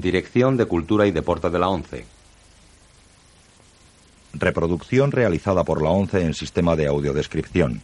Dirección 0.00 0.56
de 0.56 0.66
Cultura 0.66 1.06
y 1.06 1.10
Deporte 1.10 1.50
de 1.50 1.58
la 1.58 1.68
ONCE. 1.68 2.04
Reproducción 4.34 5.10
realizada 5.10 5.64
por 5.64 5.82
la 5.82 5.90
ONCE 5.90 6.22
en 6.22 6.34
sistema 6.34 6.76
de 6.76 6.86
audiodescripción. 6.86 7.82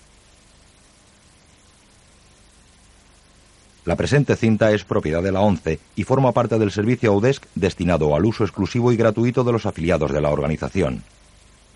La 3.84 3.96
presente 3.96 4.36
cinta 4.36 4.72
es 4.72 4.84
propiedad 4.84 5.22
de 5.22 5.32
la 5.32 5.40
ONCE 5.40 5.78
y 5.96 6.04
forma 6.04 6.32
parte 6.32 6.58
del 6.58 6.70
servicio 6.70 7.10
AUDESC 7.12 7.46
destinado 7.54 8.14
al 8.14 8.24
uso 8.24 8.44
exclusivo 8.44 8.92
y 8.92 8.96
gratuito 8.96 9.44
de 9.44 9.52
los 9.52 9.66
afiliados 9.66 10.12
de 10.12 10.20
la 10.20 10.30
organización. 10.30 11.02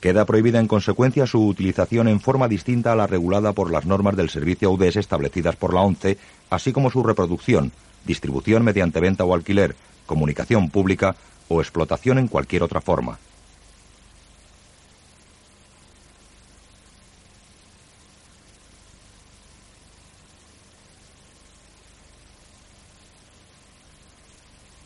Queda 0.01 0.25
prohibida 0.25 0.61
en 0.61 0.69
consecuencia 0.69 1.27
su 1.27 1.45
utilización 1.45 2.07
en 2.09 2.21
forma 2.21 2.47
distinta 2.49 2.93
a 2.93 2.97
la 2.97 3.07
regulada 3.07 3.53
por 3.53 3.71
las 3.71 3.85
normas 3.85 4.17
del 4.17 4.31
servicio 4.31 4.69
AUDES 4.69 4.97
establecidas 4.97 5.57
por 5.57 5.75
la 5.75 5.81
ONCE, 5.81 6.19
así 6.51 6.73
como 6.73 6.91
su 6.91 7.03
reproducción, 7.03 7.73
distribución 8.07 8.63
mediante 8.63 9.01
venta 9.01 9.25
o 9.25 9.35
alquiler, 9.35 9.75
comunicación 10.09 10.71
pública 10.71 11.15
o 11.47 11.61
explotación 11.61 12.19
en 12.19 12.27
cualquier 12.27 12.65
otra 12.65 12.81
forma. 12.81 13.21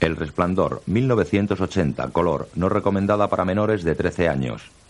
El 0.00 0.16
Resplandor, 0.16 0.82
1980, 0.86 2.08
color, 2.08 2.48
no 2.56 2.68
recomendada 2.68 3.28
para 3.28 3.44
menores 3.44 3.84
de 3.84 3.94
13 3.94 4.28
años. 4.28 4.81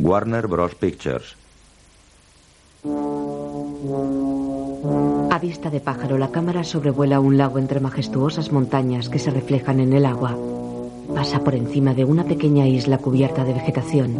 Warner 0.00 0.46
Bros. 0.46 0.74
Pictures. 0.74 1.36
A 5.30 5.38
vista 5.38 5.70
de 5.70 5.80
pájaro, 5.80 6.18
la 6.18 6.30
cámara 6.30 6.64
sobrevuela 6.64 7.20
un 7.20 7.36
lago 7.36 7.58
entre 7.58 7.80
majestuosas 7.80 8.50
montañas 8.50 9.08
que 9.08 9.18
se 9.18 9.30
reflejan 9.30 9.80
en 9.80 9.92
el 9.92 10.06
agua. 10.06 10.36
Pasa 11.14 11.40
por 11.40 11.54
encima 11.54 11.94
de 11.94 12.04
una 12.04 12.24
pequeña 12.24 12.66
isla 12.66 12.98
cubierta 12.98 13.44
de 13.44 13.54
vegetación. 13.54 14.14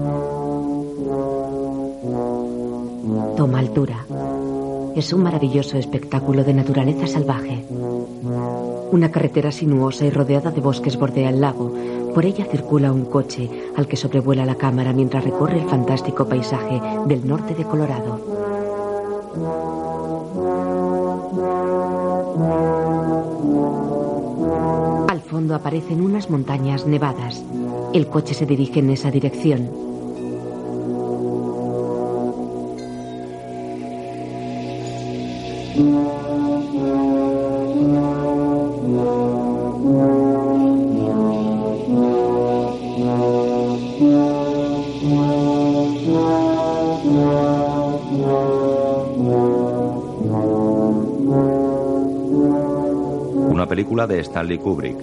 Toma 3.36 3.58
altura. 3.58 4.04
Es 4.94 5.12
un 5.12 5.22
maravilloso 5.22 5.78
espectáculo 5.78 6.44
de 6.44 6.54
naturaleza 6.54 7.06
salvaje. 7.06 7.64
Una 8.92 9.10
carretera 9.12 9.52
sinuosa 9.52 10.04
y 10.04 10.10
rodeada 10.10 10.50
de 10.50 10.60
bosques 10.60 10.98
bordea 10.98 11.30
el 11.30 11.40
lago. 11.40 11.72
Por 12.12 12.26
ella 12.26 12.44
circula 12.44 12.92
un 12.92 13.04
coche 13.04 13.48
al 13.76 13.86
que 13.86 13.96
sobrevuela 13.96 14.44
la 14.44 14.56
cámara 14.56 14.92
mientras 14.92 15.22
recorre 15.22 15.60
el 15.60 15.68
fantástico 15.68 16.26
paisaje 16.26 16.80
del 17.06 17.26
norte 17.26 17.54
de 17.54 17.64
Colorado. 17.64 18.18
Al 25.08 25.20
fondo 25.20 25.54
aparecen 25.54 26.00
unas 26.00 26.28
montañas 26.28 26.84
nevadas. 26.84 27.44
El 27.92 28.08
coche 28.08 28.34
se 28.34 28.46
dirige 28.46 28.80
en 28.80 28.90
esa 28.90 29.12
dirección. 29.12 29.70
Película 53.70 54.04
de 54.04 54.18
Stanley 54.18 54.58
Kubrick. 54.58 54.96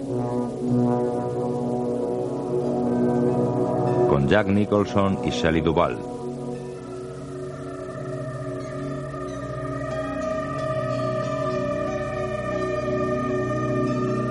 Con 4.10 4.28
Jack 4.28 4.48
Nicholson 4.48 5.20
y 5.24 5.30
Shelley 5.30 5.62
Duvall. 5.62 5.98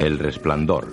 El 0.01 0.19
Resplandor. 0.19 0.87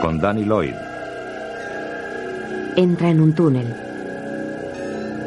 Con 0.00 0.18
Danny 0.18 0.44
Lloyd, 0.44 0.74
Entra 2.76 3.10
en 3.10 3.20
un 3.20 3.34
túnel. 3.34 3.76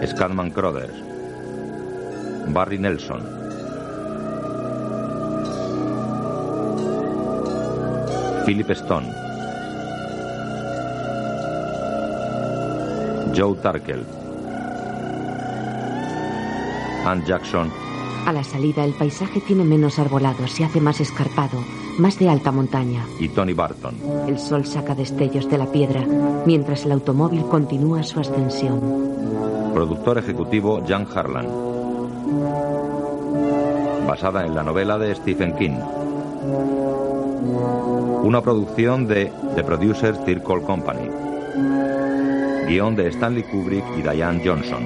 Scatman 0.08 0.50
Crothers, 0.50 0.96
Barry 2.48 2.80
Nelson, 2.80 3.41
Philip 8.46 8.70
Stone, 8.72 9.08
Joe 13.36 13.56
Tarkel, 13.62 14.04
Ann 17.06 17.24
Jackson 17.26 17.72
A 18.26 18.32
la 18.34 18.44
salida 18.44 18.84
el 18.84 18.94
paisaje 18.94 19.42
tiene 19.42 19.64
menos 19.64 20.00
arbolado, 20.00 20.48
se 20.48 20.64
hace 20.64 20.82
más 20.82 21.00
escarpado, 21.00 21.58
más 21.98 22.20
de 22.20 22.30
alta 22.30 22.52
montaña. 22.52 23.06
y 23.20 23.30
Tony 23.30 23.54
Barton. 23.54 23.96
El 24.28 24.38
sol 24.40 24.66
saca 24.66 24.96
destellos 24.96 25.50
de 25.50 25.58
la 25.58 25.72
piedra, 25.72 26.06
mientras 26.46 26.86
el 26.86 26.92
automóvil 26.92 27.44
continúa 27.46 28.04
su 28.04 28.20
ascensión. 28.20 28.80
Productor 29.74 30.18
ejecutivo 30.18 30.84
Jan 30.88 31.08
Harlan. 31.14 31.48
Basada 34.08 34.46
en 34.46 34.56
la 34.56 34.64
novela 34.64 34.98
de 34.98 35.16
Stephen 35.16 35.56
King. 35.56 35.80
Una 38.24 38.42
producción 38.42 39.08
de 39.08 39.32
The 39.56 39.64
Producers 39.64 40.20
Circle 40.26 40.62
Company. 40.62 41.10
Guión 42.68 42.96
de 42.96 43.08
Stanley 43.10 43.44
Kubrick 43.44 43.84
y 43.98 44.02
Diane 44.04 44.42
Johnson. 44.46 44.86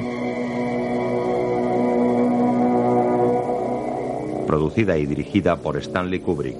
Producida 4.47 4.97
y 4.97 5.06
dirigida 5.06 5.57
por 5.57 5.75
Stanley 5.78 6.19
Kubrick. 6.19 6.59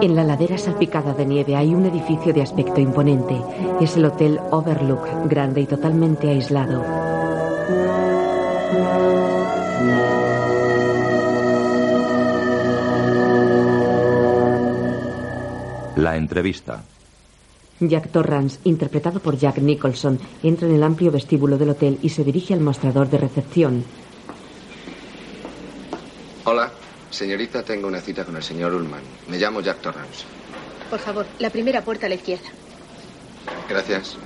En 0.00 0.16
la 0.16 0.24
ladera 0.24 0.56
salpicada 0.56 1.12
de 1.12 1.26
nieve 1.26 1.54
hay 1.54 1.74
un 1.74 1.84
edificio 1.84 2.32
de 2.32 2.42
aspecto 2.42 2.80
imponente. 2.80 3.36
Es 3.80 3.96
el 3.96 4.06
Hotel 4.06 4.40
Overlook, 4.50 5.28
grande 5.28 5.60
y 5.60 5.66
totalmente 5.66 6.30
aislado. 6.30 7.11
La 16.02 16.16
entrevista. 16.16 16.82
Jack 17.78 18.10
Torrance, 18.10 18.58
interpretado 18.64 19.20
por 19.20 19.36
Jack 19.36 19.58
Nicholson, 19.58 20.18
entra 20.42 20.66
en 20.66 20.74
el 20.74 20.82
amplio 20.82 21.12
vestíbulo 21.12 21.58
del 21.58 21.70
hotel 21.70 22.00
y 22.02 22.08
se 22.08 22.24
dirige 22.24 22.54
al 22.54 22.60
mostrador 22.60 23.08
de 23.08 23.18
recepción. 23.18 23.84
Hola, 26.42 26.72
señorita, 27.08 27.62
tengo 27.62 27.86
una 27.86 28.00
cita 28.00 28.24
con 28.24 28.34
el 28.34 28.42
señor 28.42 28.74
Ullman. 28.74 29.00
Me 29.28 29.38
llamo 29.38 29.60
Jack 29.60 29.80
Torrance. 29.80 30.24
Por 30.90 30.98
favor, 30.98 31.24
la 31.38 31.50
primera 31.50 31.82
puerta 31.82 32.06
a 32.06 32.08
la 32.08 32.16
izquierda. 32.16 32.48
Gracias. 33.68 34.16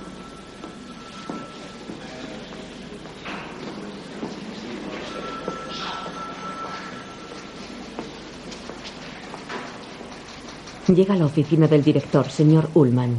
Llega 10.87 11.15
a 11.15 11.17
la 11.17 11.25
oficina 11.25 11.67
del 11.67 11.83
director, 11.83 12.29
señor 12.29 12.69
Ullman. 12.73 13.17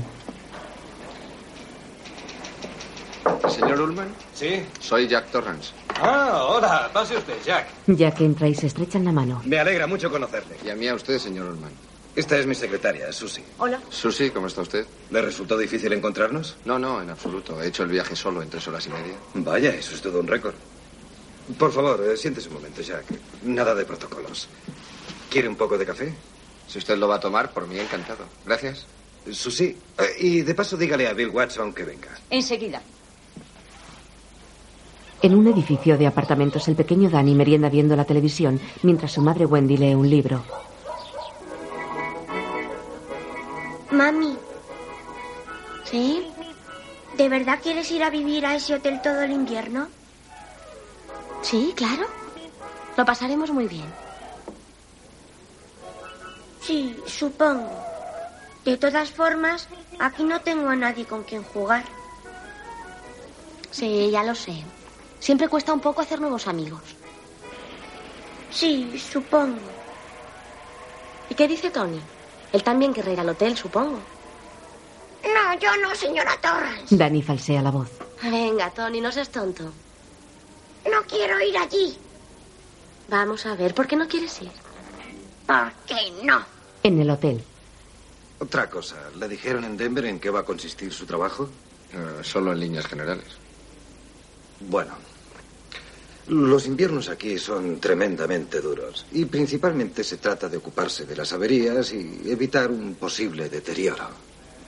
¿Señor 3.50 3.80
Ullman? 3.80 4.08
Sí. 4.32 4.62
Soy 4.80 5.06
Jack 5.06 5.30
Torrance. 5.30 5.72
Ah, 6.00 6.46
hola, 6.48 6.90
pase 6.92 7.16
usted, 7.16 7.34
Jack. 7.44 7.66
Jack 7.86 8.20
entra 8.20 8.48
y 8.48 8.54
se 8.54 8.68
estrechan 8.68 9.04
la 9.04 9.12
mano. 9.12 9.42
Me 9.44 9.58
alegra 9.58 9.86
mucho 9.86 10.10
conocerle. 10.10 10.56
Y 10.64 10.70
a 10.70 10.74
mí 10.76 10.88
a 10.88 10.94
usted, 10.94 11.18
señor 11.18 11.46
Ullman. 11.50 11.72
Esta 12.16 12.38
es 12.38 12.46
mi 12.46 12.54
secretaria, 12.54 13.12
Susie. 13.12 13.44
Hola. 13.58 13.80
Susi, 13.90 14.30
¿cómo 14.30 14.46
está 14.46 14.62
usted? 14.62 14.86
¿Le 15.10 15.20
resultó 15.22 15.56
difícil 15.58 15.92
encontrarnos? 15.92 16.56
No, 16.64 16.78
no, 16.78 17.02
en 17.02 17.10
absoluto. 17.10 17.62
He 17.62 17.68
hecho 17.68 17.82
el 17.82 17.90
viaje 17.90 18.16
solo 18.16 18.42
en 18.42 18.48
tres 18.48 18.66
horas 18.66 18.86
y 18.86 18.90
media. 18.90 19.14
Vaya, 19.34 19.70
eso 19.70 19.94
es 19.94 20.00
todo 20.00 20.20
un 20.20 20.26
récord. 20.26 20.54
Por 21.58 21.70
favor, 21.72 22.02
eh, 22.02 22.16
siéntese 22.16 22.48
un 22.48 22.54
momento, 22.54 22.80
Jack. 22.80 23.04
Nada 23.44 23.74
de 23.74 23.84
protocolos. 23.84 24.48
¿Quiere 25.30 25.48
un 25.48 25.56
poco 25.56 25.76
de 25.76 25.84
café? 25.86 26.14
Si 26.68 26.78
usted 26.78 26.96
lo 26.96 27.08
va 27.08 27.16
a 27.16 27.20
tomar, 27.20 27.50
por 27.50 27.66
mí 27.66 27.78
encantado. 27.78 28.24
Gracias. 28.44 28.86
Susie, 29.32 29.76
eh, 29.98 30.04
y 30.20 30.42
de 30.42 30.54
paso 30.54 30.76
dígale 30.76 31.06
a 31.08 31.12
Bill 31.12 31.30
Watson 31.30 31.72
que 31.72 31.84
venga. 31.84 32.08
Enseguida. 32.30 32.80
En 35.20 35.34
un 35.34 35.48
edificio 35.48 35.98
de 35.98 36.06
apartamentos, 36.06 36.68
el 36.68 36.76
pequeño 36.76 37.10
Danny 37.10 37.34
merienda 37.34 37.68
viendo 37.68 37.96
la 37.96 38.04
televisión 38.04 38.60
mientras 38.82 39.12
su 39.12 39.20
madre 39.20 39.46
Wendy 39.46 39.76
lee 39.76 39.94
un 39.94 40.08
libro. 40.08 40.44
Mami, 43.90 44.36
¿Sí? 45.90 46.22
¿De 47.16 47.28
verdad 47.28 47.60
quieres 47.62 47.90
ir 47.90 48.02
a 48.02 48.10
vivir 48.10 48.44
a 48.44 48.54
ese 48.54 48.74
hotel 48.74 49.00
todo 49.02 49.22
el 49.22 49.32
invierno? 49.32 49.88
Sí, 51.42 51.72
claro. 51.74 52.06
Lo 52.96 53.04
pasaremos 53.04 53.50
muy 53.50 53.66
bien. 53.66 53.86
Sí, 56.68 56.94
supongo. 57.06 57.82
De 58.62 58.76
todas 58.76 59.10
formas, 59.10 59.68
aquí 59.98 60.22
no 60.22 60.38
tengo 60.42 60.68
a 60.68 60.76
nadie 60.76 61.06
con 61.06 61.22
quien 61.22 61.42
jugar. 61.42 61.82
Sí, 63.70 64.10
ya 64.10 64.22
lo 64.22 64.34
sé. 64.34 64.62
Siempre 65.18 65.48
cuesta 65.48 65.72
un 65.72 65.80
poco 65.80 66.02
hacer 66.02 66.20
nuevos 66.20 66.46
amigos. 66.46 66.82
Sí, 68.50 68.98
supongo. 68.98 69.56
¿Y 71.30 71.34
qué 71.34 71.48
dice 71.48 71.70
Tony? 71.70 72.02
Él 72.52 72.62
también 72.62 72.92
querrá 72.92 73.12
ir 73.14 73.20
al 73.20 73.30
hotel, 73.30 73.56
supongo. 73.56 73.98
No, 75.24 75.58
yo 75.58 75.74
no, 75.78 75.94
señora 75.94 76.38
Torres. 76.38 76.84
Dani 76.90 77.22
falsea 77.22 77.62
la 77.62 77.70
voz. 77.70 77.88
Venga, 78.22 78.68
Tony, 78.72 79.00
no 79.00 79.10
seas 79.10 79.30
tonto. 79.30 79.72
No 80.84 81.02
quiero 81.08 81.40
ir 81.40 81.56
allí. 81.56 81.96
Vamos 83.08 83.46
a 83.46 83.54
ver, 83.54 83.74
¿por 83.74 83.86
qué 83.86 83.96
no 83.96 84.06
quieres 84.06 84.42
ir? 84.42 84.50
¿Por 85.46 85.72
qué 85.86 86.12
no? 86.24 86.57
En 86.88 86.99
el 87.02 87.11
hotel. 87.11 87.38
Otra 88.38 88.70
cosa, 88.70 88.96
¿le 89.19 89.29
dijeron 89.29 89.62
en 89.64 89.76
Denver 89.76 90.06
en 90.06 90.19
qué 90.19 90.31
va 90.31 90.40
a 90.40 90.43
consistir 90.43 90.90
su 90.90 91.05
trabajo? 91.05 91.50
Eh, 91.93 92.23
solo 92.23 92.50
en 92.50 92.61
líneas 92.61 92.87
generales. 92.87 93.26
Bueno, 94.61 94.94
los 96.29 96.67
inviernos 96.67 97.11
aquí 97.11 97.37
son 97.37 97.79
tremendamente 97.79 98.62
duros 98.62 99.05
y 99.12 99.26
principalmente 99.26 100.02
se 100.02 100.17
trata 100.17 100.49
de 100.49 100.56
ocuparse 100.56 101.05
de 101.05 101.14
las 101.14 101.31
averías 101.35 101.93
y 101.93 102.23
evitar 102.25 102.70
un 102.70 102.94
posible 102.94 103.50
deterioro. 103.50 104.08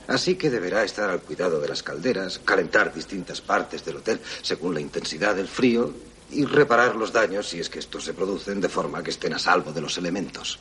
Así 0.07 0.35
que 0.35 0.51
deberá 0.51 0.83
estar 0.83 1.09
al 1.09 1.21
cuidado 1.21 1.59
de 1.59 1.69
las 1.69 1.81
calderas, 1.81 2.37
calentar 2.45 2.93
distintas 2.93 3.41
partes 3.41 3.83
del 3.83 3.97
hotel 3.97 4.21
según 4.43 4.75
la 4.75 4.81
intensidad 4.81 5.35
del 5.35 5.47
frío 5.47 5.91
y 6.29 6.45
reparar 6.45 6.95
los 6.95 7.11
daños 7.11 7.49
si 7.49 7.59
es 7.59 7.67
que 7.67 7.79
estos 7.79 8.03
se 8.03 8.13
producen 8.13 8.61
de 8.61 8.69
forma 8.69 9.01
que 9.01 9.09
estén 9.09 9.33
a 9.33 9.39
salvo 9.39 9.73
de 9.73 9.81
los 9.81 9.97
elementos. 9.97 10.59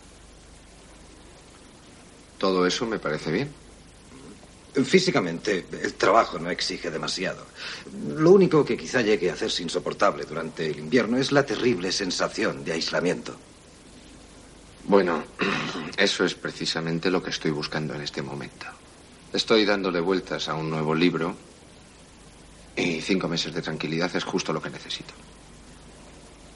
Todo 2.41 2.67
eso 2.67 2.87
me 2.87 2.99
parece 2.99 3.31
bien. 3.31 3.53
Físicamente, 4.73 5.67
el 5.83 5.93
trabajo 5.93 6.39
no 6.39 6.49
exige 6.49 6.91
demasiado. 6.91 7.45
Lo 8.17 8.31
único 8.31 8.65
que 8.65 8.79
quizá 8.79 9.03
llegue 9.03 9.29
a 9.29 9.35
hacerse 9.35 9.63
insoportable 9.63 10.25
durante 10.25 10.71
el 10.71 10.79
invierno 10.79 11.19
es 11.19 11.33
la 11.33 11.45
terrible 11.45 11.93
sensación 11.93 12.65
de 12.65 12.73
aislamiento. 12.73 13.37
Bueno, 14.85 15.23
eso 15.99 16.25
es 16.25 16.35
precisamente 16.35 17.11
lo 17.11 17.23
que 17.23 17.29
estoy 17.29 17.51
buscando 17.51 17.95
en 17.95 18.01
este 18.01 18.23
momento. 18.23 18.65
Estoy 19.35 19.67
dándole 19.67 20.01
vueltas 20.01 20.49
a 20.49 20.55
un 20.55 20.71
nuevo 20.71 20.95
libro 20.95 21.37
y 22.75 23.03
cinco 23.03 23.29
meses 23.29 23.53
de 23.53 23.61
tranquilidad 23.61 24.17
es 24.17 24.25
justo 24.25 24.55
lo 24.55 24.63
que 24.63 24.71
necesito. 24.71 25.13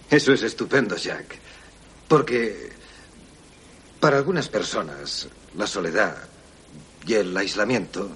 Eso 0.09 0.33
es 0.33 0.43
estupendo, 0.43 0.97
Jack. 0.97 1.39
Porque 2.09 2.73
para 4.01 4.17
algunas 4.17 4.49
personas 4.49 5.29
la 5.57 5.67
soledad 5.67 6.17
y 7.07 7.15
el 7.15 7.37
aislamiento 7.37 8.11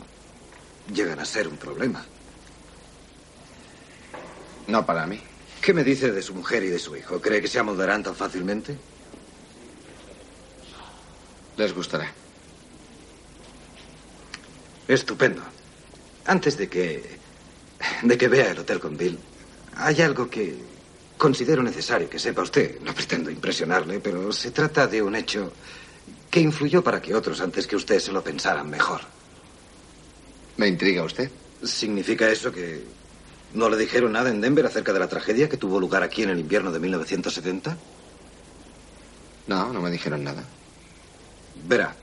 llegan 0.92 1.18
a 1.20 1.24
ser 1.24 1.48
un 1.48 1.56
problema. 1.56 2.04
No 4.66 4.84
para 4.84 5.06
mí. 5.06 5.20
¿Qué 5.60 5.74
me 5.74 5.84
dice 5.84 6.12
de 6.12 6.22
su 6.22 6.34
mujer 6.34 6.62
y 6.62 6.68
de 6.68 6.78
su 6.78 6.96
hijo? 6.96 7.20
¿Cree 7.20 7.40
que 7.40 7.48
se 7.48 7.58
amoldarán 7.58 8.02
tan 8.02 8.14
fácilmente? 8.14 8.76
Les 11.56 11.74
gustará. 11.74 12.10
Estupendo. 14.86 15.42
Antes 16.26 16.56
de 16.56 16.68
que. 16.68 17.18
de 18.02 18.18
que 18.18 18.28
vea 18.28 18.50
el 18.50 18.58
hotel 18.58 18.80
con 18.80 18.96
Bill, 18.96 19.18
hay 19.76 20.00
algo 20.02 20.28
que 20.30 20.56
considero 21.16 21.62
necesario 21.62 22.08
que 22.08 22.18
sepa 22.18 22.42
usted. 22.42 22.80
No 22.80 22.94
pretendo 22.94 23.30
impresionarle, 23.30 24.00
pero 24.00 24.32
se 24.32 24.50
trata 24.50 24.86
de 24.86 25.02
un 25.02 25.16
hecho 25.16 25.52
que 26.30 26.40
influyó 26.40 26.82
para 26.82 27.00
que 27.00 27.14
otros 27.14 27.40
antes 27.40 27.66
que 27.66 27.76
usted 27.76 28.00
se 28.00 28.12
lo 28.12 28.22
pensaran 28.22 28.68
mejor. 28.68 29.00
¿Me 30.56 30.68
intriga 30.68 31.04
usted? 31.04 31.30
¿Significa 31.62 32.28
eso 32.28 32.52
que 32.52 32.84
no 33.54 33.68
le 33.68 33.76
dijeron 33.76 34.12
nada 34.12 34.30
en 34.30 34.40
Denver 34.40 34.66
acerca 34.66 34.92
de 34.92 34.98
la 34.98 35.08
tragedia 35.08 35.48
que 35.48 35.56
tuvo 35.56 35.80
lugar 35.80 36.02
aquí 36.02 36.22
en 36.22 36.30
el 36.30 36.38
invierno 36.38 36.70
de 36.70 36.80
1970? 36.80 37.76
No, 39.46 39.72
no 39.72 39.80
me 39.80 39.90
dijeron 39.90 40.22
nada. 40.22 40.44
Verá, 41.66 41.96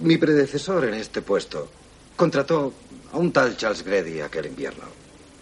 mi 0.00 0.16
predecesor 0.16 0.84
en 0.84 0.94
este 0.94 1.22
puesto 1.22 1.68
contrató 2.16 2.72
a 3.12 3.16
un 3.18 3.32
tal 3.32 3.56
Charles 3.56 3.82
Grady 3.82 4.20
aquel 4.20 4.46
invierno. 4.46 4.84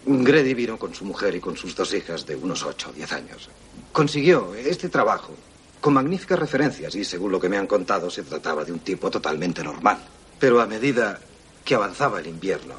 Grady 0.05 0.55
vino 0.55 0.79
con 0.79 0.95
su 0.95 1.05
mujer 1.05 1.35
y 1.35 1.39
con 1.39 1.55
sus 1.55 1.75
dos 1.75 1.93
hijas 1.93 2.25
de 2.25 2.35
unos 2.35 2.63
ocho 2.63 2.89
o 2.89 2.93
diez 2.93 3.11
años. 3.13 3.49
Consiguió 3.91 4.55
este 4.55 4.89
trabajo 4.89 5.33
con 5.81 5.95
magníficas 5.95 6.39
referencias 6.39 6.93
y 6.95 7.03
según 7.03 7.31
lo 7.31 7.39
que 7.39 7.49
me 7.49 7.57
han 7.57 7.65
contado 7.65 8.09
se 8.09 8.21
trataba 8.21 8.63
de 8.63 8.71
un 8.71 8.79
tipo 8.79 9.09
totalmente 9.09 9.63
normal. 9.63 9.97
Pero 10.39 10.61
a 10.61 10.67
medida 10.67 11.19
que 11.65 11.75
avanzaba 11.75 12.19
el 12.19 12.27
invierno, 12.27 12.75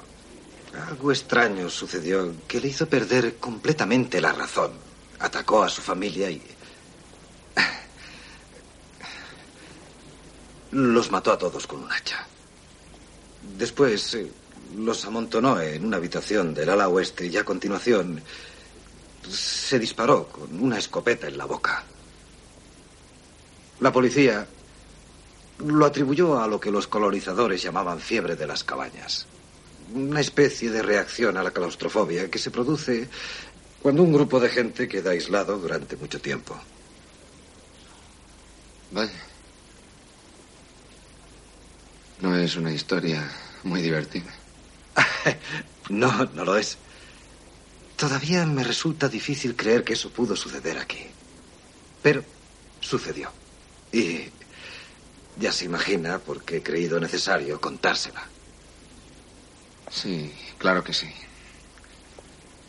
algo 0.89 1.11
extraño 1.11 1.69
sucedió 1.69 2.33
que 2.47 2.61
le 2.61 2.69
hizo 2.69 2.89
perder 2.89 3.37
completamente 3.37 4.21
la 4.21 4.33
razón. 4.33 4.71
Atacó 5.19 5.65
a 5.65 5.69
su 5.69 5.83
familia 5.83 6.31
y... 6.31 6.41
Los 10.71 11.11
mató 11.11 11.33
a 11.33 11.39
todos 11.39 11.67
con 11.67 11.83
un 11.83 11.93
hacha. 11.93 12.27
Después 13.59 14.15
eh, 14.15 14.33
los 14.79 15.05
amontonó 15.05 15.61
en 15.61 15.85
una 15.85 15.99
habitación 15.99 16.55
del 16.55 16.71
ala 16.71 16.89
oeste 16.89 17.27
y 17.27 17.37
a 17.37 17.45
continuación 17.45 18.23
se 19.29 19.79
disparó 19.79 20.29
con 20.29 20.59
una 20.61 20.79
escopeta 20.79 21.27
en 21.27 21.37
la 21.37 21.45
boca. 21.45 21.85
La 23.83 23.93
policía 23.93 24.47
lo 25.59 25.85
atribuyó 25.85 26.41
a 26.41 26.47
lo 26.47 26.61
que 26.61 26.71
los 26.71 26.87
colonizadores 26.87 27.61
llamaban 27.61 27.99
fiebre 27.99 28.37
de 28.37 28.47
las 28.47 28.63
cabañas. 28.63 29.27
Una 29.93 30.21
especie 30.21 30.71
de 30.71 30.83
reacción 30.83 31.37
a 31.37 31.43
la 31.43 31.51
claustrofobia 31.51 32.31
que 32.31 32.39
se 32.39 32.53
produce 32.53 33.09
cuando 33.83 34.05
un 34.05 34.13
grupo 34.13 34.39
de 34.39 34.51
gente 34.51 34.87
queda 34.87 35.11
aislado 35.11 35.59
durante 35.59 35.97
mucho 35.97 36.21
tiempo. 36.21 36.57
Vaya. 38.93 39.11
No 42.21 42.37
es 42.37 42.55
una 42.55 42.73
historia 42.73 43.29
muy 43.65 43.83
divertida. 43.83 44.33
no, 45.91 46.25
no 46.27 46.45
lo 46.45 46.57
es. 46.57 46.79
Todavía 47.97 48.47
me 48.47 48.63
resulta 48.63 49.09
difícil 49.09 49.57
creer 49.57 49.83
que 49.83 49.95
eso 49.95 50.09
pudo 50.11 50.37
suceder 50.37 50.79
aquí. 50.79 51.05
Pero 52.01 52.23
sucedió. 52.81 53.42
Y 53.93 54.25
ya 55.39 55.53
se 55.53 55.67
imagina 55.67 56.19
por 56.19 56.43
qué 56.43 56.59
he 56.59 56.63
creído 56.63 56.99
necesario 56.99 57.61
contársela. 57.61 58.27
Sí, 59.91 60.33
claro 60.59 60.83
que 60.83 60.93
sí. 60.93 61.09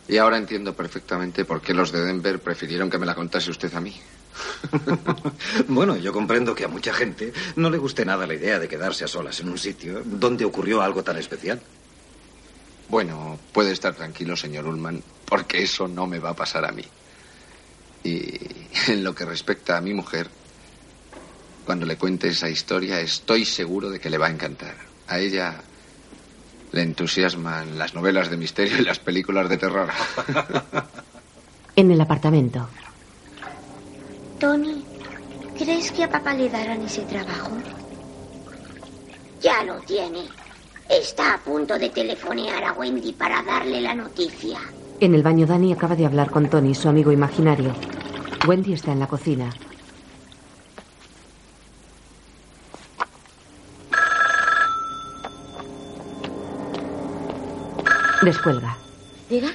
Y 0.08 0.18
ahora 0.18 0.38
entiendo 0.38 0.76
perfectamente 0.76 1.46
por 1.46 1.62
qué 1.62 1.74
los 1.74 1.92
de 1.92 2.04
Denver 2.04 2.40
prefirieron 2.40 2.90
que 2.90 2.98
me 2.98 3.06
la 3.06 3.16
contase 3.16 3.50
usted 3.50 3.74
a 3.74 3.80
mí. 3.80 3.96
bueno, 5.68 5.96
yo 5.96 6.12
comprendo 6.12 6.54
que 6.54 6.66
a 6.66 6.68
mucha 6.68 6.94
gente 6.94 7.32
no 7.56 7.70
le 7.70 7.78
guste 7.78 8.04
nada 8.04 8.28
la 8.28 8.34
idea 8.34 8.60
de 8.60 8.68
quedarse 8.68 9.06
a 9.06 9.08
solas 9.08 9.40
en 9.40 9.50
un 9.50 9.58
sitio 9.58 10.02
donde 10.04 10.44
ocurrió 10.44 10.82
algo 10.82 11.04
tan 11.04 11.18
especial. 11.18 11.62
Bueno, 12.90 13.40
puede 13.54 13.72
estar 13.72 13.96
tranquilo, 13.96 14.36
señor 14.36 14.68
Ullman, 14.68 15.02
porque 15.26 15.64
eso 15.64 15.88
no 15.88 16.06
me 16.06 16.20
va 16.20 16.32
a 16.32 16.36
pasar 16.36 16.66
a 16.66 16.72
mí. 16.72 16.86
Y 18.04 18.38
en 18.88 19.04
lo 19.04 19.16
que 19.16 19.24
respecta 19.24 19.78
a 19.78 19.82
mi 19.82 19.94
mujer, 19.94 20.30
cuando 21.66 21.86
le 21.86 21.98
cuente 21.98 22.30
esa 22.30 22.50
historia, 22.50 23.00
estoy 23.00 23.46
seguro 23.46 23.90
de 23.90 24.00
que 24.00 24.10
le 24.10 24.18
va 24.18 24.28
a 24.28 24.32
encantar. 24.32 24.76
A 25.08 25.20
ella 25.20 25.62
le 26.72 26.82
entusiasman 26.82 27.78
las 27.78 27.94
novelas 27.94 28.30
de 28.30 28.38
misterio 28.38 28.78
y 28.80 28.84
las 28.84 29.00
películas 29.00 29.50
de 29.50 29.58
terror. 29.58 29.90
En 31.76 31.90
el 31.90 32.00
apartamento. 32.00 32.70
Tony, 34.40 34.86
¿crees 35.58 35.92
que 35.92 36.04
a 36.04 36.10
papá 36.10 36.36
le 36.36 36.48
darán 36.48 36.84
ese 36.84 37.02
trabajo? 37.02 37.50
Ya 39.42 39.64
lo 39.64 39.80
tiene. 39.80 40.28
Está 40.88 41.34
a 41.34 41.38
punto 41.40 41.80
de 41.80 41.90
telefonear 41.90 42.64
a 42.64 42.74
Wendy 42.74 43.14
para 43.14 43.42
darle 43.42 43.82
la 43.82 43.96
noticia. 43.96 44.60
En 45.00 45.16
el 45.16 45.24
baño, 45.24 45.48
Dani 45.48 45.74
acaba 45.74 45.96
de 45.96 46.06
hablar 46.06 46.30
con 46.30 46.48
Tony, 46.48 46.76
su 46.76 46.88
amigo 46.88 47.12
imaginario. 47.12 47.74
Wendy 48.48 48.74
está 48.74 48.92
en 48.92 49.00
la 49.00 49.08
cocina. 49.08 49.50
Descuelga. 58.24 58.78
Diga. 59.30 59.50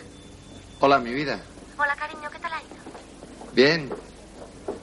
Hola, 0.80 0.98
mi 0.98 1.14
vida. 1.14 1.40
Hola, 1.78 1.96
cariño, 1.96 2.28
¿qué 2.30 2.38
tal 2.38 2.52
ha 2.52 2.60
ido? 2.60 2.82
Bien. 3.54 3.90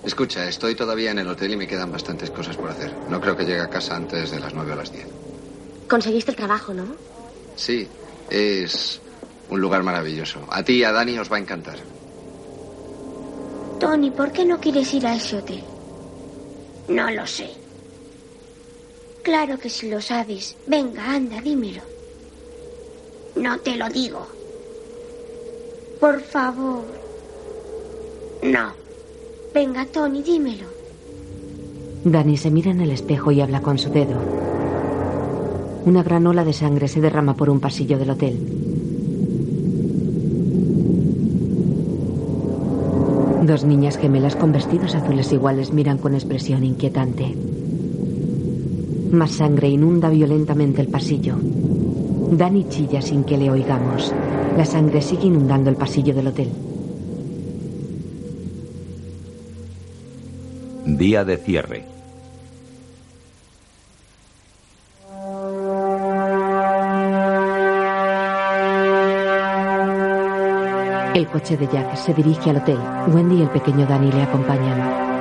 Escucha, 0.04 0.48
estoy 0.48 0.76
todavía 0.76 1.12
en 1.12 1.20
el 1.20 1.28
hotel 1.28 1.54
y 1.54 1.58
me 1.58 1.68
quedan 1.68 1.92
bastantes 1.92 2.32
cosas 2.32 2.58
por 2.58 2.72
hacer. 2.72 2.92
No 3.10 3.22
creo 3.22 3.38
que 3.38 3.46
llegue 3.46 3.62
a 3.62 3.70
casa 3.70 3.96
antes 3.96 4.32
de 4.32 4.40
las 4.40 4.54
nueve 4.54 4.74
o 4.74 4.76
las 4.76 4.92
diez. 4.92 5.08
Conseguiste 5.88 6.32
el 6.32 6.38
trabajo, 6.38 6.74
¿no? 6.74 6.86
Sí, 7.56 7.88
es 8.30 9.00
un 9.50 9.62
lugar 9.62 9.84
maravilloso. 9.84 10.40
A 10.50 10.64
ti 10.64 10.74
y 10.74 10.84
a 10.84 10.92
Dani 10.92 11.20
os 11.20 11.32
va 11.32 11.38
a 11.38 11.40
encantar. 11.40 11.78
Tony, 13.80 14.10
¿por 14.10 14.32
qué 14.32 14.46
no 14.46 14.60
quieres 14.60 14.92
ir 14.94 15.06
a 15.06 15.16
ese 15.16 15.38
hotel? 15.38 15.64
No 16.88 17.12
lo 17.12 17.26
sé. 17.28 17.50
Claro 19.24 19.60
que 19.60 19.70
sí 19.70 19.90
lo 19.90 20.02
sabes. 20.02 20.56
Venga, 20.68 21.12
anda, 21.12 21.42
dímelo. 21.42 21.95
No 23.36 23.58
te 23.60 23.76
lo 23.76 23.90
digo. 23.90 24.26
Por 26.00 26.22
favor. 26.22 26.84
No. 28.44 28.70
Venga, 29.54 29.86
Tony, 29.86 30.22
dímelo. 30.22 30.66
Dani 32.04 32.38
se 32.38 32.52
mira 32.52 32.72
en 32.72 32.82
el 32.82 32.92
espejo 32.92 33.32
y 33.32 33.42
habla 33.42 33.62
con 33.62 33.78
su 33.78 33.90
dedo. 33.90 34.20
Una 35.86 36.04
gran 36.04 36.26
ola 36.28 36.44
de 36.44 36.54
sangre 36.54 36.88
se 36.88 37.02
derrama 37.02 37.36
por 37.36 37.50
un 37.50 37.60
pasillo 37.60 37.98
del 37.98 38.10
hotel. 38.12 38.38
Dos 43.44 43.64
niñas 43.64 43.98
gemelas 43.98 44.36
con 44.36 44.52
vestidos 44.52 44.96
azules 44.96 45.32
iguales 45.32 45.72
miran 45.72 45.98
con 46.00 46.16
expresión 46.16 46.64
inquietante. 46.64 47.36
Más 49.12 49.32
sangre 49.32 49.70
inunda 49.70 50.10
violentamente 50.10 50.82
el 50.82 50.88
pasillo. 50.88 51.36
Dani 52.32 52.68
chilla 52.68 53.02
sin 53.02 53.24
que 53.24 53.38
le 53.38 53.50
oigamos. 53.50 54.14
La 54.58 54.66
sangre 54.66 55.02
sigue 55.02 55.28
inundando 55.28 55.70
el 55.70 55.76
pasillo 55.76 56.14
del 56.14 56.28
hotel. 56.28 56.50
Día 60.86 61.24
de 61.24 61.38
cierre. 61.38 61.86
El 71.14 71.28
coche 71.28 71.56
de 71.56 71.68
Jack 71.68 71.96
se 71.96 72.14
dirige 72.14 72.50
al 72.50 72.58
hotel. 72.58 72.78
Wendy 73.08 73.38
y 73.38 73.42
el 73.44 73.50
pequeño 73.50 73.86
Danny 73.86 74.12
le 74.12 74.24
acompañan. 74.24 75.15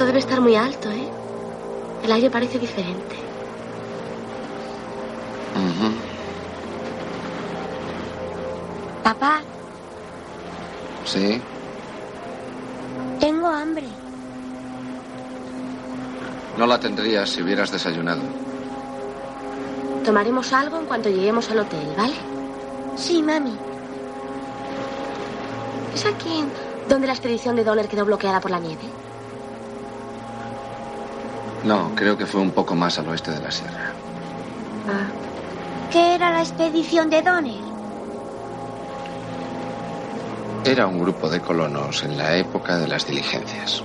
Esto 0.00 0.06
debe 0.06 0.20
estar 0.20 0.40
muy 0.40 0.56
alto, 0.56 0.88
¿eh? 0.90 1.10
El 2.02 2.10
aire 2.10 2.30
parece 2.30 2.58
diferente. 2.58 3.16
Ujú. 5.54 5.92
Papá, 9.04 9.42
Sí. 11.04 11.42
tengo 13.20 13.46
hambre. 13.48 13.88
No 16.56 16.66
la 16.66 16.80
tendrías 16.80 17.28
si 17.28 17.42
hubieras 17.42 17.70
desayunado. 17.70 18.22
Tomaremos 20.02 20.50
algo 20.54 20.78
en 20.78 20.86
cuanto 20.86 21.10
lleguemos 21.10 21.50
al 21.50 21.58
hotel, 21.58 21.92
¿vale? 21.94 22.14
Sí, 22.96 23.22
mami. 23.22 23.54
¿Es 25.94 26.06
aquí 26.06 26.42
donde 26.88 27.06
la 27.06 27.12
expedición 27.12 27.54
de 27.54 27.64
Donner 27.64 27.86
quedó 27.86 28.06
bloqueada 28.06 28.40
por 28.40 28.50
la 28.50 28.60
nieve? 28.60 28.84
No, 31.64 31.92
creo 31.94 32.16
que 32.16 32.26
fue 32.26 32.40
un 32.40 32.52
poco 32.52 32.74
más 32.74 32.98
al 32.98 33.08
oeste 33.08 33.32
de 33.32 33.40
la 33.40 33.50
sierra. 33.50 33.92
¿Qué 35.90 36.14
era 36.14 36.30
la 36.30 36.40
expedición 36.40 37.10
de 37.10 37.22
Donner? 37.22 37.70
Era 40.64 40.86
un 40.86 40.98
grupo 40.98 41.28
de 41.28 41.40
colonos 41.40 42.02
en 42.04 42.16
la 42.16 42.36
época 42.36 42.76
de 42.76 42.86
las 42.86 43.06
diligencias. 43.06 43.82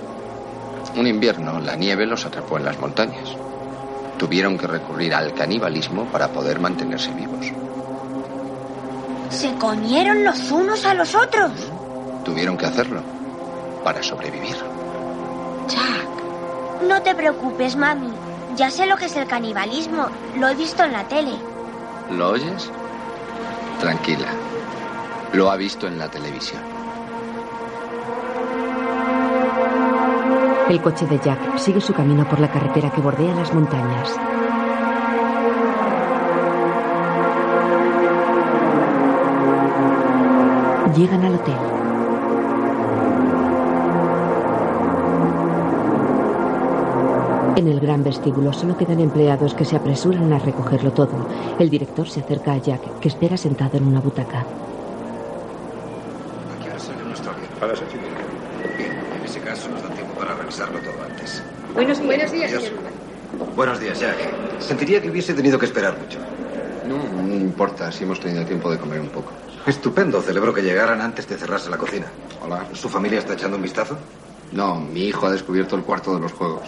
Un 0.96 1.08
invierno, 1.08 1.60
la 1.60 1.76
nieve 1.76 2.06
los 2.06 2.26
atrapó 2.26 2.58
en 2.58 2.66
las 2.66 2.80
montañas. 2.80 3.36
Tuvieron 4.18 4.58
que 4.58 4.68
recurrir 4.68 5.14
al 5.14 5.34
canibalismo 5.34 6.06
para 6.06 6.30
poder 6.30 6.60
mantenerse 6.60 7.12
vivos. 7.12 7.52
Se 9.30 9.54
comieron 9.56 10.24
los 10.24 10.52
unos 10.52 10.86
a 10.86 10.94
los 10.94 11.14
otros. 11.16 11.52
Tuvieron 12.24 12.56
que 12.58 12.66
hacerlo 12.66 13.02
para 13.84 14.02
sobrevivir. 14.02 14.56
No 16.88 17.02
te 17.02 17.16
preocupes, 17.16 17.76
mami. 17.76 18.12
Ya 18.56 18.70
sé 18.70 18.86
lo 18.86 18.96
que 18.96 19.06
es 19.06 19.16
el 19.16 19.28
canibalismo. 19.28 20.08
Lo 20.38 20.48
he 20.48 20.56
visto 20.56 20.84
en 20.84 20.94
la 20.94 21.08
tele. 21.08 21.34
¿Lo 22.12 22.30
oyes? 22.30 22.72
Tranquila. 23.80 24.28
Lo 25.34 25.50
ha 25.50 25.56
visto 25.56 25.88
en 25.88 25.98
la 25.98 26.10
televisión. 26.10 26.62
El 30.70 30.82
coche 30.82 31.06
de 31.06 31.20
Jack 31.20 31.58
sigue 31.58 31.82
su 31.82 31.94
camino 31.94 32.28
por 32.28 32.40
la 32.40 32.52
carretera 32.52 32.92
que 32.92 33.02
bordea 33.02 33.36
las 33.36 33.54
montañas. 33.54 34.20
Llegan 40.96 41.24
al 41.24 41.36
hotel. 41.36 41.85
En 47.56 47.70
el 47.70 47.80
gran 47.80 48.04
vestíbulo 48.04 48.52
solo 48.52 48.78
quedan 48.78 49.00
empleados 49.00 49.54
que 49.54 49.64
se 49.64 49.78
apresuran 49.78 50.34
a 50.34 50.40
recogerlo 50.40 50.92
todo. 50.92 51.26
El 51.58 51.70
director 51.70 52.10
se 52.10 52.20
acerca 52.20 52.52
a 52.52 52.58
Jack, 52.58 53.00
que 53.00 53.08
espera 53.08 53.38
sentado 53.38 53.78
en 53.78 53.88
una 53.88 54.02
butaca. 54.02 54.40
Aquí 56.60 56.70
ha 56.76 56.78
salido 56.78 57.06
nuestro 57.06 57.32
avión. 57.32 57.48
A 57.62 57.66
las 57.68 57.80
ocho 57.80 57.92
y 57.94 58.00
media. 58.00 58.78
Bien, 58.78 58.92
en 59.18 59.24
ese 59.24 59.40
caso 59.40 59.70
nos 59.70 59.82
da 59.82 59.90
tiempo 59.90 60.14
para 60.16 60.36
revisarlo 60.36 60.80
todo 60.80 60.96
antes. 61.10 61.42
Buenos, 61.74 62.04
buenos 62.04 62.32
días, 62.32 62.52
señor 62.52 62.74
Urban. 62.74 63.56
Buenos 63.56 63.80
días, 63.80 64.00
Jack. 64.02 64.60
Sentiría 64.60 65.02
que 65.02 65.10
hubiese 65.10 65.34
tenido 65.34 65.58
que 65.58 65.66
esperar 65.66 65.98
mucho. 65.98 66.20
No, 66.86 66.98
no 67.24 67.36
importa 67.36 67.90
si 67.90 68.04
hemos 68.04 68.20
tenido 68.20 68.46
tiempo 68.46 68.70
de 68.70 68.78
comer 68.78 69.00
un 69.00 69.10
poco. 69.10 69.32
Estupendo. 69.66 70.22
Celebro 70.22 70.54
que 70.54 70.62
llegaran 70.62 71.00
antes 71.00 71.28
de 71.30 71.38
cerrarse 71.38 71.70
la 71.70 71.78
cocina. 71.78 72.08
Hola. 72.44 72.66
¿Su 72.74 72.90
familia 72.90 73.20
está 73.20 73.34
echando 73.34 73.56
un 73.56 73.64
vistazo? 73.64 73.98
No, 74.52 74.76
mi 74.76 75.06
hijo 75.06 75.26
ha 75.26 75.32
descubierto 75.32 75.78
el 75.78 75.84
cuarto 75.84 76.14
de 76.14 76.20
los 76.20 76.34
juegos. 76.34 76.64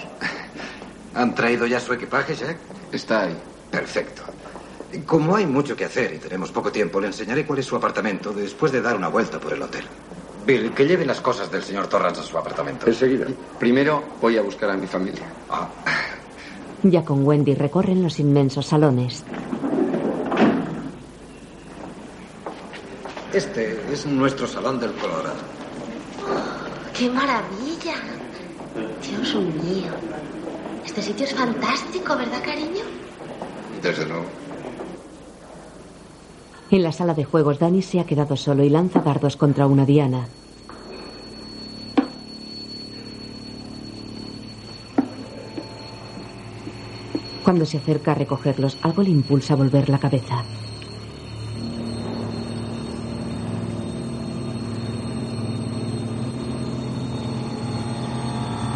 ¿Han 1.17 1.33
traído 1.33 1.65
ya 1.65 1.79
su 1.79 1.93
equipaje, 1.93 2.35
Jack? 2.35 2.57
Está 2.91 3.23
ahí. 3.23 3.35
Perfecto. 3.71 4.21
Como 5.05 5.35
hay 5.35 5.45
mucho 5.45 5.75
que 5.75 5.85
hacer 5.85 6.13
y 6.13 6.17
tenemos 6.19 6.51
poco 6.51 6.71
tiempo, 6.71 7.01
le 7.01 7.07
enseñaré 7.07 7.45
cuál 7.45 7.59
es 7.59 7.65
su 7.65 7.75
apartamento 7.75 8.31
después 8.31 8.71
de 8.71 8.81
dar 8.81 8.95
una 8.95 9.07
vuelta 9.07 9.39
por 9.39 9.51
el 9.53 9.61
hotel. 9.61 9.83
Bill, 10.45 10.71
que 10.73 10.85
lleve 10.85 11.05
las 11.05 11.19
cosas 11.19 11.51
del 11.51 11.63
señor 11.63 11.87
Torrance 11.87 12.21
a 12.21 12.23
su 12.23 12.37
apartamento. 12.37 12.87
Enseguida. 12.87 13.25
Primero 13.59 14.03
voy 14.21 14.37
a 14.37 14.41
buscar 14.43 14.69
a 14.69 14.77
mi 14.77 14.87
familia. 14.87 15.23
Ah, 15.49 15.67
Ya 16.83 17.03
con 17.03 17.25
Wendy 17.25 17.55
recorren 17.55 18.03
los 18.03 18.19
inmensos 18.19 18.67
salones. 18.67 19.23
este 23.33 23.79
es 23.91 24.05
nuestro 24.05 24.47
salón 24.47 24.79
del 24.79 24.93
Colorado. 24.93 25.35
¡Qué 26.97 27.09
maravilla! 27.09 27.95
Dios 29.01 29.35
mío. 29.35 29.91
Este 30.97 31.11
sitio 31.11 31.25
es 31.27 31.35
fantástico, 31.35 32.17
¿verdad, 32.17 32.43
cariño? 32.43 32.83
Desde 33.83 34.03
luego. 34.07 34.25
En 36.71 36.81
la 36.81 36.91
sala 36.91 37.13
de 37.13 37.23
juegos, 37.23 37.59
Danny 37.59 37.83
se 37.83 37.99
ha 37.99 38.05
quedado 38.07 38.35
solo 38.35 38.63
y 38.63 38.69
lanza 38.69 39.01
dardos 39.01 39.37
contra 39.37 39.67
una 39.67 39.85
diana. 39.85 40.27
Cuando 47.43 47.67
se 47.67 47.77
acerca 47.77 48.13
a 48.13 48.15
recogerlos, 48.15 48.79
algo 48.81 49.03
le 49.03 49.11
impulsa 49.11 49.53
a 49.53 49.57
volver 49.57 49.89
la 49.89 49.99
cabeza. 49.99 50.43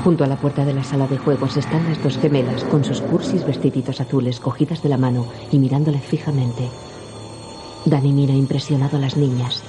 Junto 0.04 0.24
a 0.24 0.28
la 0.28 0.36
puerta 0.36 0.66
de 0.66 0.74
la 0.74 0.84
sala 0.84 1.06
de 1.06 1.20
juegos 1.20 1.58
están 1.58 1.86
las 1.88 2.02
dos 2.02 2.18
gemelas 2.18 2.64
con 2.64 2.84
sus 2.84 3.02
cursis 3.02 3.46
vestiditos 3.46 4.02
azules 4.02 4.40
cogidas 4.40 4.82
de 4.82 4.90
la 4.90 4.98
mano 4.98 5.28
y 5.52 5.60
mirándole 5.60 6.00
fijamente. 6.00 6.70
Danny 7.86 8.12
mira 8.12 8.34
impresionado 8.34 8.98
a 8.98 9.00
las 9.00 9.16
niñas. 9.16 9.62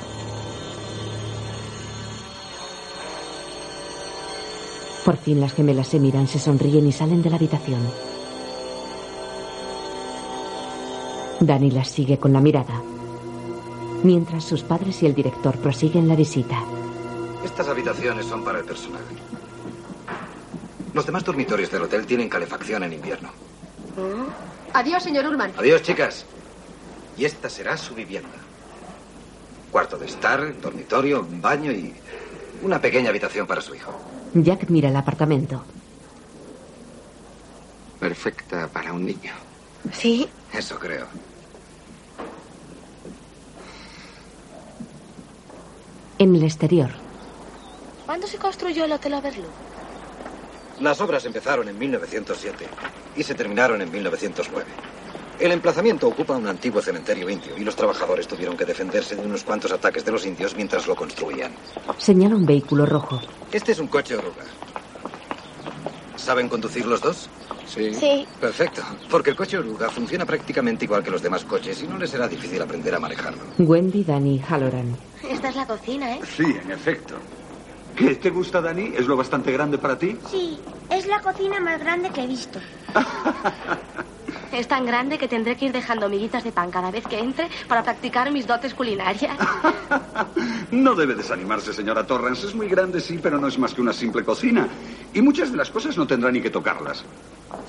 Por 5.04 5.18
fin 5.18 5.38
las 5.38 5.52
gemelas 5.52 5.88
se 5.88 6.00
miran, 6.00 6.26
se 6.26 6.38
sonríen 6.38 6.86
y 6.86 6.92
salen 6.92 7.22
de 7.22 7.28
la 7.28 7.36
habitación. 7.36 7.80
Danny 11.40 11.70
las 11.72 11.88
sigue 11.88 12.18
con 12.18 12.32
la 12.32 12.40
mirada. 12.40 12.80
Mientras 14.02 14.44
sus 14.44 14.62
padres 14.62 15.02
y 15.02 15.06
el 15.06 15.14
director 15.14 15.58
prosiguen 15.58 16.08
la 16.08 16.16
visita. 16.16 16.58
Estas 17.44 17.68
habitaciones 17.68 18.24
son 18.24 18.42
para 18.42 18.60
el 18.60 18.64
personal. 18.64 19.02
Los 20.94 21.06
demás 21.06 21.24
dormitorios 21.24 21.70
del 21.70 21.82
hotel 21.82 22.06
tienen 22.06 22.28
calefacción 22.28 22.82
en 22.82 22.92
invierno. 22.92 23.30
Adiós, 24.72 25.02
señor 25.02 25.26
Ullman. 25.26 25.52
Adiós, 25.56 25.82
chicas. 25.82 26.24
Y 27.16 27.24
esta 27.24 27.48
será 27.48 27.76
su 27.76 27.94
vivienda. 27.94 28.28
Cuarto 29.70 29.96
de 29.96 30.06
estar, 30.06 30.60
dormitorio, 30.60 31.26
baño 31.40 31.72
y 31.72 31.94
una 32.62 32.80
pequeña 32.80 33.10
habitación 33.10 33.46
para 33.46 33.60
su 33.60 33.74
hijo. 33.74 33.92
Jack 34.34 34.68
mira 34.68 34.88
el 34.88 34.96
apartamento. 34.96 35.64
Perfecta 37.98 38.68
para 38.68 38.92
un 38.92 39.06
niño. 39.06 39.32
Sí. 39.92 40.28
Eso 40.52 40.78
creo. 40.78 41.06
En 46.18 46.36
el 46.36 46.44
exterior, 46.44 46.90
¿Cuándo 48.06 48.26
se 48.26 48.36
construyó 48.36 48.84
el 48.84 48.92
Hotel 48.92 49.14
Overlook? 49.14 49.71
Las 50.82 51.00
obras 51.00 51.24
empezaron 51.24 51.68
en 51.68 51.78
1907 51.78 52.66
y 53.14 53.22
se 53.22 53.36
terminaron 53.36 53.80
en 53.82 53.90
1909. 53.92 54.66
El 55.38 55.52
emplazamiento 55.52 56.08
ocupa 56.08 56.36
un 56.36 56.48
antiguo 56.48 56.82
cementerio 56.82 57.30
indio 57.30 57.56
y 57.56 57.62
los 57.62 57.76
trabajadores 57.76 58.26
tuvieron 58.26 58.56
que 58.56 58.64
defenderse 58.64 59.14
de 59.14 59.24
unos 59.24 59.44
cuantos 59.44 59.70
ataques 59.70 60.04
de 60.04 60.10
los 60.10 60.26
indios 60.26 60.56
mientras 60.56 60.88
lo 60.88 60.96
construían. 60.96 61.52
señala 61.98 62.34
un 62.34 62.44
vehículo 62.44 62.84
rojo. 62.84 63.20
Este 63.52 63.70
es 63.70 63.78
un 63.78 63.86
coche 63.86 64.16
oruga. 64.16 64.42
¿Saben 66.16 66.48
conducir 66.48 66.84
los 66.84 67.00
dos? 67.00 67.30
Sí. 67.64 67.94
Sí. 67.94 68.26
Perfecto, 68.40 68.82
porque 69.08 69.30
el 69.30 69.36
coche 69.36 69.58
oruga 69.58 69.88
funciona 69.88 70.26
prácticamente 70.26 70.84
igual 70.84 71.04
que 71.04 71.12
los 71.12 71.22
demás 71.22 71.44
coches 71.44 71.80
y 71.80 71.86
no 71.86 71.96
les 71.96 72.10
será 72.10 72.26
difícil 72.26 72.60
aprender 72.60 72.92
a 72.92 72.98
manejarlo. 72.98 73.40
Wendy, 73.58 74.02
Danny 74.02 74.40
Halloran. 74.40 74.96
Esta 75.28 75.48
es 75.48 75.54
la 75.56 75.64
cocina, 75.66 76.16
¿eh? 76.16 76.20
Sí, 76.36 76.56
en 76.64 76.72
efecto. 76.72 77.14
¿Qué 77.94 78.16
te 78.16 78.30
gusta, 78.30 78.60
Dani? 78.60 78.92
¿Es 78.96 79.06
lo 79.06 79.16
bastante 79.16 79.52
grande 79.52 79.78
para 79.78 79.98
ti? 79.98 80.18
Sí, 80.24 80.62
es 80.88 81.06
la 81.06 81.20
cocina 81.20 81.60
más 81.60 81.78
grande 81.78 82.10
que 82.10 82.22
he 82.22 82.26
visto. 82.26 82.60
Es 84.52 84.68
tan 84.68 84.84
grande 84.84 85.18
que 85.18 85.28
tendré 85.28 85.56
que 85.56 85.66
ir 85.66 85.72
dejando 85.72 86.08
miguitas 86.08 86.44
de 86.44 86.52
pan 86.52 86.70
cada 86.70 86.90
vez 86.90 87.06
que 87.06 87.18
entre 87.18 87.48
para 87.68 87.82
practicar 87.82 88.30
mis 88.30 88.46
dotes 88.46 88.74
culinarias. 88.74 89.36
No 90.70 90.94
debe 90.94 91.14
desanimarse, 91.14 91.74
señora 91.74 92.06
Torrance. 92.06 92.46
Es 92.46 92.54
muy 92.54 92.66
grande, 92.66 93.00
sí, 93.00 93.18
pero 93.22 93.38
no 93.38 93.46
es 93.46 93.58
más 93.58 93.74
que 93.74 93.82
una 93.82 93.92
simple 93.92 94.24
cocina. 94.24 94.66
Y 95.12 95.20
muchas 95.20 95.50
de 95.50 95.58
las 95.58 95.70
cosas 95.70 95.98
no 95.98 96.06
tendrá 96.06 96.32
ni 96.32 96.40
que 96.40 96.48
tocarlas. 96.48 97.04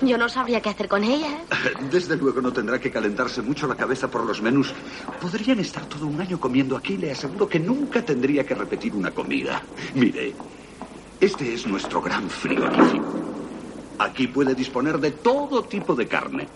Yo 0.02 0.18
no 0.18 0.30
sabría 0.30 0.62
qué 0.62 0.70
hacer 0.70 0.88
con 0.88 1.04
ellas. 1.04 1.34
Desde 1.92 2.16
luego 2.16 2.42
no 2.42 2.54
tendrá 2.54 2.80
que 2.80 2.90
calentarse 2.92 3.42
mucho 3.42 3.68
la 3.68 3.76
cabeza 3.76 4.10
por 4.10 4.26
los 4.26 4.42
menús. 4.42 4.74
Podrían 5.22 5.60
estar 5.60 5.86
todo 5.86 6.08
un 6.08 6.20
año 6.20 6.40
comiendo 6.40 6.78
aquí. 6.78 6.98
Le 6.98 7.12
aseguro 7.12 7.48
que 7.48 7.60
nunca 7.60 8.02
tendría 8.02 8.46
que 8.46 8.56
repetir 8.56 8.96
una 8.96 9.12
comida. 9.12 9.62
Mire, 9.96 10.34
este 11.20 11.54
es 11.54 11.68
nuestro 11.68 12.02
gran 12.02 12.30
frigorífico. 12.30 13.14
Aquí 14.00 14.28
puede 14.28 14.56
disponer 14.56 14.98
de 14.98 15.12
todo 15.12 15.64
tipo 15.64 15.94
de 15.94 16.08
carne. 16.08 16.48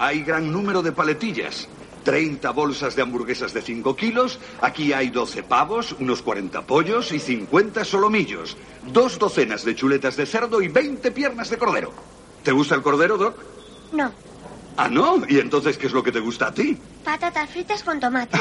Hay 0.00 0.22
gran 0.22 0.50
número 0.50 0.82
de 0.82 0.92
paletillas. 0.92 1.68
30 2.04 2.50
bolsas 2.52 2.96
de 2.96 3.02
hamburguesas 3.02 3.52
de 3.52 3.60
5 3.60 3.94
kilos. 3.94 4.38
Aquí 4.62 4.94
hay 4.94 5.10
12 5.10 5.42
pavos, 5.42 5.94
unos 6.00 6.22
40 6.22 6.62
pollos 6.62 7.12
y 7.12 7.18
50 7.18 7.84
solomillos. 7.84 8.56
Dos 8.90 9.18
docenas 9.18 9.62
de 9.66 9.74
chuletas 9.74 10.16
de 10.16 10.24
cerdo 10.24 10.62
y 10.62 10.68
20 10.68 11.10
piernas 11.10 11.50
de 11.50 11.58
cordero. 11.58 11.92
¿Te 12.42 12.52
gusta 12.52 12.74
el 12.74 12.80
cordero, 12.82 13.18
Doc? 13.18 13.36
No, 13.92 14.10
Ah, 14.76 14.88
¿no? 14.88 15.16
¿Y 15.28 15.38
entonces 15.40 15.76
qué 15.76 15.88
es 15.88 15.92
lo 15.92 16.02
que 16.02 16.10
te 16.12 16.20
gusta 16.20 16.46
a 16.46 16.54
ti? 16.54 16.78
patatas 17.04 17.50
fritas 17.50 17.82
con 17.82 18.00
tomate. 18.00 18.38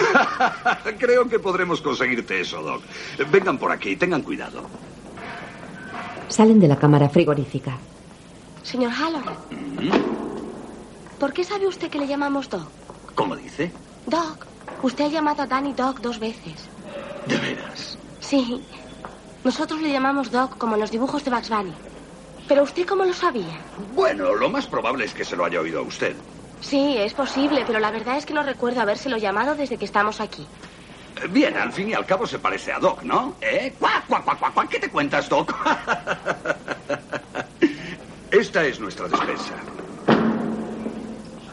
Creo 1.00 1.28
que 1.28 1.40
podremos 1.40 1.82
conseguirte 1.82 2.40
eso, 2.40 2.62
Doc. 2.62 2.82
Vengan 3.30 3.58
por 3.58 3.72
aquí, 3.74 3.98
tengan 3.98 4.22
cuidado. 4.22 4.62
Salen 6.30 6.60
de 6.62 6.68
la 6.70 6.78
cámara 6.78 7.10
frigorífica. 7.10 7.78
Señor 8.64 8.92
Halloran, 8.94 9.36
¿por 11.20 11.34
qué 11.34 11.44
sabe 11.44 11.68
usted 11.68 11.90
que 11.90 12.00
le 12.00 12.08
llamamos 12.08 12.50
Doc? 12.50 12.68
¿Cómo 13.16 13.36
dice? 13.36 13.72
Doc, 14.06 14.46
usted 14.82 15.06
ha 15.06 15.10
llamado 15.10 15.44
a 15.44 15.48
Danny 15.48 15.74
Doc 15.74 16.00
dos 16.00 16.20
veces. 16.20 16.70
De 17.28 17.38
veras. 17.38 17.98
Sí. 18.20 18.64
Nosotros 19.44 19.82
le 19.82 19.92
llamamos 19.92 20.32
Doc 20.32 20.58
como 20.58 20.76
en 20.76 20.82
los 20.82 20.92
dibujos 20.92 21.24
de 21.24 21.32
Bugs 21.32 21.50
Bunny. 21.50 21.74
¿Pero 22.48 22.64
usted 22.64 22.86
cómo 22.88 23.06
lo 23.06 23.14
sabía? 23.14 23.60
Bueno, 23.94 24.34
lo 24.34 24.50
más 24.50 24.66
probable 24.66 25.06
es 25.06 25.14
que 25.14 25.24
se 25.24 25.36
lo 25.36 25.46
haya 25.46 25.60
oído 25.60 25.80
a 25.80 25.84
usted. 25.84 26.16
Sí, 26.62 26.96
es 26.98 27.14
posible, 27.14 27.64
pero 27.66 27.80
la 27.80 27.92
verdad 27.92 28.18
es 28.18 28.26
que 28.26 28.34
no 28.34 28.44
recuerdo 28.44 28.82
habérselo 28.82 29.18
llamado 29.18 29.56
desde 29.56 29.78
que 29.78 29.86
estamos 29.86 30.20
aquí. 30.20 30.46
Eh, 31.22 31.28
Bien, 31.30 31.56
al 31.58 31.72
fin 31.72 31.90
y 31.90 31.94
al 31.94 32.06
cabo 32.06 32.26
se 32.26 32.40
parece 32.40 32.74
a 32.74 32.80
Doc, 32.80 33.04
¿no? 33.04 33.36
¿Eh? 33.40 33.74
¡Cuac, 33.80 34.08
cuac, 34.08 34.24
cuac, 34.24 34.40
cuac, 34.40 34.54
cuac! 34.54 34.70
¿Qué 34.70 34.80
te 34.80 34.90
cuentas, 34.90 35.30
Doc? 35.30 35.54
Esta 38.32 38.66
es 38.66 38.80
nuestra 38.80 39.08
despensa. 39.08 39.54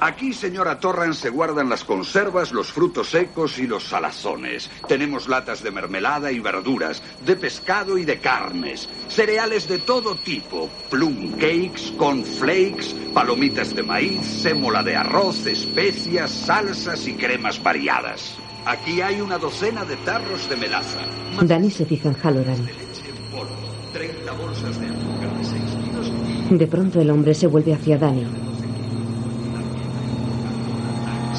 Aquí, 0.01 0.35
señora 0.35 0.79
Torran, 0.79 1.15
se 1.15 1.31
guardan 1.31 1.71
las 1.71 1.83
conservas, 1.85 2.53
los 2.53 2.71
frutos 2.71 3.11
secos 3.11 3.59
y 3.59 3.67
los 3.67 3.85
salazones. 3.85 4.71
Tenemos 4.87 5.27
latas 5.27 5.63
de 5.63 5.71
mermelada 5.71 6.31
y 6.31 6.39
verduras, 6.39 7.03
de 7.25 7.35
pescado 7.37 7.97
y 7.97 8.05
de 8.05 8.21
carnes, 8.21 8.89
cereales 9.09 9.69
de 9.69 9.79
todo 9.79 10.15
tipo, 10.17 10.69
plum 10.91 11.33
cakes, 11.33 11.93
cornflakes, 11.97 12.95
palomitas 13.15 13.75
de 13.75 13.83
maíz, 13.83 14.21
sémola 14.27 14.83
de 14.83 14.97
arroz, 14.97 15.47
especias, 15.47 16.31
salsas 16.31 17.07
y 17.09 17.15
cremas 17.15 17.63
variadas. 17.63 18.37
Aquí 18.67 19.01
hay 19.01 19.21
una 19.21 19.39
docena 19.39 19.85
de 19.85 19.97
tarros 19.99 20.49
de 20.51 20.57
melaza, 20.57 21.01
Danny 21.41 21.71
se 21.71 21.87
fija 21.87 22.09
en 22.09 22.17
Halloran. 22.17 22.67
leche 22.67 23.09
en 23.09 23.31
polvo, 23.31 23.55
30 23.93 24.33
bolsas 24.33 24.81
de 24.81 24.87
azúcar 24.89 25.39
de 25.39 25.45
6 25.45 25.63
kilos 25.85 26.13
y 26.51 26.55
De 26.55 26.67
pronto 26.67 27.01
el 27.01 27.11
hombre 27.11 27.35
se 27.35 27.47
vuelve 27.47 27.75
hacia 27.75 27.97
Danny. 27.97 28.46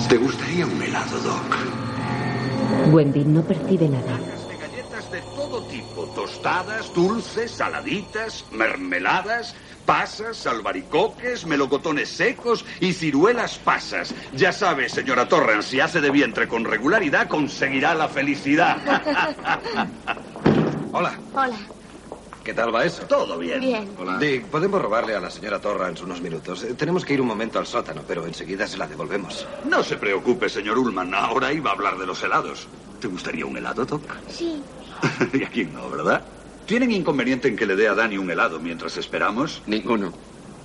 ¿Te 0.06 0.18
gustaría 0.18 0.66
un 0.66 0.82
helado, 0.82 1.20
Doc? 1.20 1.56
Wendy 2.92 3.26
no 3.26 3.42
percibe 3.44 3.90
nada. 3.90 4.18
de 4.48 4.58
galletas 4.58 5.12
de 5.12 5.22
todo 5.36 5.62
tipo, 5.64 6.06
tostadas, 6.16 6.94
dulces, 6.94 7.52
saladitas, 7.52 8.46
mermeladas, 8.52 9.54
pasas, 9.86 10.48
albaricoques, 10.48 11.46
melocotones 11.46 12.08
secos 12.08 12.64
y 12.80 12.94
ciruelas 12.94 13.58
pasas. 13.58 14.14
Ya 14.34 14.54
sabe, 14.54 14.88
señora 14.88 15.28
Torrance, 15.28 15.72
si 15.72 15.80
hace 15.82 16.00
de 16.00 16.12
vientre 16.12 16.48
con 16.48 16.64
regularidad, 16.64 17.28
conseguirá 17.28 17.94
la 17.94 18.08
felicidad. 18.08 18.78
Hola, 20.94 21.20
Hola. 21.34 21.58
¿Qué 22.48 22.54
tal 22.54 22.74
va 22.74 22.86
eso? 22.86 23.04
Todo 23.04 23.38
bien. 23.38 23.60
Bien. 23.60 23.90
Hola. 24.00 24.18
Dick, 24.20 24.46
podemos 24.46 24.82
robarle 24.82 25.14
a 25.14 25.20
la 25.20 25.30
señora 25.30 25.60
Torrance 25.60 26.02
unos 26.06 26.22
minutos. 26.22 26.64
Eh, 26.64 26.76
Tenemos 26.76 27.04
que 27.04 27.14
ir 27.14 27.20
un 27.20 27.28
momento 27.28 27.60
al 27.60 27.68
sótano, 27.68 28.04
pero 28.08 28.26
enseguida 28.26 28.66
se 28.66 28.78
la 28.78 28.88
devolvemos. 28.88 29.46
No 29.66 29.84
se 29.84 29.98
preocupe, 29.98 30.48
señor 30.48 30.78
Ullman. 30.80 31.14
Ahora 31.14 31.52
iba 31.52 31.72
a 31.72 31.74
hablar 31.74 31.98
de 31.98 32.06
los 32.06 32.24
helados. 32.24 32.66
¿Te 33.02 33.10
gustaría 33.10 33.46
un 33.46 33.58
helado, 33.58 33.86
Doc? 33.86 34.02
Sí, 34.30 34.62
y 35.34 35.44
aquí 35.44 35.66
no, 35.66 35.90
¿verdad? 35.90 36.24
¿Tienen 36.66 36.92
inconveniente 36.92 37.50
en 37.50 37.58
que 37.58 37.66
le 37.66 37.76
dé 37.76 37.90
a 37.90 37.96
Dani 37.96 38.18
un 38.18 38.32
helado 38.32 38.60
mientras 38.62 38.96
esperamos? 38.96 39.62
Ninguno. 39.66 40.14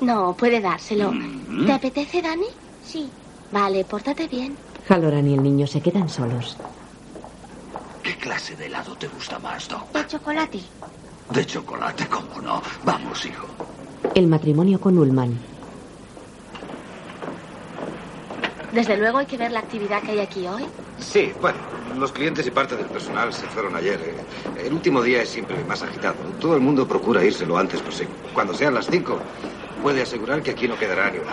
No, 0.01 0.37
puede 0.39 0.61
dárselo. 0.61 1.11
Mm. 1.11 1.67
¿Te 1.67 1.73
apetece, 1.73 2.23
Danny? 2.23 2.47
sí. 2.85 3.11
Vale, 3.51 3.85
pórtate 3.85 4.29
bien. 4.29 4.57
Halloran 4.89 5.29
y 5.29 5.35
el 5.35 5.43
niño 5.43 5.67
se 5.67 5.83
quedan 5.83 6.09
solos. 6.09 6.57
¿Qué 8.03 8.17
clase 8.17 8.57
de 8.57 8.65
helado 8.67 8.95
te 8.97 9.09
gusta 9.09 9.39
más, 9.39 9.69
Doc? 9.69 9.93
De 9.93 10.07
chocolate. 10.07 10.61
De 11.31 11.47
chocolate, 11.47 12.07
cómo 12.09 12.41
no. 12.43 12.63
Vamos, 12.85 13.25
hijo. 13.25 13.47
El 14.15 14.27
matrimonio 14.27 14.81
con 14.81 14.99
Ullman. 14.99 15.39
Desde 18.73 18.97
luego 18.97 19.19
hay 19.19 19.27
que 19.27 19.37
ver 19.37 19.53
la 19.53 19.61
actividad 19.61 20.03
que 20.03 20.13
hay 20.13 20.21
aquí 20.21 20.47
hoy. 20.47 20.65
Sí, 20.99 21.33
bueno, 21.41 21.59
los 21.99 22.13
clientes 22.13 22.47
y 22.47 22.51
parte 22.51 22.77
del 22.77 22.87
personal 22.87 23.33
se 23.33 23.47
fueron 23.47 23.77
ayer. 23.77 24.01
eh. 24.01 24.67
El 24.67 24.73
último 24.73 25.03
día 25.03 25.23
es 25.23 25.29
siempre 25.29 25.63
más 25.65 25.83
agitado. 25.83 26.15
Todo 26.41 26.55
el 26.55 26.61
mundo 26.61 26.87
procura 26.87 27.25
irse 27.25 27.45
lo 27.47 27.59
antes 27.59 27.81
posible. 27.83 28.13
Cuando 28.33 28.55
sean 28.55 28.75
las 28.75 28.87
cinco, 28.87 29.19
puede 29.83 30.03
asegurar 30.03 30.43
que 30.43 30.53
aquí 30.53 30.69
no 30.69 30.79
quedará 30.79 31.11
ni 31.11 31.19
una. 31.19 31.33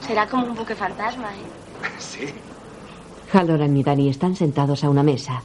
Será 0.00 0.26
como 0.28 0.46
un 0.46 0.54
buque 0.54 0.74
fantasma, 0.74 1.28
¿eh? 1.32 1.42
Sí. 1.98 2.26
Halloran 3.32 3.76
y 3.76 3.82
Danny 3.82 4.08
están 4.10 4.36
sentados 4.36 4.84
a 4.84 4.90
una 4.90 5.02
mesa. 5.02 5.42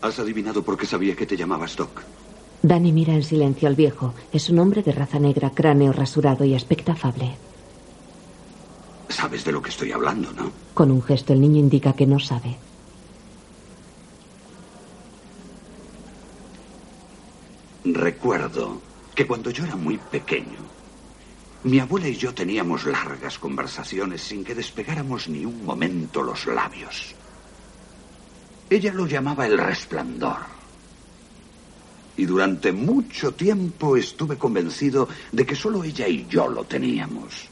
Has 0.00 0.18
adivinado 0.18 0.62
por 0.62 0.76
qué 0.76 0.86
sabía 0.86 1.16
que 1.16 1.26
te 1.26 1.36
llamabas 1.36 1.76
Doc. 1.76 2.02
Danny 2.62 2.92
mira 2.92 3.14
en 3.14 3.22
silencio 3.22 3.68
al 3.68 3.76
viejo. 3.76 4.14
Es 4.32 4.48
un 4.50 4.58
hombre 4.58 4.82
de 4.82 4.92
raza 4.92 5.18
negra, 5.18 5.50
cráneo 5.50 5.92
rasurado 5.92 6.44
y 6.44 6.54
aspecto 6.54 6.92
afable. 6.92 7.36
Sabes 9.08 9.44
de 9.44 9.52
lo 9.52 9.62
que 9.62 9.70
estoy 9.70 9.92
hablando, 9.92 10.32
¿no? 10.32 10.50
Con 10.74 10.90
un 10.90 11.02
gesto 11.02 11.32
el 11.32 11.40
niño 11.40 11.58
indica 11.58 11.92
que 11.92 12.06
no 12.06 12.18
sabe. 12.18 12.56
Recuerdo 17.84 18.80
que 19.14 19.26
cuando 19.26 19.50
yo 19.50 19.64
era 19.64 19.76
muy 19.76 19.98
pequeño, 19.98 20.58
mi 21.64 21.80
abuela 21.80 22.08
y 22.08 22.14
yo 22.14 22.34
teníamos 22.34 22.84
largas 22.84 23.38
conversaciones 23.38 24.20
sin 24.22 24.44
que 24.44 24.54
despegáramos 24.54 25.28
ni 25.28 25.44
un 25.44 25.64
momento 25.64 26.22
los 26.22 26.46
labios. 26.46 27.14
Ella 28.70 28.92
lo 28.92 29.06
llamaba 29.06 29.46
el 29.46 29.56
resplandor. 29.56 30.36
Y 32.16 32.26
durante 32.26 32.72
mucho 32.72 33.32
tiempo 33.32 33.96
estuve 33.96 34.36
convencido 34.36 35.08
de 35.32 35.46
que 35.46 35.54
solo 35.54 35.84
ella 35.84 36.06
y 36.08 36.26
yo 36.26 36.48
lo 36.48 36.64
teníamos. 36.64 37.48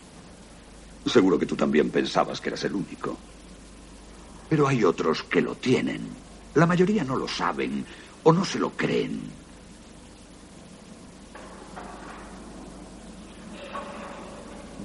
Seguro 1.06 1.38
que 1.38 1.46
tú 1.46 1.54
también 1.54 1.90
pensabas 1.90 2.40
que 2.40 2.48
eras 2.48 2.64
el 2.64 2.74
único. 2.74 3.16
Pero 4.48 4.66
hay 4.66 4.84
otros 4.84 5.22
que 5.22 5.40
lo 5.40 5.54
tienen. 5.54 6.00
La 6.54 6.66
mayoría 6.66 7.04
no 7.04 7.16
lo 7.16 7.28
saben 7.28 7.84
o 8.24 8.32
no 8.32 8.44
se 8.44 8.58
lo 8.58 8.70
creen. 8.70 9.20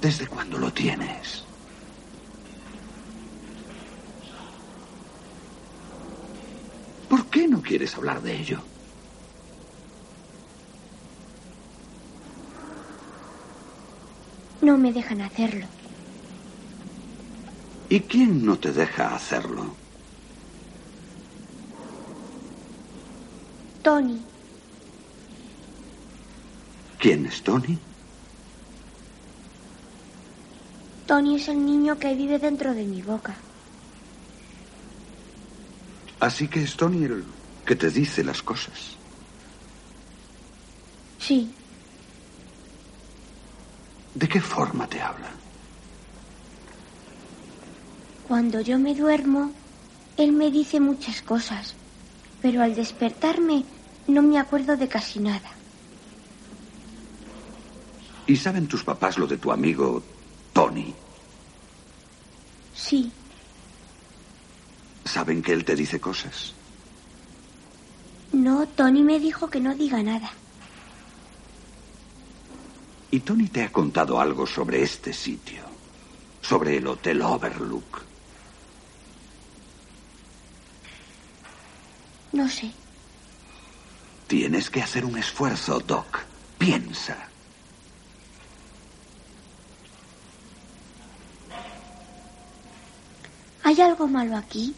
¿Desde 0.00 0.26
cuándo 0.26 0.58
lo 0.58 0.72
tienes? 0.72 1.41
¿Por 7.12 7.26
qué 7.26 7.46
no 7.46 7.60
quieres 7.60 7.94
hablar 7.94 8.22
de 8.22 8.34
ello? 8.34 8.58
No 14.62 14.78
me 14.78 14.94
dejan 14.94 15.20
hacerlo. 15.20 15.66
¿Y 17.90 18.00
quién 18.00 18.46
no 18.46 18.56
te 18.56 18.72
deja 18.72 19.14
hacerlo? 19.14 19.66
Tony. 23.82 24.18
¿Quién 26.98 27.26
es 27.26 27.42
Tony? 27.42 27.76
Tony 31.06 31.36
es 31.36 31.46
el 31.48 31.62
niño 31.62 31.98
que 31.98 32.14
vive 32.14 32.38
dentro 32.38 32.72
de 32.72 32.84
mi 32.84 33.02
boca. 33.02 33.41
Así 36.22 36.46
que 36.46 36.62
es 36.62 36.76
Tony 36.76 37.02
el 37.02 37.24
que 37.66 37.74
te 37.74 37.90
dice 37.90 38.22
las 38.22 38.42
cosas. 38.42 38.96
Sí. 41.18 41.50
¿De 44.14 44.28
qué 44.28 44.40
forma 44.40 44.86
te 44.86 45.02
habla? 45.02 45.30
Cuando 48.28 48.60
yo 48.60 48.78
me 48.78 48.94
duermo, 48.94 49.50
él 50.16 50.30
me 50.30 50.52
dice 50.52 50.78
muchas 50.78 51.22
cosas, 51.22 51.74
pero 52.40 52.62
al 52.62 52.76
despertarme 52.76 53.64
no 54.06 54.22
me 54.22 54.38
acuerdo 54.38 54.76
de 54.76 54.86
casi 54.86 55.18
nada. 55.18 55.50
¿Y 58.28 58.36
saben 58.36 58.68
tus 58.68 58.84
papás 58.84 59.18
lo 59.18 59.26
de 59.26 59.38
tu 59.38 59.50
amigo 59.50 60.00
Tony? 60.52 60.94
Sí, 62.76 63.10
¿Saben 65.04 65.42
que 65.42 65.52
él 65.52 65.64
te 65.64 65.74
dice 65.76 66.00
cosas? 66.00 66.54
no, 68.32 68.66
Tony 68.66 69.02
me 69.02 69.20
dijo 69.20 69.48
que 69.50 69.60
no 69.60 69.74
diga 69.74 70.02
nada. 70.02 70.30
¿Y 73.10 73.20
Tony 73.20 73.46
te 73.48 73.62
ha 73.62 73.70
contado 73.70 74.18
algo 74.20 74.46
sobre 74.46 74.82
este 74.82 75.12
sitio? 75.12 75.62
Sobre 76.40 76.78
el 76.78 76.86
Hotel 76.86 77.20
Overlook. 77.20 78.02
No 82.32 82.48
sé. 82.48 82.72
Tienes 84.26 84.70
que 84.70 84.82
hacer 84.82 85.04
un 85.04 85.18
esfuerzo, 85.18 85.78
Doc. 85.80 86.20
Piensa. 86.56 87.28
¿Hay 93.62 93.80
algo 93.80 94.08
malo 94.08 94.36
aquí? 94.36 94.74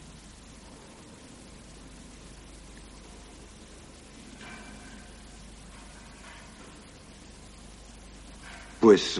Pues... 8.85 9.19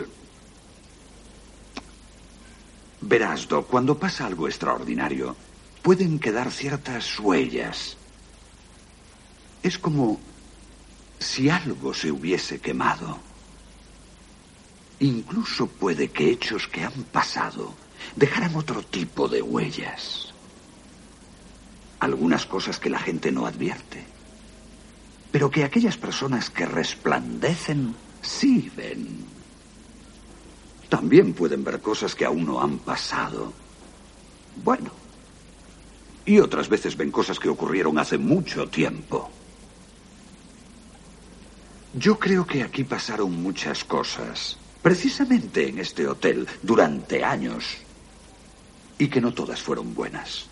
Verás, 3.02 3.48
Doc, 3.48 3.66
cuando 3.66 3.98
pasa 3.98 4.28
algo 4.28 4.48
extraordinario, 4.48 5.36
pueden 5.82 6.20
quedar 6.20 6.52
ciertas 6.52 7.20
huellas. 7.20 7.98
Es 9.64 9.80
como 9.80 10.20
si 11.18 11.50
algo 11.50 11.96
se 11.96 12.12
hubiese 12.12 12.60
quemado. 12.60 13.18
Incluso 15.00 15.66
puede 15.66 16.10
que 16.10 16.30
hechos 16.30 16.68
que 16.68 16.84
han 16.84 17.02
pasado 17.06 17.74
dejaran 18.16 18.56
otro 18.56 18.84
tipo 18.84 19.28
de 19.28 19.42
huellas. 19.42 20.32
Algunas 22.02 22.46
cosas 22.46 22.78
que 22.78 22.92
la 22.92 23.00
gente 23.00 23.32
no 23.32 23.48
advierte. 23.48 24.06
Pero 25.32 25.50
que 25.50 25.64
aquellas 25.64 25.98
personas 25.98 26.52
que 26.52 26.68
resplandecen 26.68 27.96
sí 28.22 28.72
ven. 28.78 29.35
También 30.96 31.34
pueden 31.34 31.62
ver 31.62 31.82
cosas 31.82 32.16
que 32.16 32.24
aún 32.24 32.46
no 32.46 32.62
han 32.62 32.78
pasado. 32.78 33.52
Bueno. 34.64 34.92
Y 36.26 36.40
otras 36.40 36.70
veces 36.70 36.96
ven 36.96 37.12
cosas 37.12 37.38
que 37.38 37.50
ocurrieron 37.50 38.00
hace 38.00 38.18
mucho 38.18 38.70
tiempo. 38.70 39.30
Yo 41.96 42.18
creo 42.18 42.48
que 42.48 42.64
aquí 42.64 42.86
pasaron 42.86 43.44
muchas 43.44 43.84
cosas, 43.84 44.58
precisamente 44.82 45.68
en 45.68 45.80
este 45.80 46.08
hotel, 46.08 46.48
durante 46.62 47.26
años, 47.26 47.76
y 48.98 49.10
que 49.10 49.20
no 49.20 49.34
todas 49.34 49.62
fueron 49.62 49.94
buenas. 49.94 50.46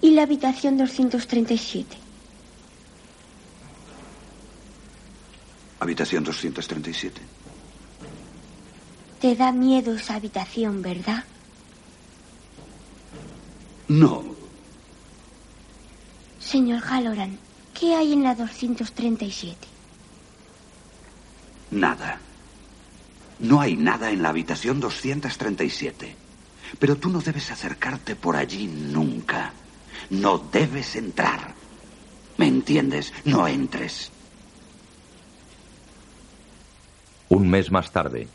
¿Y 0.00 0.10
la 0.10 0.24
habitación 0.24 0.76
237? 0.76 2.03
Habitación 5.80 6.24
237. 6.24 7.20
Te 9.20 9.34
da 9.34 9.52
miedo 9.52 9.94
esa 9.94 10.16
habitación, 10.16 10.82
¿verdad? 10.82 11.24
No, 13.88 14.24
Señor 16.40 16.82
Halloran, 16.82 17.38
¿qué 17.78 17.94
hay 17.94 18.12
en 18.12 18.22
la 18.22 18.34
237? 18.34 19.74
nada. 21.74 22.20
No 23.40 23.60
hay 23.60 23.76
nada 23.76 24.10
en 24.10 24.22
la 24.22 24.30
habitación 24.30 24.80
237. 24.80 26.16
Pero 26.78 26.96
tú 26.96 27.08
no 27.08 27.20
debes 27.20 27.50
acercarte 27.50 28.16
por 28.16 28.36
allí 28.36 28.66
nunca. 28.66 29.52
No 30.10 30.38
debes 30.38 30.96
entrar. 30.96 31.54
¿Me 32.36 32.46
entiendes? 32.46 33.12
No 33.24 33.46
entres. 33.46 34.10
Un 37.34 37.50
mes 37.50 37.68
más 37.72 37.90
tarde, 37.90 38.28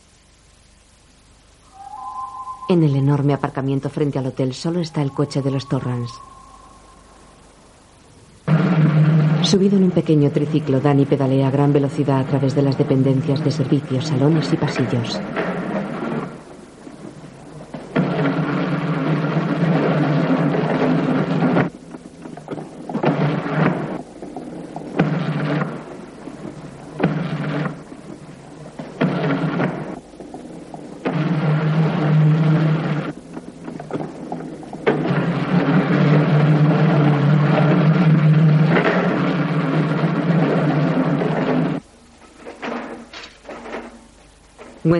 En 2.67 2.83
el 2.83 2.95
enorme 2.95 3.33
aparcamiento 3.33 3.89
frente 3.89 4.19
al 4.19 4.27
hotel 4.27 4.53
solo 4.53 4.79
está 4.79 5.01
el 5.01 5.11
coche 5.11 5.41
de 5.41 5.49
los 5.49 5.67
Torrans. 5.67 6.11
Subido 9.41 9.77
en 9.77 9.85
un 9.85 9.91
pequeño 9.91 10.29
triciclo, 10.29 10.79
Danny 10.79 11.05
pedalea 11.05 11.47
a 11.47 11.51
gran 11.51 11.73
velocidad 11.73 12.19
a 12.19 12.25
través 12.25 12.53
de 12.53 12.61
las 12.61 12.77
dependencias 12.77 13.43
de 13.43 13.51
servicios, 13.51 14.05
salones 14.05 14.53
y 14.53 14.57
pasillos. 14.57 15.19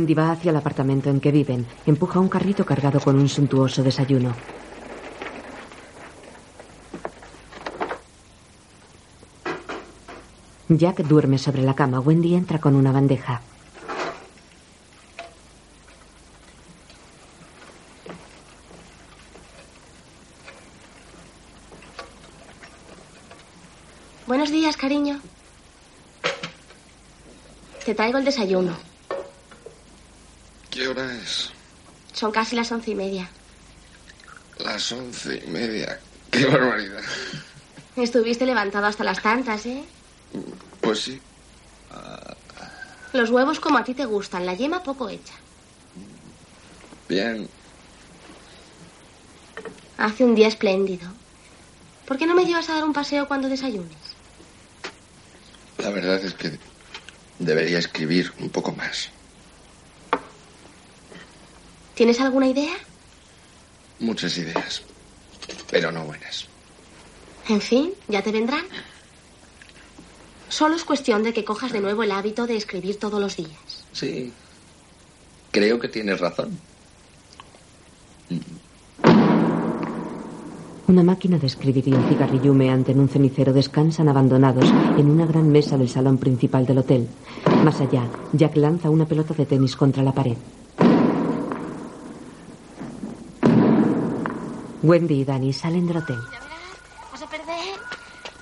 Wendy 0.10 0.22
va 0.24 0.32
hacia 0.32 0.50
el 0.50 0.58
apartamento 0.58 1.12
en 1.12 1.19
que 1.19 1.32
viven. 1.32 1.67
Empuja 1.86 2.19
un 2.19 2.30
carrito 2.30 2.65
cargado 2.65 3.00
con 3.00 3.15
un 3.15 3.30
suntuoso 3.30 3.84
desayuno. 3.84 4.34
Jack 10.67 11.04
duerme 11.04 11.38
sobre 11.38 11.62
la 11.62 11.76
cama. 11.76 12.00
Wendy 12.00 12.34
entra 12.34 12.58
con 12.58 12.74
una 12.74 12.91
bandeja. 12.91 13.41
Buenos 24.26 24.50
días, 24.50 24.76
cariño. 24.76 25.19
Te 27.86 27.93
traigo 27.93 28.17
el 28.17 28.26
desayuno. 28.26 28.88
¿Qué 30.79 30.87
hora 30.87 31.13
es? 31.13 31.49
Son 32.13 32.31
casi 32.31 32.55
las 32.55 32.71
once 32.71 32.91
y 32.91 32.95
media. 32.95 33.29
Las 34.59 34.89
once 34.93 35.43
y 35.45 35.49
media. 35.49 35.99
¡Qué 36.31 36.45
barbaridad! 36.45 37.01
Estuviste 37.97 38.45
levantado 38.45 38.85
hasta 38.85 39.03
las 39.03 39.21
tantas, 39.21 39.65
¿eh? 39.65 39.83
Pues 40.79 41.01
sí. 41.01 41.21
Los 43.11 43.29
huevos 43.29 43.59
como 43.59 43.77
a 43.77 43.83
ti 43.83 43.93
te 43.93 44.05
gustan, 44.05 44.45
la 44.45 44.53
yema 44.53 44.81
poco 44.81 45.09
hecha. 45.09 45.33
Bien. 47.09 47.49
Hace 49.97 50.23
un 50.23 50.33
día 50.33 50.47
espléndido. 50.47 51.09
¿Por 52.05 52.17
qué 52.17 52.25
no 52.25 52.35
me 52.35 52.45
llevas 52.45 52.69
a 52.69 52.75
dar 52.75 52.85
un 52.85 52.93
paseo 52.93 53.27
cuando 53.27 53.49
desayunes? 53.49 53.97
La 55.79 55.89
verdad 55.89 56.23
es 56.23 56.33
que 56.35 56.57
debería 57.37 57.79
escribir 57.79 58.31
un 58.39 58.49
poco 58.49 58.71
más. 58.71 59.09
¿Tienes 61.99 62.21
alguna 62.21 62.47
idea? 62.47 62.71
Muchas 63.99 64.38
ideas, 64.38 64.83
pero 65.69 65.91
no 65.91 66.05
buenas. 66.05 66.47
En 67.49 67.59
fin, 67.59 67.91
ya 68.07 68.21
te 68.21 68.31
vendrán. 68.31 68.63
Solo 70.47 70.77
es 70.77 70.85
cuestión 70.85 71.23
de 71.23 71.33
que 71.33 71.43
cojas 71.43 71.73
de 71.73 71.81
nuevo 71.81 72.01
el 72.01 72.12
hábito 72.12 72.47
de 72.47 72.55
escribir 72.55 72.97
todos 72.99 73.19
los 73.19 73.35
días. 73.35 73.83
Sí, 73.91 74.31
creo 75.51 75.77
que 75.77 75.89
tienes 75.89 76.21
razón. 76.21 76.57
Una 80.88 81.03
máquina 81.03 81.38
de 81.38 81.47
escribir 81.47 81.85
y 81.85 81.91
un 81.91 82.07
cigarrillo 82.07 82.53
humeante 82.53 82.93
en 82.93 83.01
un 83.01 83.09
cenicero 83.09 83.51
descansan 83.51 84.07
abandonados 84.07 84.69
en 84.97 85.12
una 85.12 85.25
gran 85.25 85.51
mesa 85.51 85.77
del 85.77 85.89
salón 85.89 86.17
principal 86.17 86.65
del 86.65 86.77
hotel. 86.77 87.09
Más 87.65 87.81
allá, 87.81 88.07
Jack 88.31 88.55
lanza 88.55 88.89
una 88.89 89.05
pelota 89.05 89.33
de 89.33 89.45
tenis 89.45 89.75
contra 89.75 90.01
la 90.01 90.13
pared. 90.13 90.38
Wendy 94.81 95.21
y 95.21 95.25
Danny 95.25 95.53
salen 95.53 95.87
del 95.87 95.97
hotel. 95.97 96.19
Ya 96.31 96.39
verás, 96.39 96.59
vas 97.11 97.21
a 97.21 97.27
perder. 97.27 97.79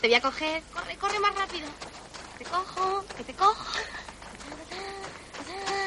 Te 0.02 0.08
voy 0.08 0.16
a 0.16 0.22
coger. 0.22 0.64
Corre, 0.74 0.98
corre 0.98 1.20
más 1.20 1.36
rápido. 1.36 1.68
Te 2.38 2.46
cojo, 2.46 3.04
que 3.18 3.24
te 3.24 3.34
cojo. 3.34 3.66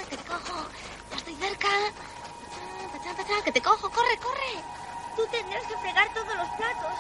Que 0.09 0.17
te 0.17 0.25
cojo. 0.25 0.67
Ya 1.11 1.17
estoy 1.17 1.35
cerca. 1.37 1.69
Que 3.45 3.53
te 3.53 3.63
cojo, 3.63 3.91
corre, 3.91 4.17
corre. 4.19 4.65
Tú 5.17 5.23
tendrás 5.31 5.63
que 5.67 5.77
fregar 5.79 6.09
todos 6.13 6.37
los 6.37 6.49
platos. 6.57 6.93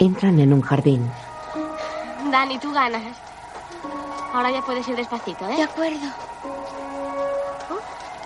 Entran 0.00 0.38
en 0.40 0.52
un 0.52 0.60
jardín. 0.62 1.10
Dani, 2.30 2.58
tú 2.58 2.72
ganas. 2.72 3.16
Ahora 4.32 4.50
ya 4.50 4.62
puedes 4.62 4.86
ir 4.88 4.96
despacito, 4.96 5.46
De 5.46 5.54
¿eh? 5.54 5.62
acuerdo. 5.62 6.06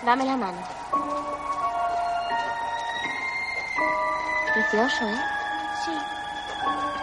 Dame 0.03 0.25
la 0.25 0.35
mano. 0.35 0.57
Precioso, 4.53 5.07
¿eh? 5.07 5.17
Sí. 5.83 5.91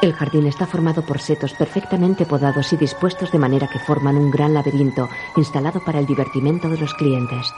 El 0.02 0.14
jardín 0.14 0.46
está 0.46 0.66
formado 0.66 1.02
por 1.02 1.20
setos 1.20 1.52
perfectamente 1.52 2.24
podados 2.24 2.72
y 2.72 2.76
dispuestos 2.76 3.32
de 3.32 3.38
manera 3.38 3.68
que 3.68 3.78
forman 3.80 4.16
un 4.16 4.30
gran 4.30 4.54
laberinto 4.54 5.08
instalado 5.36 5.80
para 5.80 5.98
el 5.98 6.06
divertimento 6.06 6.68
de 6.68 6.78
los 6.78 6.94
clientes. 6.94 7.52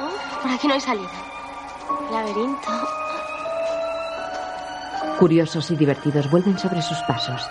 Oh, 0.00 0.42
por 0.42 0.50
aquí 0.52 0.68
no 0.68 0.74
hay 0.74 0.80
salida. 0.80 1.10
Laberinto. 2.10 2.70
Curiosos 5.18 5.70
y 5.70 5.76
divertidos 5.76 6.30
vuelven 6.30 6.58
sobre 6.58 6.80
sus 6.80 6.98
pasos. 7.06 7.42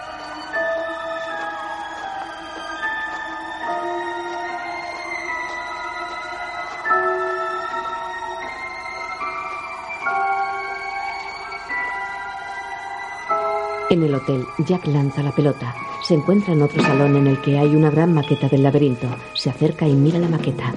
En 13.90 14.04
el 14.04 14.14
hotel, 14.14 14.46
Jack 14.60 14.86
lanza 14.86 15.24
la 15.24 15.32
pelota. 15.32 15.74
Se 16.04 16.14
encuentra 16.14 16.54
en 16.54 16.62
otro 16.62 16.84
salón 16.84 17.16
en 17.16 17.26
el 17.26 17.42
que 17.42 17.58
hay 17.58 17.76
una 17.76 17.90
gran 17.90 18.14
maqueta 18.14 18.48
del 18.48 18.62
laberinto. 18.62 19.08
Se 19.34 19.50
acerca 19.50 19.88
y 19.88 19.94
mira 19.94 20.20
la 20.20 20.30
maqueta. 20.30 20.76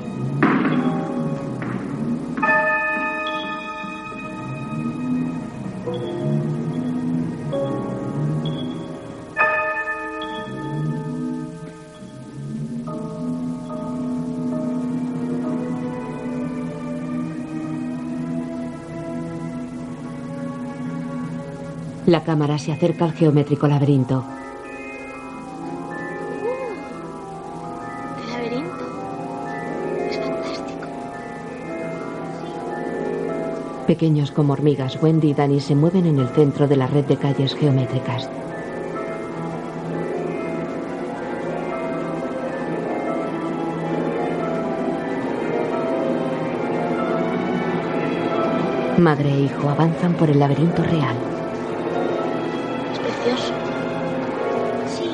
La 22.12 22.24
cámara 22.24 22.58
se 22.58 22.70
acerca 22.70 23.06
al 23.06 23.14
geométrico 23.14 23.66
laberinto. 23.66 24.22
Pequeños 33.86 34.30
como 34.30 34.52
hormigas, 34.52 35.02
Wendy 35.02 35.30
y 35.30 35.32
Danny 35.32 35.58
se 35.58 35.74
mueven 35.74 36.04
en 36.04 36.18
el 36.18 36.28
centro 36.28 36.68
de 36.68 36.76
la 36.76 36.86
red 36.86 37.06
de 37.06 37.16
calles 37.16 37.54
geométricas. 37.54 38.28
Madre 48.98 49.32
e 49.32 49.40
hijo 49.40 49.70
avanzan 49.70 50.12
por 50.12 50.28
el 50.28 50.38
laberinto 50.38 50.82
real. 50.82 51.31
Es 53.22 53.28
precioso. 53.28 53.54
Sí. 54.96 55.10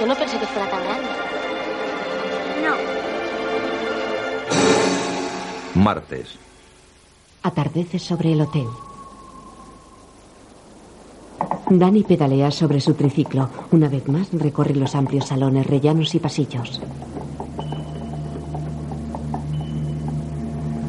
Yo 0.00 0.06
no 0.06 0.14
pensé 0.14 0.38
que 0.38 0.46
fuera 0.46 0.70
tan 0.70 0.84
grande. 0.84 1.08
No. 5.74 5.82
Martes. 5.82 6.38
Atardece 7.42 7.98
sobre 7.98 8.32
el 8.32 8.42
hotel. 8.42 8.68
Danny 11.70 12.04
pedalea 12.04 12.52
sobre 12.52 12.80
su 12.80 12.94
triciclo. 12.94 13.48
Una 13.72 13.88
vez 13.88 14.06
más 14.06 14.32
recorre 14.32 14.76
los 14.76 14.94
amplios 14.94 15.26
salones, 15.26 15.66
rellanos 15.66 16.14
y 16.14 16.20
pasillos. 16.20 16.80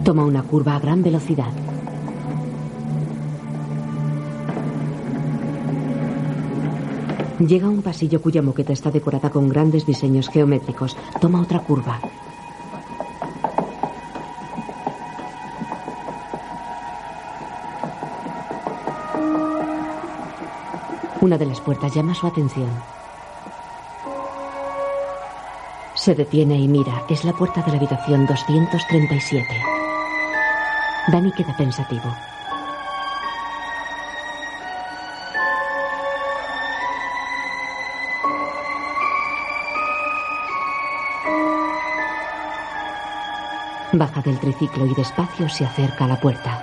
Toma 0.04 0.26
una 0.26 0.44
curva 0.44 0.76
a 0.76 0.80
gran 0.80 1.02
velocidad. 1.02 1.63
Llega 7.48 7.68
a 7.68 7.70
un 7.70 7.82
pasillo 7.82 8.22
cuya 8.22 8.42
moqueta 8.42 8.72
está 8.72 8.90
decorada 8.90 9.30
con 9.30 9.50
grandes 9.50 9.86
diseños 9.86 10.30
geométricos. 10.30 10.96
Toma 11.20 11.42
otra 11.42 11.60
curva. 11.60 12.00
Una 21.20 21.38
de 21.38 21.46
las 21.46 21.60
puertas 21.60 21.94
llama 21.94 22.16
su 22.16 22.28
atención. 22.28 22.70
Se 25.96 26.16
detiene 26.16 26.58
y 26.58 26.70
mira. 26.70 27.04
Es 27.10 27.26
la 27.26 27.34
puerta 27.34 27.62
de 27.62 27.72
la 27.72 27.78
habitación 27.78 28.26
237. 28.26 29.46
Danny 31.12 31.32
queda 31.34 31.54
pensativo. 31.58 32.10
Baja 43.96 44.24
del 44.24 44.40
triciclo 44.40 44.88
y 44.88 44.96
despacio 44.96 45.48
se 45.48 45.66
acerca 45.66 46.06
a 46.06 46.08
la 46.08 46.20
puerta. 46.20 46.60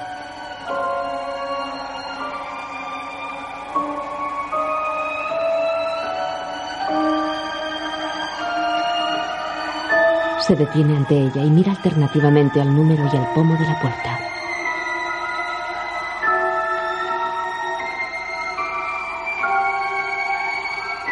Se 10.40 10.57
detiene 10.57 10.97
ante 10.97 11.14
ella 11.14 11.45
y 11.45 11.51
mira 11.51 11.71
alternativamente 11.71 12.61
al 12.61 12.75
número 12.75 13.05
y 13.12 13.16
al 13.16 13.33
pomo 13.33 13.55
de 13.57 13.64
la 13.64 13.81
puerta. 13.81 14.19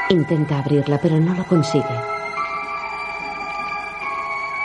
Intenta 0.09 0.59
abrirla, 0.59 0.99
pero 0.99 1.21
no 1.21 1.33
lo 1.35 1.45
consigue. 1.45 1.85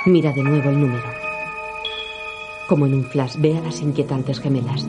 Mira 0.07 0.33
de 0.33 0.41
nuevo 0.41 0.69
el 0.71 0.81
número. 0.81 1.32
Como 2.67 2.85
en 2.85 2.93
un 2.93 3.03
flash, 3.03 3.35
ve 3.37 3.57
a 3.57 3.61
las 3.61 3.81
inquietantes 3.81 4.39
gemelas. 4.39 4.87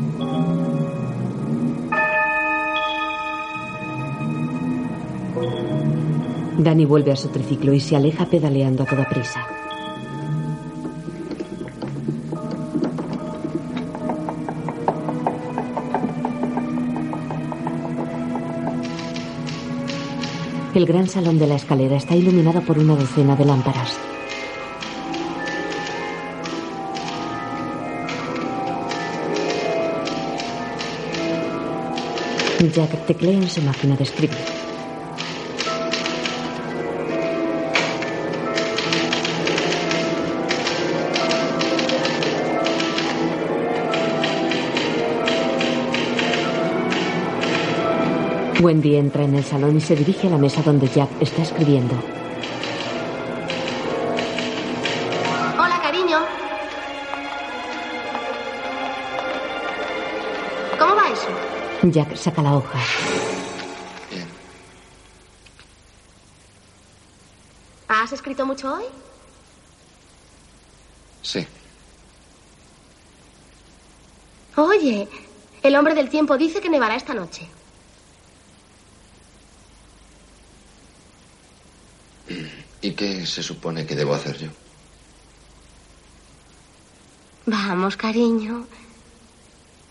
Danny 6.59 6.85
vuelve 6.85 7.13
a 7.13 7.17
su 7.17 7.29
triciclo 7.29 7.75
y 7.75 7.81
se 7.81 7.97
aleja 7.97 8.27
pedaleando 8.27 8.85
a 8.85 8.87
toda 8.87 9.09
prisa. 9.09 9.47
El 20.75 20.87
gran 20.87 21.07
salón 21.07 21.39
de 21.39 21.47
la 21.47 21.55
escalera 21.55 21.97
está 21.97 22.17
iluminado 22.17 22.61
por 22.63 22.79
una 22.79 22.97
docena 22.97 23.37
de 23.37 23.45
lámparas. 23.45 23.97
Jack 32.73 33.07
teclea 33.07 33.35
en 33.35 33.49
su 33.49 33.61
máquina 33.63 33.97
de 33.97 34.05
escribir. 34.05 34.39
Wendy 48.61 48.97
entra 48.97 49.25
en 49.25 49.35
el 49.35 49.45
salón 49.45 49.77
y 49.77 49.81
se 49.81 49.95
dirige 49.95 50.27
a 50.27 50.31
la 50.31 50.39
mesa 50.39 50.63
donde 50.63 50.89
Jack 50.89 51.11
está 51.21 51.43
escribiendo. 51.43 52.24
Jack 61.95 62.17
saca 62.17 62.43
la 62.43 62.57
hoja. 62.57 62.81
Bien. 64.11 64.27
¿Has 67.87 68.11
escrito 68.11 68.45
mucho 68.45 68.75
hoy? 68.75 68.83
Sí. 71.23 71.47
Oye, 74.57 75.09
el 75.63 75.77
hombre 75.77 75.95
del 75.95 76.09
tiempo 76.09 76.37
dice 76.37 76.61
que 76.61 76.69
nevará 76.69 76.97
esta 76.97 77.15
noche. 77.15 77.47
¿Y 82.81 82.91
qué 82.91 83.25
se 83.25 83.45
supone 83.45 83.87
que 83.87 83.95
debo 83.95 84.15
hacer 84.15 84.37
yo? 84.37 84.49
Vamos, 87.47 87.97
cariño. 87.97 88.67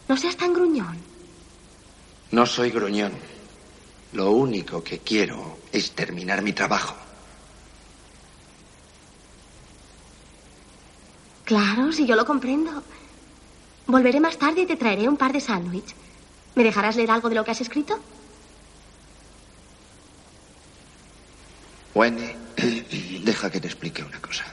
No 0.10 0.18
seas 0.18 0.36
tan 0.36 0.52
gruñón. 0.52 0.98
No 2.34 2.48
soy 2.48 2.72
gruñón. 2.72 3.12
Lo 4.13 4.32
único 4.32 4.84
que 4.84 4.98
quiero 4.98 5.60
es 5.72 5.91
terminar 5.91 6.41
mi 6.41 6.52
trabajo. 6.52 6.96
Claro, 11.46 11.91
si 11.91 12.08
yo 12.08 12.15
lo 12.15 12.26
comprendo. 12.26 12.82
Volveré 13.86 14.19
más 14.19 14.39
tarde 14.39 14.62
y 14.62 14.65
te 14.65 14.78
traeré 14.78 15.08
un 15.08 15.15
par 15.15 15.32
de 15.32 15.41
sándwich. 15.41 15.93
¿Me 16.56 16.63
dejarás 16.63 16.96
leer 16.96 17.12
algo 17.12 17.30
de 17.30 17.36
lo 17.36 17.46
que 17.46 17.52
has 17.52 17.62
escrito? 17.62 18.00
Wendy, 21.93 22.32
deja 23.24 23.52
que 23.52 23.62
te 23.62 23.67
explique 23.67 24.02
una 24.02 24.19
cosa. 24.19 24.46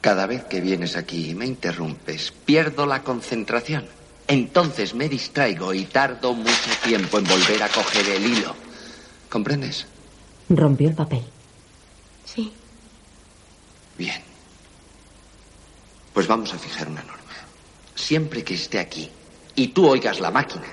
Cada 0.00 0.26
vez 0.26 0.42
que 0.46 0.60
vienes 0.60 0.96
aquí 0.96 1.30
y 1.30 1.34
me 1.36 1.46
interrumpes, 1.46 2.32
pierdo 2.32 2.84
la 2.84 3.04
concentración. 3.04 3.86
Entonces 4.26 4.94
me 4.94 5.08
distraigo 5.08 5.74
y 5.74 5.84
tardo 5.84 6.32
mucho 6.32 6.70
tiempo 6.82 7.18
en 7.18 7.24
volver 7.24 7.62
a 7.62 7.68
coger 7.68 8.08
el 8.08 8.26
hilo. 8.26 8.54
¿Comprendes? 9.28 9.86
Rompió 10.48 10.88
el 10.88 10.94
papel. 10.94 11.22
Sí. 12.24 12.52
Bien. 13.98 14.22
Pues 16.12 16.26
vamos 16.26 16.54
a 16.54 16.58
fijar 16.58 16.88
una 16.88 17.02
norma. 17.02 17.22
Siempre 17.94 18.42
que 18.42 18.54
esté 18.54 18.78
aquí 18.78 19.10
y 19.54 19.68
tú 19.68 19.88
oigas 19.88 20.20
la 20.20 20.30
máquina, 20.30 20.66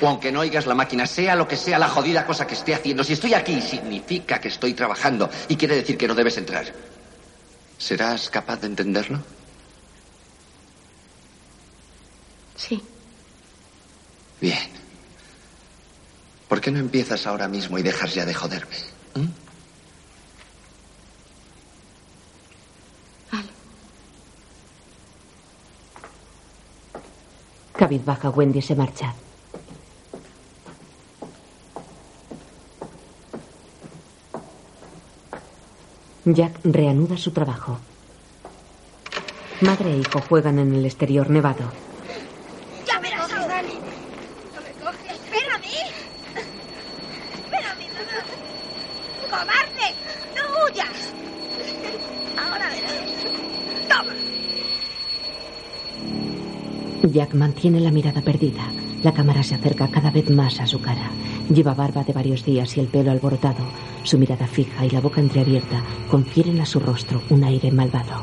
o 0.00 0.08
aunque 0.08 0.32
no 0.32 0.40
oigas 0.40 0.66
la 0.66 0.74
máquina, 0.74 1.06
sea 1.06 1.36
lo 1.36 1.46
que 1.46 1.56
sea 1.56 1.78
la 1.78 1.88
jodida 1.88 2.26
cosa 2.26 2.46
que 2.46 2.54
esté 2.54 2.74
haciendo, 2.74 3.04
si 3.04 3.12
estoy 3.12 3.34
aquí 3.34 3.60
significa 3.60 4.40
que 4.40 4.48
estoy 4.48 4.74
trabajando 4.74 5.30
y 5.48 5.56
quiere 5.56 5.76
decir 5.76 5.96
que 5.96 6.08
no 6.08 6.14
debes 6.14 6.36
entrar. 6.36 6.66
¿Serás 7.78 8.28
capaz 8.28 8.60
de 8.60 8.66
entenderlo? 8.66 9.20
Sí. 12.62 12.80
Bien. 14.40 14.70
¿Por 16.48 16.60
qué 16.60 16.70
no 16.70 16.78
empiezas 16.78 17.26
ahora 17.26 17.48
mismo 17.48 17.76
y 17.78 17.82
dejas 17.82 18.14
ya 18.14 18.24
de 18.24 18.34
joderme? 18.34 18.76
¿Mm? 19.16 19.26
Vale. 23.32 23.48
Cabizbaja, 27.72 28.30
Wendy 28.30 28.62
se 28.62 28.76
marcha. 28.76 29.12
Jack 36.24 36.60
reanuda 36.62 37.16
su 37.16 37.32
trabajo. 37.32 37.78
Madre 39.60 39.92
e 39.94 39.98
hijo 39.98 40.20
juegan 40.28 40.58
en 40.60 40.74
el 40.74 40.84
exterior 40.84 41.28
nevado. 41.30 41.72
Ya 42.86 42.98
verás 43.00 43.32
ahora. 43.32 43.62
No 43.62 44.60
me 44.60 44.72
coges. 44.82 45.12
Espérame. 45.12 45.74
Espérame, 47.44 47.86
mamá. 47.96 48.18
¡Cobarde! 49.30 49.88
¡No 50.36 50.42
huyas! 50.64 50.98
Ahora 52.38 52.68
verás. 52.70 53.00
Toma. 53.88 54.14
Jack 57.10 57.34
mantiene 57.34 57.80
la 57.80 57.90
mirada 57.90 58.22
perdida. 58.22 58.62
La 59.02 59.12
cámara 59.12 59.42
se 59.42 59.54
acerca 59.54 59.88
cada 59.88 60.10
vez 60.10 60.30
más 60.30 60.60
a 60.60 60.66
su 60.66 60.80
cara. 60.80 61.10
Lleva 61.52 61.74
barba 61.74 62.04
de 62.04 62.12
varios 62.12 62.44
días 62.44 62.76
y 62.76 62.80
el 62.80 62.86
pelo 62.86 63.10
alborotado. 63.10 63.64
Su 64.04 64.18
mirada 64.18 64.46
fija 64.46 64.86
y 64.86 64.90
la 64.90 65.00
boca 65.00 65.20
entreabierta 65.20 65.82
confieren 66.10 66.60
a 66.60 66.66
su 66.66 66.78
rostro 66.78 67.20
un 67.30 67.44
aire 67.44 67.70
malvado. 67.72 68.22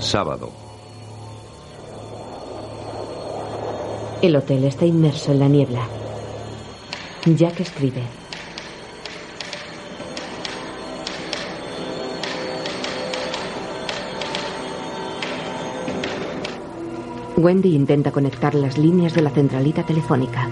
Sábado. 0.00 0.65
El 4.22 4.34
hotel 4.34 4.64
está 4.64 4.86
inmerso 4.86 5.32
en 5.32 5.40
la 5.40 5.48
niebla. 5.48 5.86
Jack 7.26 7.60
escribe. 7.60 8.02
Wendy 17.36 17.74
intenta 17.74 18.10
conectar 18.10 18.54
las 18.54 18.78
líneas 18.78 19.12
de 19.12 19.20
la 19.20 19.30
centralita 19.30 19.84
telefónica. 19.84 20.48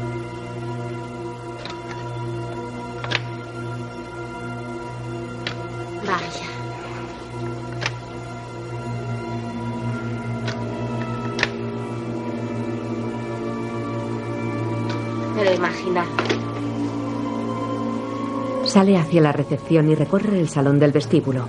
Sale 18.74 18.96
hacia 18.96 19.20
la 19.20 19.30
recepción 19.30 19.88
y 19.88 19.94
recorre 19.94 20.40
el 20.40 20.48
salón 20.48 20.80
del 20.80 20.90
vestíbulo. 20.90 21.46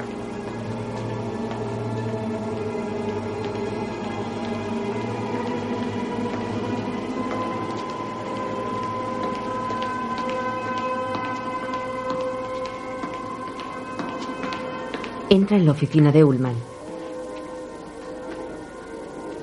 Entra 15.32 15.57
en 15.57 15.65
la 15.65 15.71
oficina 15.71 16.11
de 16.11 16.23
Ullman. 16.23 16.53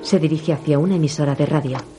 Se 0.03 0.19
dirige 0.19 0.53
hacia 0.53 0.79
una 0.79 0.95
emisora 0.95 1.35
de 1.35 1.45
radio. 1.45 1.92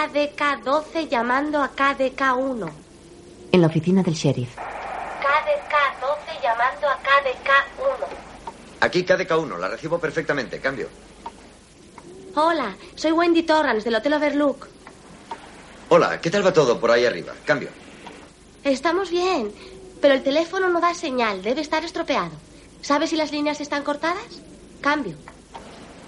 Aquí 0.00 0.28
KDK 0.28 0.64
12 0.64 1.08
llamando 1.08 1.62
a 1.62 1.68
KDK 1.68 2.34
1. 2.34 2.70
En 3.52 3.60
la 3.60 3.66
oficina 3.66 4.02
del 4.02 4.14
sheriff. 4.14 4.56
KDK 4.56 6.00
12 6.00 6.42
llamando 6.42 6.88
a 6.88 6.96
KDK 6.96 7.50
1. 7.78 8.06
Aquí 8.80 9.04
KDK1, 9.04 9.58
la 9.58 9.68
recibo 9.68 9.98
perfectamente. 9.98 10.58
Cambio. 10.58 10.88
Hola, 12.34 12.74
soy 12.94 13.12
Wendy 13.12 13.42
Torrance 13.42 13.84
del 13.84 13.96
Hotel 13.96 14.14
Overlook. 14.14 14.68
Hola, 15.90 16.18
¿qué 16.18 16.30
tal 16.30 16.46
va 16.46 16.52
todo 16.52 16.80
por 16.80 16.90
ahí 16.90 17.04
arriba? 17.04 17.34
Cambio. 17.44 17.68
Estamos 18.64 19.10
bien, 19.10 19.52
pero 20.00 20.14
el 20.14 20.22
teléfono 20.22 20.70
no 20.70 20.80
da 20.80 20.94
señal, 20.94 21.42
debe 21.42 21.60
estar 21.60 21.84
estropeado. 21.84 22.32
¿Sabes 22.80 23.10
si 23.10 23.16
las 23.16 23.32
líneas 23.32 23.60
están 23.60 23.82
cortadas? 23.82 24.40
Cambio. 24.80 25.16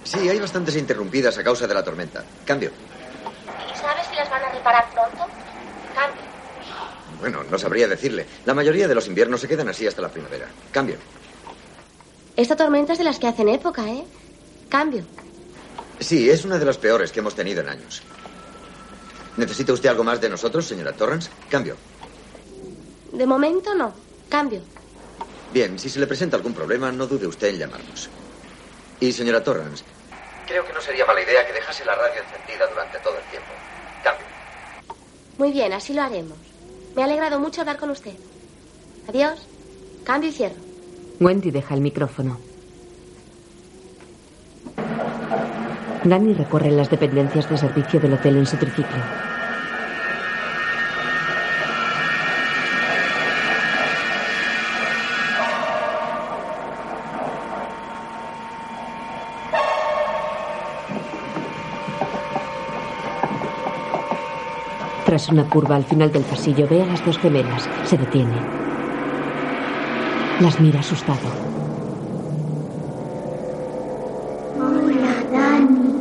Sí, 0.05 0.31
hay 0.31 0.41
bastantes 0.41 0.77
interrumpidas 0.77 1.37
a 1.37 1.45
causa 1.45 1.67
de 1.67 1.75
la 1.75 1.85
tormenta. 1.85 2.25
Cambio. 2.47 2.71
¿Y 4.63 4.71
sabes 4.71 4.85
si 4.89 4.97
las 4.97 5.13
van 5.13 5.13
a 5.13 5.13
reparar 5.13 5.13
pronto? 5.13 5.33
Cambio. 5.95 6.23
Bueno, 7.21 7.45
no 7.51 7.59
sabría 7.59 7.89
decirle. 7.89 8.27
La 8.45 8.55
mayoría 8.55 8.89
de 8.89 8.95
los 8.95 9.07
inviernos 9.07 9.41
se 9.41 9.49
quedan 9.49 9.69
así 9.69 9.87
hasta 9.87 10.03
la 10.03 10.09
primavera. 10.09 10.49
Cambio. 10.71 10.97
Esta 12.37 12.57
tormenta 12.57 12.93
es 12.93 12.99
de 12.99 13.05
las 13.05 13.19
que 13.19 13.27
hacen 13.29 13.49
época, 13.49 13.87
¿eh? 13.89 14.05
Cambio. 14.69 15.05
Sí, 16.01 16.31
es 16.31 16.45
una 16.45 16.59
de 16.59 16.65
las 16.65 16.79
peores 16.79 17.13
que 17.13 17.21
hemos 17.21 17.35
tenido 17.35 17.61
en 17.61 17.69
años. 17.69 18.03
¿Necesita 19.37 19.73
usted 19.73 19.89
algo 19.89 20.05
más 20.05 20.21
de 20.21 20.29
nosotros, 20.29 20.67
señora 20.67 20.93
Torrance? 20.93 21.31
Cambio. 21.49 21.77
De 23.13 23.27
momento 23.27 23.75
no. 23.75 23.95
Cambio. 24.29 24.63
Bien, 25.53 25.79
si 25.79 25.91
se 25.91 26.01
le 26.01 26.07
presenta 26.07 26.37
algún 26.37 26.55
problema, 26.55 26.91
no 26.91 27.07
dude 27.07 27.27
usted 27.27 27.49
en 27.49 27.59
llamarnos. 27.59 28.09
Y 29.01 29.13
señora 29.13 29.45
Torrance, 29.45 29.85
creo 30.47 30.65
que 30.67 30.73
no 30.73 30.81
sería 30.81 31.05
mala 31.07 31.21
idea 31.23 31.47
que 31.47 31.53
dejase 31.53 31.85
la 31.85 31.95
radio 31.95 32.23
encendida 32.23 32.67
durante 32.67 32.99
todo 33.01 33.17
el 33.19 33.25
tiempo. 33.25 33.49
Muy 35.43 35.51
bien, 35.51 35.73
así 35.73 35.93
lo 35.93 36.03
haremos. 36.03 36.39
Me 36.95 37.03
ha 37.03 37.05
alegrado 37.05 37.41
mucho 37.41 37.63
hablar 37.63 37.77
con 37.77 37.91
usted. 37.91 38.13
Adiós. 39.09 39.45
Cambio 40.05 40.31
y 40.31 40.33
cierro. 40.33 40.55
Wendy 41.19 41.51
deja 41.51 41.75
el 41.75 41.81
micrófono. 41.81 42.39
Danny 46.05 46.35
recorre 46.35 46.71
las 46.71 46.89
dependencias 46.89 47.51
de 47.51 47.59
servicio 47.59 47.99
del 47.99 48.13
hotel 48.13 48.37
en 48.37 48.47
su 48.47 48.57
triciclo. 48.57 49.32
Tras 65.23 65.33
una 65.35 65.49
curva 65.49 65.77
al 65.77 65.85
final 65.85 66.11
del 66.11 66.25
pasillo 66.25 66.67
ve 66.69 66.83
a 66.83 66.87
las 66.87 67.07
dos 67.07 67.17
gemelas. 67.17 67.69
Se 67.85 67.97
detiene. 67.97 68.35
Las 70.41 70.59
mira 70.59 70.81
asustado. 70.81 71.21
Hola, 74.59 75.15
Dani. 75.31 75.95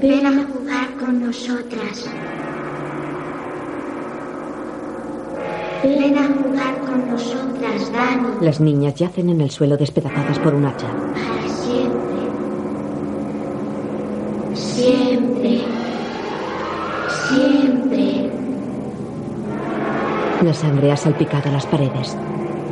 Ven 0.00 0.26
a 0.26 0.30
jugar 0.30 0.88
con 1.00 1.26
nosotras. 1.26 2.10
Ven 5.82 6.16
a 6.16 6.26
jugar 6.28 6.78
con 6.86 7.10
nosotras, 7.10 7.92
Dani. 7.92 8.28
Las 8.40 8.60
niñas 8.60 8.94
yacen 8.94 9.30
en 9.30 9.40
el 9.40 9.50
suelo 9.50 9.76
despedazadas 9.76 10.38
por 10.38 10.54
un 10.54 10.66
hacha. 10.66 10.86
Para 10.86 11.48
siempre. 11.48 12.12
Siempre. 14.74 15.60
Siempre. 17.28 18.30
La 20.42 20.54
sangre 20.54 20.92
ha 20.92 20.96
salpicado 20.96 21.50
las 21.50 21.66
paredes. 21.66 22.16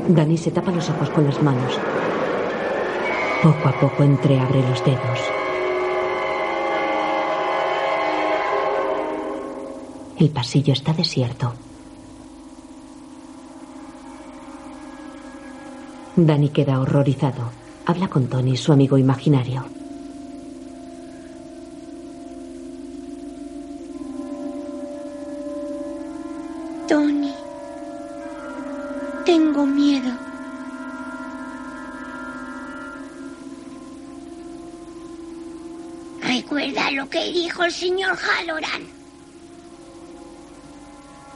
Danny 0.09 0.38
se 0.38 0.51
tapa 0.51 0.70
los 0.70 0.88
ojos 0.88 1.11
con 1.11 1.24
las 1.24 1.42
manos. 1.42 1.78
Poco 3.42 3.68
a 3.68 3.72
poco 3.78 4.03
entreabre 4.03 4.62
los 4.62 4.82
dedos. 4.82 5.20
El 10.18 10.30
pasillo 10.30 10.72
está 10.72 10.94
desierto. 10.94 11.53
Danny 16.16 16.48
queda 16.48 16.80
horrorizado. 16.80 17.53
Habla 17.84 18.09
con 18.09 18.26
Tony, 18.26 18.57
su 18.57 18.72
amigo 18.72 18.96
imaginario. 18.96 19.80
Señor 38.17 38.19
Halloran. 38.19 38.83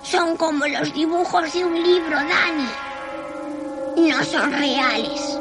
Son 0.03 0.37
como 0.37 0.67
los 0.67 0.93
dibujos 0.93 1.53
de 1.53 1.65
un 1.65 1.83
libro, 1.83 2.17
Dani. 2.17 4.09
No 4.09 4.25
son 4.25 4.53
reales. 4.53 5.39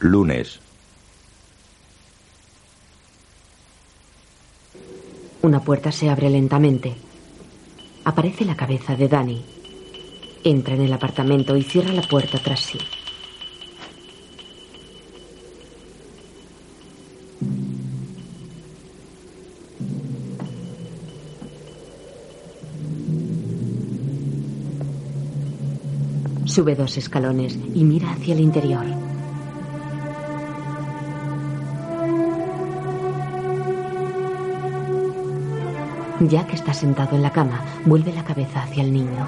Lunes. 0.00 0.60
Una 5.42 5.60
puerta 5.60 5.90
se 5.90 6.08
abre 6.08 6.30
lentamente. 6.30 6.94
Aparece 8.04 8.44
la 8.44 8.56
cabeza 8.56 8.94
de 8.94 9.08
Danny. 9.08 9.44
Entra 10.44 10.74
en 10.74 10.82
el 10.82 10.92
apartamento 10.92 11.56
y 11.56 11.62
cierra 11.62 11.92
la 11.92 12.02
puerta 12.02 12.38
tras 12.38 12.60
sí. 12.60 12.78
Sube 26.58 26.74
dos 26.74 26.96
escalones 26.96 27.56
y 27.72 27.84
mira 27.84 28.10
hacia 28.10 28.34
el 28.34 28.40
interior. 28.40 28.84
Jack 36.18 36.54
está 36.54 36.74
sentado 36.74 37.14
en 37.14 37.22
la 37.22 37.30
cama. 37.30 37.64
Vuelve 37.84 38.12
la 38.12 38.24
cabeza 38.24 38.64
hacia 38.64 38.82
el 38.82 38.92
niño. 38.92 39.24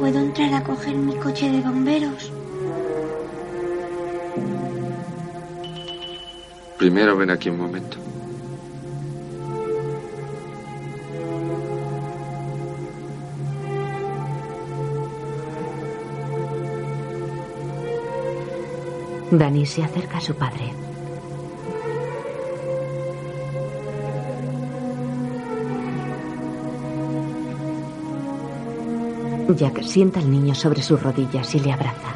¿Puedo 0.00 0.18
entrar 0.18 0.52
a 0.52 0.64
coger 0.64 0.96
mi 0.96 1.14
coche 1.14 1.48
de 1.48 1.60
bomberos? 1.60 2.32
Primero 6.76 7.16
ven 7.16 7.30
aquí 7.30 7.50
un 7.50 7.58
momento. 7.58 7.98
Danny 19.38 19.66
se 19.66 19.82
acerca 19.82 20.18
a 20.18 20.20
su 20.20 20.34
padre. 20.34 20.72
Jack 29.56 29.82
sienta 29.82 30.20
al 30.20 30.30
niño 30.30 30.54
sobre 30.54 30.82
sus 30.82 31.02
rodillas 31.02 31.54
y 31.54 31.60
le 31.60 31.72
abraza. 31.72 32.13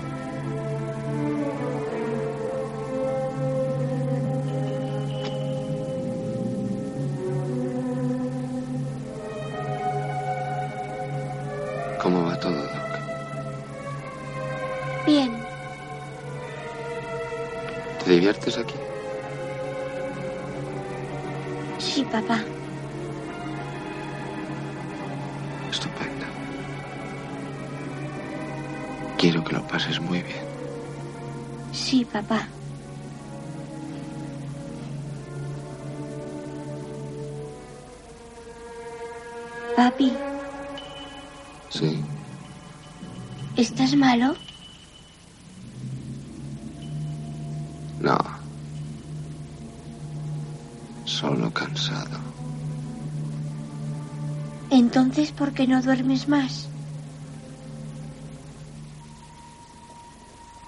duermes 55.89 56.28
más? 56.28 56.70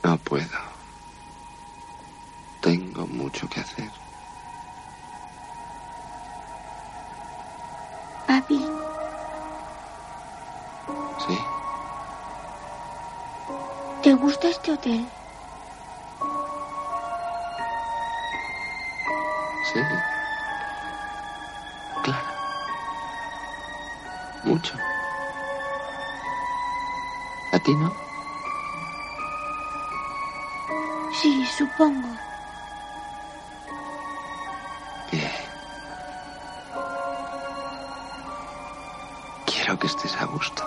No 0.02 0.16
puedo. 0.22 0.58
Tengo 2.62 3.06
mucho 3.06 3.46
que 3.50 3.60
hacer. 3.60 3.92
Papi. 8.26 8.64
Sí. 11.26 11.38
¿Te 14.02 14.14
gusta 14.14 14.48
este 14.48 14.72
hotel? 14.72 15.06
Sí. 19.70 19.80
Claro. 22.04 22.30
Mucho. 24.44 24.89
¿A 27.60 27.62
ti 27.62 27.74
no? 27.74 27.92
Sí, 31.20 31.44
supongo. 31.58 32.08
Bien. 35.12 35.30
Quiero 39.44 39.78
que 39.78 39.86
estés 39.88 40.16
a 40.16 40.24
gusto. 40.24 40.64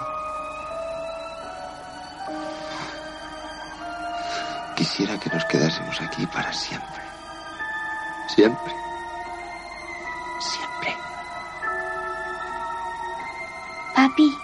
Quisiera 4.75 5.19
que 5.19 5.31
nos 5.31 5.43
quedásemos 5.45 5.99
aquí 5.99 6.27
para 6.27 6.53
siempre. 6.53 7.01
Siempre. 8.27 8.73
Siempre. 10.39 10.97
Papi. 13.95 14.42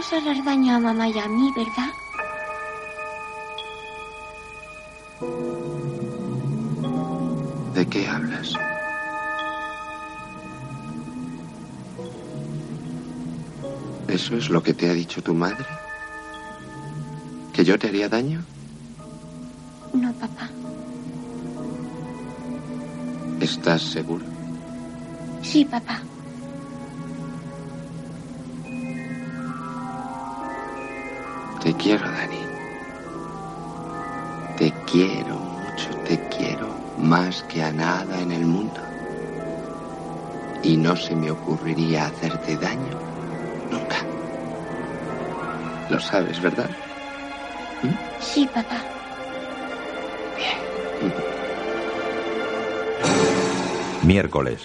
Nunca 0.00 0.16
nos 0.16 0.26
harás 0.26 0.44
daño 0.46 0.74
a 0.76 0.80
mamá 0.80 1.08
y 1.08 1.18
a 1.18 1.28
mí, 1.28 1.52
¿verdad? 1.54 1.92
¿De 7.74 7.86
qué 7.86 8.08
hablas? 8.08 8.54
¿Eso 14.08 14.36
es 14.36 14.48
lo 14.48 14.62
que 14.62 14.72
te 14.72 14.88
ha 14.88 14.94
dicho 14.94 15.22
tu 15.22 15.34
madre? 15.34 15.66
¿Que 17.52 17.62
yo 17.62 17.78
te 17.78 17.88
haría 17.88 18.08
daño? 18.08 18.42
No, 19.92 20.14
papá. 20.14 20.48
¿Estás 23.38 23.82
seguro? 23.82 24.24
Sí, 25.42 25.66
papá. 25.66 26.09
Te 31.62 31.74
quiero, 31.74 32.10
Dani. 32.10 32.40
Te 34.56 34.72
quiero 34.90 35.36
mucho, 35.36 35.90
te 36.06 36.18
quiero 36.28 36.68
más 36.98 37.42
que 37.44 37.62
a 37.62 37.70
nada 37.70 38.20
en 38.20 38.32
el 38.32 38.46
mundo. 38.46 38.80
Y 40.62 40.76
no 40.76 40.96
se 40.96 41.14
me 41.14 41.30
ocurriría 41.30 42.06
hacerte 42.06 42.56
daño 42.56 42.98
nunca. 43.70 44.04
Lo 45.90 46.00
sabes, 46.00 46.40
¿verdad? 46.40 46.70
Sí, 48.20 48.48
papá. 48.52 48.82
Miércoles. 54.04 54.62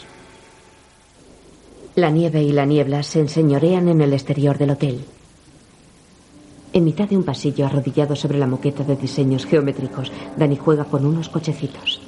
La 1.96 2.10
nieve 2.10 2.42
y 2.42 2.52
la 2.52 2.66
niebla 2.66 3.04
se 3.04 3.20
enseñorean 3.20 3.90
en 3.90 4.02
el 4.02 4.14
exterior 4.14 4.58
del 4.58 4.72
hotel. 4.72 5.06
En 6.76 6.84
mitad 6.84 7.08
de 7.08 7.16
un 7.16 7.24
pasillo 7.24 7.66
arrodillado 7.66 8.18
sobre 8.18 8.38
la 8.38 8.48
moqueta 8.48 8.84
de 8.84 8.98
diseños 8.98 9.46
geométricos, 9.46 10.12
Dani 10.36 10.58
juega 10.58 10.84
con 10.84 11.06
unos 11.06 11.30
cochecitos. 11.30 12.02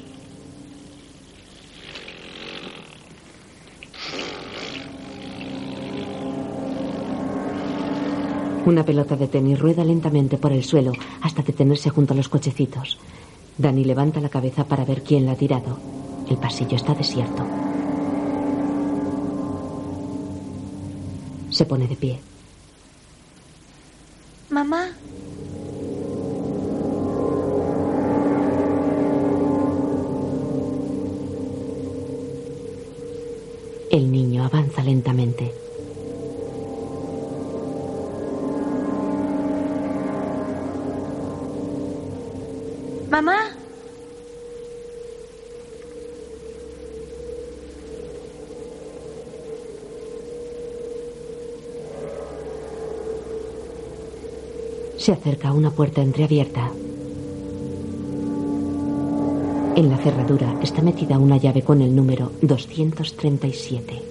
Una 8.66 8.84
pelota 8.84 9.16
de 9.16 9.30
tenis 9.30 9.58
rueda 9.58 9.86
lentamente 9.86 10.38
por 10.38 10.52
el 10.52 10.66
suelo 10.66 10.92
hasta 11.22 11.44
detenerse 11.44 11.90
junto 11.90 12.12
a 12.14 12.18
los 12.18 12.28
cochecitos. 12.28 13.00
Dani 13.58 13.86
levanta 13.86 14.20
la 14.20 14.28
cabeza 14.28 14.66
para 14.66 14.84
ver 14.84 15.02
quién 15.02 15.26
la 15.26 15.32
ha 15.32 15.38
tirado. 15.38 15.80
El 16.30 16.36
pasillo 16.36 16.76
está 16.76 16.94
desierto. 16.94 17.46
Se 21.52 21.66
pone 21.66 21.88
de 21.88 21.96
pie. 21.96 22.27
Se 55.08 55.14
acerca 55.14 55.48
a 55.48 55.54
una 55.54 55.72
puerta 55.72 56.02
entreabierta. 56.02 56.70
En 59.78 59.90
la 59.90 59.96
cerradura 60.00 60.54
está 60.62 60.82
metida 60.82 61.18
una 61.18 61.38
llave 61.38 61.62
con 61.62 61.80
el 61.80 61.96
número 61.96 62.34
237. 62.42 64.02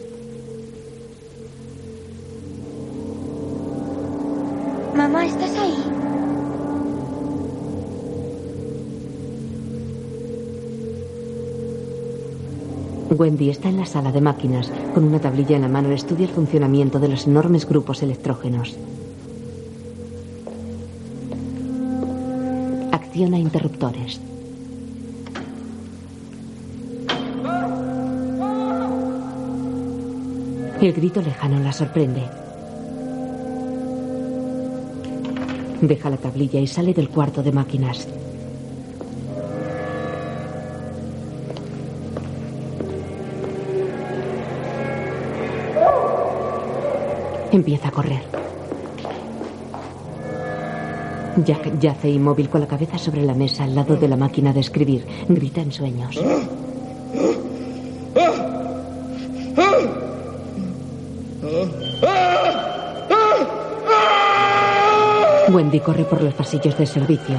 Mamá, 4.96 5.26
¿estás 5.26 5.54
ahí? 5.58 5.74
Wendy 13.10 13.50
está 13.50 13.68
en 13.68 13.76
la 13.76 13.84
sala 13.84 14.12
de 14.12 14.22
máquinas. 14.22 14.72
Con 14.94 15.04
una 15.04 15.20
tablilla 15.20 15.56
en 15.56 15.62
la 15.62 15.68
mano 15.68 15.90
estudia 15.90 16.24
el 16.24 16.32
funcionamiento 16.32 16.98
de 16.98 17.08
los 17.08 17.26
enormes 17.26 17.68
grupos 17.68 18.02
electrógenos. 18.02 18.78
Acciona 23.16 23.38
interruptores. 23.38 24.20
El 30.82 30.92
grito 30.92 31.22
lejano 31.22 31.58
la 31.60 31.72
sorprende. 31.72 32.20
Deja 35.80 36.10
la 36.10 36.18
tablilla 36.18 36.60
y 36.60 36.66
sale 36.66 36.92
del 36.92 37.08
cuarto 37.08 37.42
de 37.42 37.52
máquinas. 37.52 38.06
Empieza 47.50 47.88
a 47.88 47.92
correr. 47.92 48.35
Jack 51.44 51.78
yace 51.78 52.08
inmóvil 52.08 52.48
con 52.48 52.60
la 52.60 52.66
cabeza 52.66 52.98
sobre 52.98 53.22
la 53.22 53.34
mesa 53.34 53.64
al 53.64 53.74
lado 53.74 53.96
de 53.96 54.08
la 54.08 54.16
máquina 54.16 54.52
de 54.52 54.60
escribir. 54.60 55.06
Grita 55.28 55.60
en 55.60 55.72
sueños. 55.72 56.18
Wendy 65.48 65.80
corre 65.80 66.04
por 66.04 66.22
los 66.22 66.34
pasillos 66.34 66.76
del 66.76 66.86
servicio. 66.86 67.36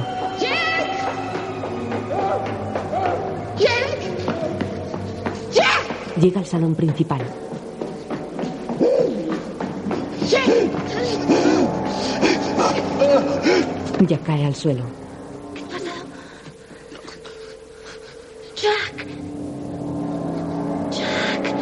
Llega 6.20 6.40
al 6.40 6.46
salón 6.46 6.74
principal. 6.74 7.20
Ya 14.08 14.18
cae 14.20 14.46
al 14.46 14.54
suelo. 14.54 14.84
Jack. 18.56 19.06
Jack. 20.90 21.54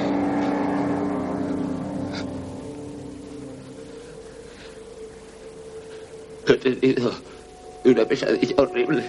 He 6.47 6.55
tenido 6.55 7.13
una 7.85 8.05
pesadilla 8.05 8.55
horrible. 8.59 9.05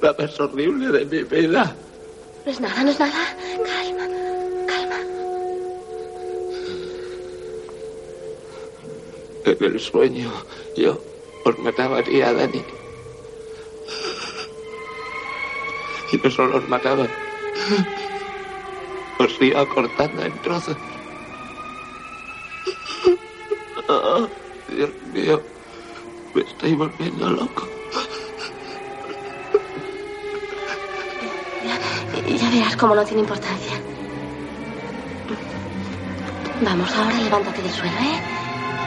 La 0.00 0.14
más 0.16 0.38
horrible 0.38 1.04
de 1.04 1.04
mi 1.06 1.22
vida. 1.24 1.74
No 2.44 2.52
es 2.52 2.60
nada, 2.60 2.84
no 2.84 2.90
es 2.90 3.00
nada. 3.00 3.35
En 9.46 9.62
el 9.62 9.78
sueño 9.78 10.32
yo 10.76 10.98
os 11.44 11.56
mataba 11.60 11.98
a 11.98 12.02
ti 12.02 12.20
a 12.20 12.32
Dani. 12.32 12.64
Y 16.10 16.16
no 16.16 16.30
solo 16.30 16.56
os 16.56 16.68
mataba, 16.68 17.06
os 19.20 19.40
iba 19.40 19.64
cortando 19.66 20.22
en 20.24 20.42
trozos. 20.42 20.76
Oh, 23.88 24.28
Dios 24.68 24.90
mío, 25.14 25.40
me 26.34 26.42
estoy 26.42 26.74
volviendo 26.74 27.30
loco. 27.30 27.68
Ya, 31.64 31.78
ya 32.36 32.50
verás 32.50 32.76
cómo 32.76 32.96
no 32.96 33.04
tiene 33.04 33.20
importancia. 33.20 33.80
Vamos, 36.62 36.92
ahora 36.96 37.20
levántate 37.20 37.62
del 37.62 37.70
suelo, 37.70 37.96
¿eh? 38.00 38.35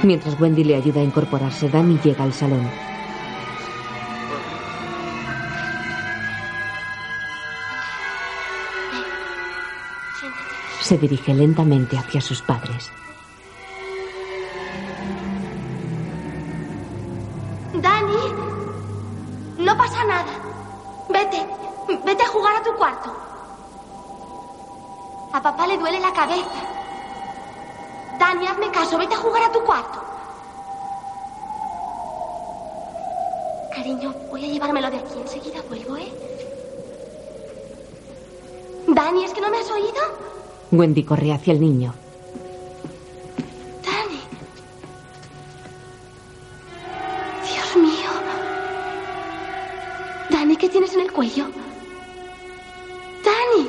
Mientras 0.03 0.39
Wendy 0.39 0.63
le 0.63 0.75
ayuda 0.75 1.01
a 1.01 1.03
incorporarse, 1.03 1.67
Danny 1.69 1.99
llega 2.03 2.23
al 2.23 2.33
salón. 2.33 2.69
Se 10.81 10.97
dirige 10.97 11.33
lentamente 11.33 11.97
hacia 11.97 12.21
sus 12.21 12.41
padres. 12.41 12.91
Wendy 40.79 41.03
corre 41.03 41.33
hacia 41.33 41.51
el 41.51 41.59
niño. 41.59 41.93
Dani. 43.83 44.21
Dios 47.43 47.75
mío. 47.75 48.09
Dani, 50.29 50.55
¿qué 50.55 50.69
tienes 50.69 50.93
en 50.93 51.01
el 51.01 51.11
cuello? 51.11 51.47
Dani, 53.25 53.67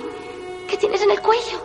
¿qué 0.69 0.77
tienes 0.77 1.03
en 1.03 1.11
el 1.11 1.21
cuello? 1.21 1.59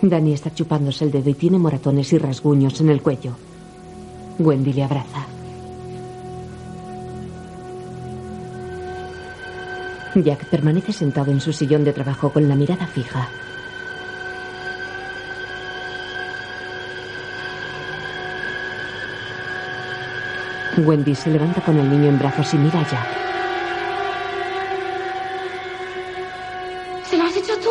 Danny 0.00 0.32
está 0.32 0.54
chupándose 0.54 1.04
el 1.04 1.10
dedo 1.10 1.28
y 1.28 1.34
tiene 1.34 1.58
moratones 1.58 2.10
y 2.14 2.16
rasguños 2.16 2.80
en 2.80 2.88
el 2.88 3.02
cuello. 3.02 3.36
Wendy 4.38 4.72
le 4.72 4.84
abraza. 4.84 5.26
Jack 10.14 10.46
permanece 10.46 10.94
sentado 10.94 11.30
en 11.30 11.42
su 11.42 11.52
sillón 11.52 11.84
de 11.84 11.92
trabajo 11.92 12.32
con 12.32 12.48
la 12.48 12.56
mirada 12.56 12.86
fija. 12.86 13.28
Wendy 20.80 21.14
se 21.14 21.30
levanta 21.30 21.60
con 21.60 21.78
el 21.78 21.88
niño 21.90 22.08
en 22.08 22.18
brazos 22.18 22.52
y 22.54 22.56
mira 22.56 22.80
a 22.80 22.90
Jack. 22.90 23.08
¿Se 27.08 27.16
lo 27.16 27.24
has 27.24 27.36
hecho 27.36 27.58
tú? 27.58 27.70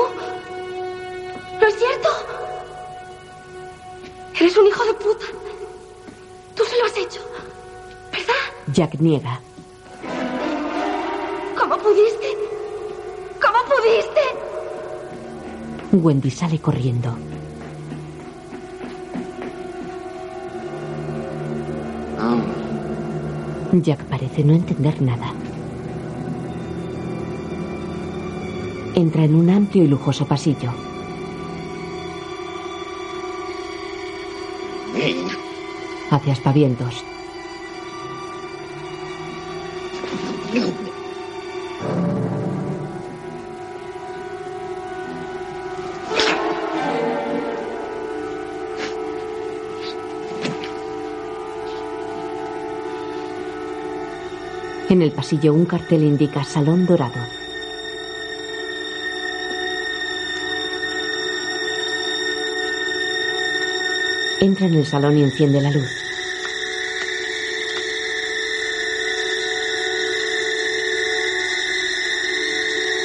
¿No 1.59 1.67
es 1.67 1.75
cierto? 1.75 2.09
Eres 4.39 4.57
un 4.57 4.67
hijo 4.67 4.85
de 4.85 4.93
puta. 4.93 5.25
Tú 6.55 6.63
se 6.65 6.77
lo 6.77 6.85
has 6.85 6.97
hecho. 6.97 7.21
¿Verdad? 8.11 8.33
Jack 8.73 8.95
niega. 8.99 9.41
¿Cómo 11.57 11.77
pudiste? 11.77 12.37
¿Cómo 13.41 13.59
pudiste? 13.65 14.21
Wendy 15.91 16.29
sale 16.29 16.59
corriendo. 16.59 17.15
Jack 23.71 24.03
parece 24.05 24.43
no 24.43 24.53
entender 24.53 25.01
nada. 25.01 25.31
Entra 28.95 29.23
en 29.23 29.35
un 29.35 29.49
amplio 29.49 29.83
y 29.83 29.87
lujoso 29.87 30.25
pasillo. 30.25 30.71
Hace 36.09 36.31
aspavientos. 36.31 37.05
En 54.89 55.03
el 55.03 55.11
pasillo 55.11 55.53
un 55.53 55.65
cartel 55.65 56.03
indica 56.03 56.43
Salón 56.43 56.87
Dorado. 56.87 57.19
Entra 64.41 64.65
en 64.65 64.73
el 64.73 64.85
salón 64.87 65.15
y 65.15 65.23
enciende 65.23 65.61
la 65.61 65.69
luz. 65.69 65.89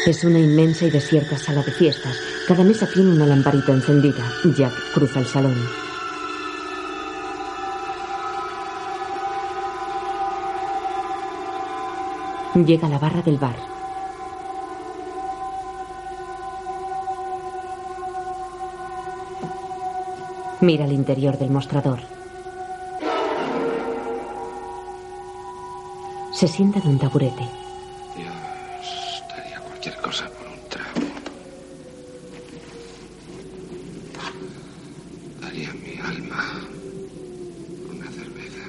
Es 0.07 0.25
una 0.25 0.39
inmensa 0.39 0.87
y 0.87 0.91
desierta 0.91 1.37
sala 1.37 1.63
de 1.63 1.73
fiestas. 1.73 2.17
Cada 2.49 2.65
mesa 2.65 2.89
tiene 2.91 3.11
una 3.11 3.27
lamparita 3.27 3.73
encendida. 3.73 4.25
Jack 4.57 4.73
cruza 4.95 5.21
el 5.21 5.27
salón. 5.27 5.84
Llega 12.55 12.87
a 12.87 12.91
la 12.91 13.01
barra 13.01 13.21
del 13.21 13.37
bar. 13.37 13.57
Mira 20.61 20.85
el 20.85 20.93
interior 20.93 21.37
del 21.37 21.51
mostrador. 21.51 21.99
Se 26.33 26.47
sienta 26.47 26.79
en 26.79 26.89
un 26.91 26.99
taburete. 26.99 27.43
Dios, 28.17 29.25
daría 29.29 29.59
cualquier 29.59 29.97
cosa 29.97 30.29
por 30.29 30.47
un 30.47 30.69
trago. 30.69 31.07
Daría 35.41 35.73
mi 35.73 35.99
alma 36.01 36.45
una 37.93 38.11
cerveza. 38.13 38.65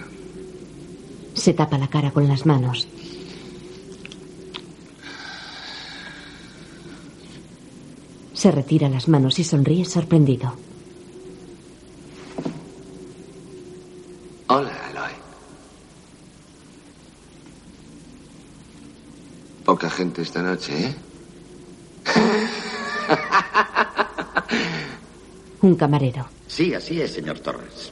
Se 1.35 1.53
tapa 1.53 1.77
la 1.77 1.87
cara 1.87 2.09
con 2.09 2.27
las 2.27 2.47
manos. 2.47 2.87
Se 8.45 8.51
retira 8.51 8.87
las 8.89 9.07
manos 9.07 9.39
y 9.39 9.43
sonríe 9.43 9.85
sorprendido. 9.85 10.53
Hola, 14.45 14.71
Aloy. 14.85 15.13
Poca 19.65 19.89
gente 19.89 20.21
esta 20.21 20.43
noche, 20.43 20.73
¿eh? 20.77 20.95
Un 25.61 25.73
camarero. 25.73 26.29
Sí, 26.45 26.71
así 26.75 27.01
es, 27.01 27.13
señor 27.13 27.39
Torres. 27.39 27.91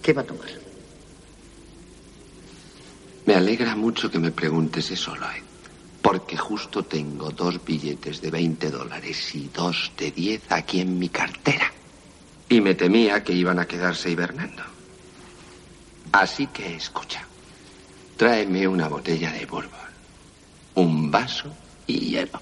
¿Qué 0.00 0.14
va 0.14 0.22
a 0.22 0.24
tomar? 0.24 0.48
Me 3.26 3.34
alegra 3.34 3.76
mucho 3.76 4.10
que 4.10 4.18
me 4.18 4.30
preguntes 4.30 4.90
eso, 4.90 5.14
Lloyd. 5.14 5.51
Porque 6.32 6.48
justo 6.48 6.82
tengo 6.82 7.30
dos 7.30 7.62
billetes 7.62 8.22
de 8.22 8.30
20 8.30 8.70
dólares 8.70 9.34
y 9.34 9.50
dos 9.52 9.92
de 9.98 10.10
10 10.10 10.50
aquí 10.50 10.80
en 10.80 10.98
mi 10.98 11.10
cartera. 11.10 11.70
Y 12.48 12.62
me 12.62 12.74
temía 12.74 13.22
que 13.22 13.34
iban 13.34 13.58
a 13.58 13.66
quedarse 13.66 14.08
hibernando. 14.08 14.62
Así 16.10 16.46
que 16.46 16.74
escucha. 16.74 17.22
Tráeme 18.16 18.66
una 18.66 18.88
botella 18.88 19.30
de 19.30 19.44
bourbon, 19.44 19.92
un 20.76 21.10
vaso 21.10 21.52
y 21.86 21.98
hielo. 22.12 22.40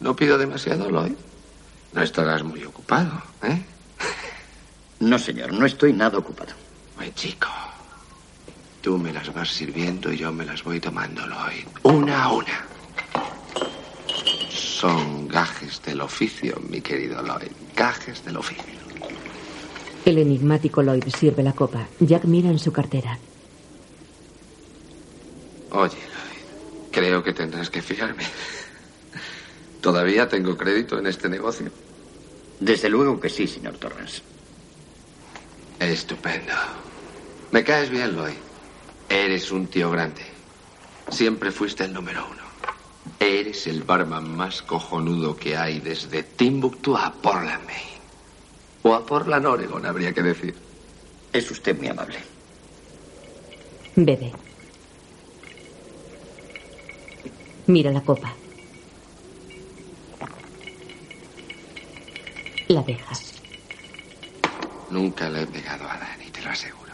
No 0.00 0.16
pido 0.16 0.38
demasiado, 0.38 0.88
Lloyd. 0.88 1.12
No 1.92 2.02
estarás 2.02 2.42
muy 2.42 2.64
ocupado, 2.64 3.22
¿eh? 3.42 3.62
No, 5.00 5.18
señor, 5.18 5.52
no 5.52 5.66
estoy 5.66 5.92
nada 5.92 6.16
ocupado. 6.16 6.54
Chico. 7.14 7.45
Las 9.26 9.34
vas 9.34 9.48
sirviendo 9.48 10.12
y 10.12 10.18
yo 10.18 10.32
me 10.32 10.44
las 10.44 10.62
voy 10.62 10.78
tomando, 10.78 11.26
Lloyd. 11.26 11.66
Una 11.82 12.24
a 12.24 12.32
una. 12.32 12.64
Son 14.48 15.26
gajes 15.26 15.82
del 15.82 16.00
oficio, 16.00 16.60
mi 16.68 16.80
querido 16.80 17.20
Lloyd. 17.24 17.50
Gajes 17.74 18.24
del 18.24 18.36
oficio. 18.36 18.64
El 20.04 20.18
enigmático 20.18 20.80
Lloyd 20.80 21.08
sirve 21.08 21.42
la 21.42 21.54
copa. 21.54 21.88
Jack 21.98 22.24
mira 22.26 22.50
en 22.50 22.60
su 22.60 22.72
cartera. 22.72 23.18
Oye, 25.72 25.96
Lloyd, 25.96 26.92
creo 26.92 27.24
que 27.24 27.32
tendrás 27.32 27.68
que 27.68 27.82
fiarme. 27.82 28.22
Todavía 29.80 30.28
tengo 30.28 30.56
crédito 30.56 31.00
en 31.00 31.08
este 31.08 31.28
negocio. 31.28 31.68
Desde 32.60 32.88
luego 32.88 33.18
que 33.18 33.28
sí, 33.28 33.48
señor 33.48 33.76
Torrens. 33.78 34.22
Estupendo. 35.80 36.54
Me 37.50 37.64
caes 37.64 37.90
bien, 37.90 38.12
Lloyd. 38.12 38.45
Eres 39.08 39.50
un 39.52 39.66
tío 39.68 39.90
grande. 39.90 40.22
Siempre 41.10 41.50
fuiste 41.52 41.84
el 41.84 41.92
número 41.92 42.26
uno. 42.26 42.42
Eres 43.20 43.66
el 43.66 43.82
barman 43.82 44.36
más 44.36 44.62
cojonudo 44.62 45.36
que 45.36 45.56
hay 45.56 45.80
desde 45.80 46.22
Timbuktu 46.22 46.96
a 46.96 47.12
Portland, 47.12 47.64
Maine. 47.64 47.96
O 48.82 48.94
a 48.94 49.04
Portland, 49.04 49.46
Oregon, 49.46 49.86
habría 49.86 50.12
que 50.12 50.22
decir. 50.22 50.54
Es 51.32 51.50
usted 51.50 51.76
muy 51.76 51.88
amable. 51.88 52.18
Bebe. 53.94 54.32
Mira 57.66 57.90
la 57.90 58.00
copa. 58.02 58.32
La 62.68 62.82
dejas. 62.82 63.34
Nunca 64.90 65.28
le 65.30 65.42
he 65.42 65.46
pegado 65.46 65.88
a 65.88 65.96
Dani, 65.96 66.30
te 66.30 66.42
lo 66.42 66.50
aseguro. 66.50 66.92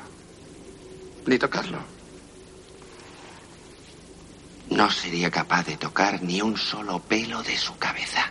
Ni 1.27 1.39
tocarlo. 1.39 1.92
No 4.73 4.91
sería 4.91 5.31
capaz 5.31 5.67
de 5.67 5.77
tocar 5.77 6.23
ni 6.23 6.41
un 6.41 6.57
solo 6.57 6.99
pelo 6.99 7.43
de 7.43 7.59
su 7.59 7.77
cabeza. 7.77 8.31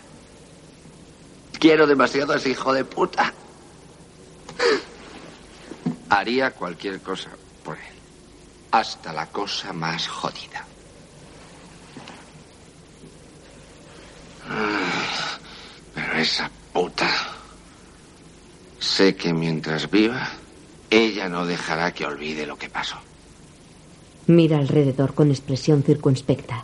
Quiero 1.59 1.85
demasiado 1.85 2.33
a 2.33 2.37
ese 2.37 2.49
hijo 2.49 2.73
de 2.73 2.83
puta. 2.83 3.31
Haría 6.09 6.49
cualquier 6.51 6.99
cosa 7.01 7.29
por 7.63 7.77
él. 7.77 7.93
Hasta 8.71 9.13
la 9.13 9.27
cosa 9.27 9.71
más 9.71 10.07
jodida. 10.07 10.65
Ah, 14.49 15.37
Pero 15.93 16.13
esa 16.13 16.49
puta. 16.73 17.07
Sé 18.79 19.15
que 19.15 19.31
mientras 19.31 19.91
viva, 19.91 20.27
ella 20.89 21.29
no 21.29 21.45
dejará 21.45 21.93
que 21.93 22.05
olvide 22.05 22.47
lo 22.47 22.57
que 22.57 22.67
pasó. 22.67 22.97
Mira 24.27 24.57
alrededor 24.59 25.13
con 25.13 25.29
expresión 25.31 25.83
circunspecta. 25.83 26.63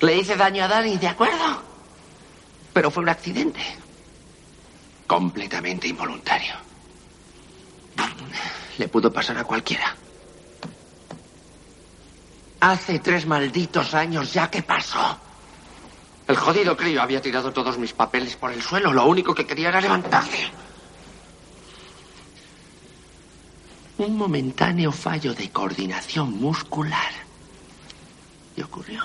Le 0.00 0.16
hice 0.16 0.36
daño 0.36 0.64
a 0.64 0.68
Dani, 0.68 0.98
¿de 0.98 1.08
acuerdo? 1.08 1.62
Pero 2.72 2.90
fue 2.90 3.02
un 3.02 3.08
accidente. 3.08 3.60
Completamente 5.06 5.88
involuntario. 5.88 6.54
Le 8.76 8.88
pudo 8.88 9.12
pasar 9.12 9.38
a 9.38 9.44
cualquiera. 9.44 9.96
Hace 12.60 12.98
tres 12.98 13.26
malditos 13.26 13.94
años 13.94 14.32
ya 14.32 14.50
que 14.50 14.62
pasó. 14.62 15.18
El 16.26 16.36
jodido 16.36 16.76
crío 16.76 17.02
había 17.02 17.20
tirado 17.20 17.52
todos 17.52 17.76
mis 17.78 17.92
papeles 17.92 18.36
por 18.36 18.50
el 18.50 18.62
suelo. 18.62 18.92
Lo 18.92 19.04
único 19.06 19.34
que 19.34 19.46
quería 19.46 19.68
era 19.68 19.80
levantarse. 19.80 20.50
Un 23.98 24.16
momentáneo 24.16 24.90
fallo 24.90 25.34
de 25.34 25.50
coordinación 25.50 26.40
muscular. 26.40 27.12
Y 28.56 28.62
ocurrió. 28.62 29.02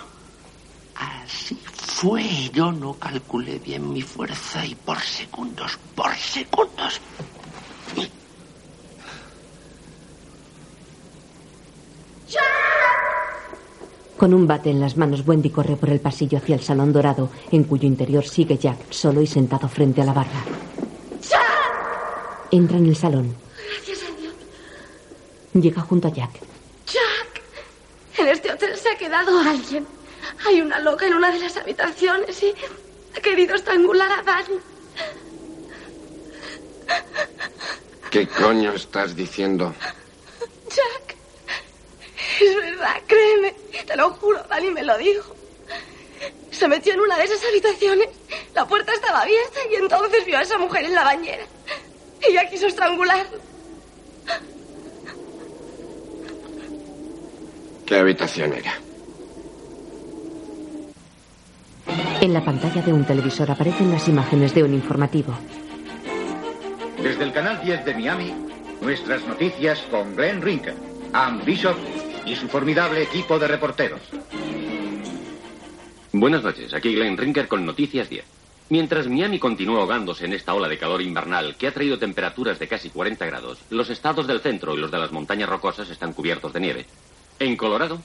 Así 0.95 1.59
fue. 1.65 2.49
Yo 2.53 2.71
no 2.71 2.93
calculé 2.93 3.59
bien 3.59 3.91
mi 3.91 4.01
fuerza 4.01 4.65
y 4.65 4.75
por 4.75 4.99
segundos, 5.01 5.77
por 5.95 6.15
segundos. 6.15 7.01
Con 14.19 14.33
un 14.33 14.47
bate 14.47 14.69
en 14.69 14.81
las 14.81 14.97
manos, 14.97 15.25
Wendy 15.25 15.49
corre 15.49 15.77
por 15.77 15.89
el 15.89 16.01
pasillo 16.01 16.39
hacia 16.39 16.55
el 16.55 16.61
salón 16.61 16.91
dorado, 16.91 17.29
en 17.53 17.63
cuyo 17.63 17.87
interior 17.87 18.27
sigue 18.27 18.57
Jack, 18.57 18.91
solo 18.91 19.21
y 19.21 19.27
sentado 19.27 19.69
frente 19.69 20.01
a 20.01 20.03
la 20.03 20.11
barra. 20.11 20.43
Entra 22.51 22.77
en 22.79 22.87
el 22.87 22.97
salón. 22.97 23.33
Gracias 23.71 23.99
a 24.03 24.19
Dios. 24.19 24.33
Llega 25.53 25.81
junto 25.83 26.09
a 26.09 26.11
Jack. 26.11 26.31
Jack, 26.85 27.41
en 28.17 28.27
este 28.27 28.51
hotel 28.51 28.75
se 28.75 28.89
ha 28.89 28.97
quedado 28.97 29.39
alguien. 29.39 29.87
Hay 30.45 30.59
una 30.59 30.79
loca 30.79 31.07
en 31.07 31.13
una 31.13 31.31
de 31.31 31.39
las 31.39 31.55
habitaciones 31.55 32.43
y 32.43 32.53
ha 33.15 33.21
querido 33.21 33.55
estrangular 33.55 34.11
a 34.11 34.21
Dani. 34.21 34.59
¿Qué 38.11 38.27
coño 38.27 38.73
estás 38.73 39.15
diciendo? 39.15 39.73
Jack, 40.67 41.15
es 42.45 42.55
verdad, 42.55 43.01
créeme. 43.07 43.53
Te 43.85 43.95
lo 43.95 44.11
juro, 44.11 44.41
Dani 44.49 44.71
me 44.71 44.83
lo 44.83 44.97
dijo. 44.97 45.35
Se 46.51 46.67
metió 46.67 46.93
en 46.93 46.99
una 47.01 47.17
de 47.17 47.23
esas 47.25 47.43
habitaciones. 47.43 48.09
La 48.53 48.67
puerta 48.67 48.93
estaba 48.93 49.21
abierta 49.21 49.59
y 49.71 49.75
entonces 49.75 50.25
vio 50.25 50.37
a 50.37 50.41
esa 50.41 50.57
mujer 50.57 50.85
en 50.85 50.95
la 50.95 51.03
bañera. 51.03 51.43
Ella 52.21 52.49
quiso 52.49 52.67
estrangularlo. 52.67 53.39
¿Qué 57.85 57.97
habitación 57.97 58.53
era? 58.53 58.73
En 62.21 62.33
la 62.33 62.43
pantalla 62.43 62.81
de 62.81 62.93
un 62.93 63.05
televisor 63.05 63.49
aparecen 63.49 63.91
las 63.91 64.07
imágenes 64.07 64.53
de 64.53 64.63
un 64.63 64.73
informativo. 64.73 65.33
Desde 67.01 67.23
el 67.23 67.31
canal 67.31 67.61
10 67.63 67.85
de 67.85 67.93
Miami, 67.95 68.33
nuestras 68.81 69.25
noticias 69.25 69.79
con 69.89 70.15
Glenn 70.15 70.41
Rinker, 70.41 70.75
Ann 71.13 71.43
Bishop 71.45 71.77
y 72.29 72.35
su 72.35 72.47
formidable 72.47 73.01
equipo 73.01 73.39
de 73.39 73.47
reporteros. 73.47 74.01
Buenas 76.11 76.43
noches, 76.43 76.73
aquí 76.73 76.93
Glenn 76.93 77.17
Rinker 77.17 77.47
con 77.47 77.65
Noticias 77.65 78.07
10. 78.07 78.23
Mientras 78.69 79.07
Miami 79.07 79.39
continúa 79.39 79.79
ahogándose 79.79 80.25
en 80.25 80.33
esta 80.33 80.53
ola 80.53 80.67
de 80.67 80.77
calor 80.77 81.01
invernal 81.01 81.55
que 81.55 81.67
ha 81.67 81.73
traído 81.73 81.97
temperaturas 81.97 82.59
de 82.59 82.67
casi 82.67 82.91
40 82.91 83.25
grados, 83.25 83.57
los 83.71 83.89
estados 83.89 84.27
del 84.27 84.41
centro 84.41 84.75
y 84.75 84.77
los 84.77 84.91
de 84.91 84.99
las 84.99 85.11
montañas 85.11 85.49
rocosas 85.49 85.89
están 85.89 86.13
cubiertos 86.13 86.53
de 86.53 86.59
nieve. 86.59 86.85
En 87.39 87.57
Colorado 87.57 87.99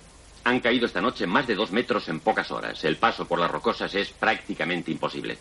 han 0.45 0.61
caído 0.61 0.87
esta 0.87 1.03
noche 1.03 1.27
más 1.27 1.47
de 1.47 1.55
dos 1.55 1.71
metros 1.71 2.09
en 2.09 2.21
pocas 2.21 2.51
horas. 2.51 2.83
El 2.85 2.97
paso 2.97 3.27
por 3.27 3.39
las 3.39 3.51
rocosas 3.51 3.95
es 3.95 4.09
prácticamente 4.09 4.91
imposible. 4.91 5.37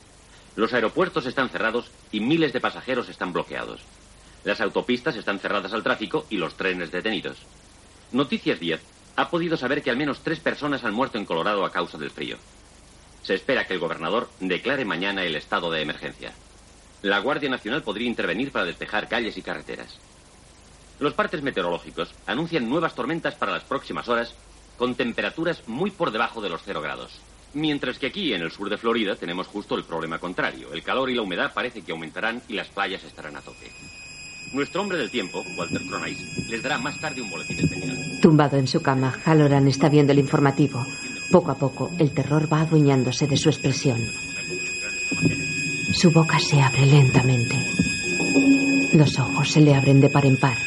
Los 0.58 0.74
aeropuertos 0.74 1.26
están 1.26 1.50
cerrados 1.50 1.90
y 2.12 2.20
miles 2.20 2.52
de 2.52 2.60
pasajeros 2.60 3.08
están 3.08 3.32
bloqueados. 3.32 3.80
Las 4.44 4.60
autopistas 4.60 5.16
están 5.16 5.40
cerradas 5.40 5.72
al 5.72 5.84
tráfico 5.84 6.26
y 6.30 6.36
los 6.36 6.56
trenes 6.56 6.92
detenidos. 6.92 7.38
Noticias 8.14 8.60
10 8.60 8.80
ha 9.16 9.30
podido 9.32 9.58
saber 9.58 9.82
que 9.82 9.90
al 9.90 9.98
menos 9.98 10.20
tres 10.20 10.40
personas 10.40 10.84
han 10.84 10.94
muerto 10.94 11.18
en 11.18 11.26
Colorado 11.26 11.66
a 11.66 11.72
causa 11.72 11.98
del 11.98 12.12
frío. 12.12 12.38
Se 13.24 13.34
espera 13.34 13.66
que 13.66 13.74
el 13.74 13.80
gobernador 13.80 14.30
declare 14.40 14.86
mañana 14.86 15.24
el 15.24 15.36
estado 15.36 15.72
de 15.72 15.82
emergencia. 15.82 16.32
La 17.02 17.18
Guardia 17.18 17.50
Nacional 17.50 17.82
podría 17.82 18.08
intervenir 18.08 18.52
para 18.52 18.66
despejar 18.66 19.08
calles 19.08 19.36
y 19.38 19.42
carreteras. 19.42 19.98
Los 21.00 21.16
partes 21.16 21.42
meteorológicos 21.42 22.14
anuncian 22.28 22.70
nuevas 22.70 22.94
tormentas 22.94 23.34
para 23.34 23.52
las 23.52 23.64
próximas 23.64 24.08
horas 24.08 24.36
con 24.78 24.94
temperaturas 24.94 25.68
muy 25.68 25.90
por 25.90 26.12
debajo 26.12 26.40
de 26.40 26.50
los 26.50 26.62
cero 26.64 26.82
grados. 26.82 27.20
Mientras 27.56 27.98
que 27.98 28.08
aquí, 28.08 28.34
en 28.36 28.44
el 28.44 28.52
sur 28.52 28.70
de 28.70 28.78
Florida, 28.78 29.16
tenemos 29.16 29.48
justo 29.48 29.76
el 29.76 29.86
problema 29.86 30.20
contrario. 30.20 30.72
El 30.72 30.84
calor 30.84 31.10
y 31.10 31.16
la 31.16 31.24
humedad 31.24 31.52
parece 31.52 31.82
que 31.82 31.92
aumentarán 31.92 32.44
y 32.48 32.54
las 32.54 32.68
playas 32.68 33.04
estarán 33.04 33.38
a 33.38 33.42
tope. 33.42 33.72
Nuestro 34.54 34.82
hombre 34.82 35.00
del 35.00 35.10
tiempo, 35.10 35.44
Walter 35.58 35.82
Cronkite, 35.82 36.24
les 36.48 36.62
dará 36.62 36.78
más 36.78 37.00
tarde 37.00 37.22
un 37.22 37.30
boletín 37.30 37.60
especial. 37.60 37.98
Tumbado 38.22 38.58
en 38.58 38.68
su 38.68 38.82
cama, 38.82 39.18
Halloran 39.26 39.68
está 39.68 39.90
viendo 39.90 40.12
el 40.12 40.20
informativo. 40.20 40.86
Poco 41.32 41.50
a 41.50 41.56
poco, 41.56 41.92
el 41.98 42.12
terror 42.12 42.52
va 42.52 42.62
adueñándose 42.62 43.26
de 43.26 43.36
su 43.36 43.50
expresión. 43.50 44.00
Su 45.94 46.12
boca 46.12 46.40
se 46.40 46.62
abre 46.62 46.86
lentamente. 46.86 47.56
Los 48.94 49.18
ojos 49.18 49.52
se 49.52 49.62
le 49.62 49.74
abren 49.74 50.00
de 50.00 50.10
par 50.10 50.26
en 50.28 50.38
par. 50.38 50.58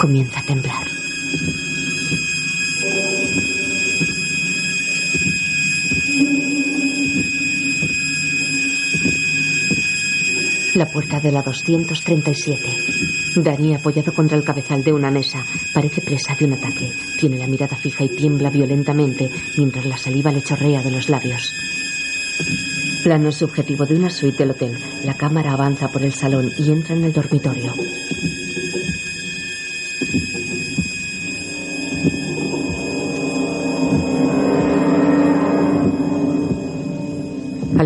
Comienza 0.00 0.40
a 0.40 0.42
temblar. 0.42 1.01
La 10.82 10.88
puerta 10.88 11.20
de 11.20 11.30
la 11.30 11.42
237. 11.42 12.60
Dani, 13.36 13.76
apoyado 13.76 14.12
contra 14.12 14.36
el 14.36 14.42
cabezal 14.42 14.82
de 14.82 14.92
una 14.92 15.12
mesa, 15.12 15.46
parece 15.72 16.00
presa 16.00 16.34
de 16.34 16.44
un 16.44 16.54
ataque. 16.54 16.90
Tiene 17.20 17.38
la 17.38 17.46
mirada 17.46 17.76
fija 17.76 18.02
y 18.02 18.08
tiembla 18.08 18.50
violentamente 18.50 19.30
mientras 19.56 19.86
la 19.86 19.96
saliva 19.96 20.32
le 20.32 20.42
chorrea 20.42 20.82
de 20.82 20.90
los 20.90 21.08
labios. 21.08 21.54
Plano 23.04 23.30
subjetivo 23.30 23.86
de 23.86 23.94
una 23.94 24.10
suite 24.10 24.38
del 24.38 24.50
hotel. 24.50 24.76
La 25.04 25.14
cámara 25.14 25.52
avanza 25.52 25.86
por 25.86 26.02
el 26.02 26.14
salón 26.14 26.50
y 26.58 26.72
entra 26.72 26.96
en 26.96 27.04
el 27.04 27.12
dormitorio. 27.12 27.72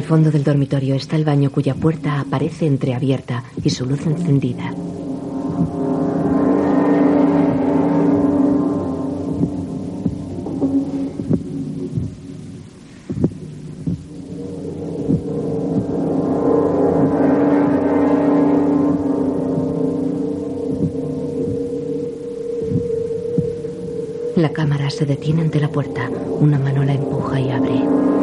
Fondo 0.07 0.30
del 0.30 0.44
dormitorio 0.44 0.94
está 0.94 1.16
el 1.16 1.24
baño 1.24 1.50
cuya 1.50 1.74
puerta 1.74 2.20
aparece 2.20 2.66
entreabierta 2.66 3.42
y 3.64 3.70
su 3.70 3.84
luz 3.84 4.07
encendida. 4.07 4.72
La 24.36 24.50
cámara 24.50 24.88
se 24.90 25.04
detiene 25.04 25.42
ante 25.42 25.59
la 25.59 25.68
puerta. 25.68 26.09
Una 26.38 26.59
mano 26.61 26.84
la 26.84 26.94
empuja 26.94 27.40
y 27.40 27.50
abre. 27.50 28.16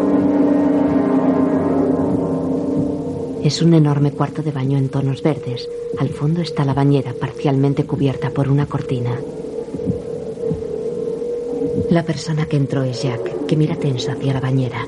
Es 3.43 3.61
un 3.61 3.73
enorme 3.73 4.11
cuarto 4.11 4.41
de 4.41 4.53
baño 4.53 4.77
en 4.77 4.87
tonos 4.87 5.21
verdes. 5.21 5.69
Al 5.97 6.07
fondo 6.07 6.41
está 6.41 6.63
la 6.63 6.73
bañera 6.73 7.13
parcialmente 7.13 7.83
cubierta 7.83 8.29
por 8.29 8.47
una 8.47 8.67
cortina. 8.67 9.19
La 11.89 12.05
persona 12.05 12.45
que 12.45 12.55
entró 12.55 12.83
es 12.83 13.03
Jack, 13.03 13.45
que 13.45 13.57
mira 13.57 13.75
tenso 13.75 14.13
hacia 14.13 14.33
la 14.33 14.39
bañera. 14.39 14.87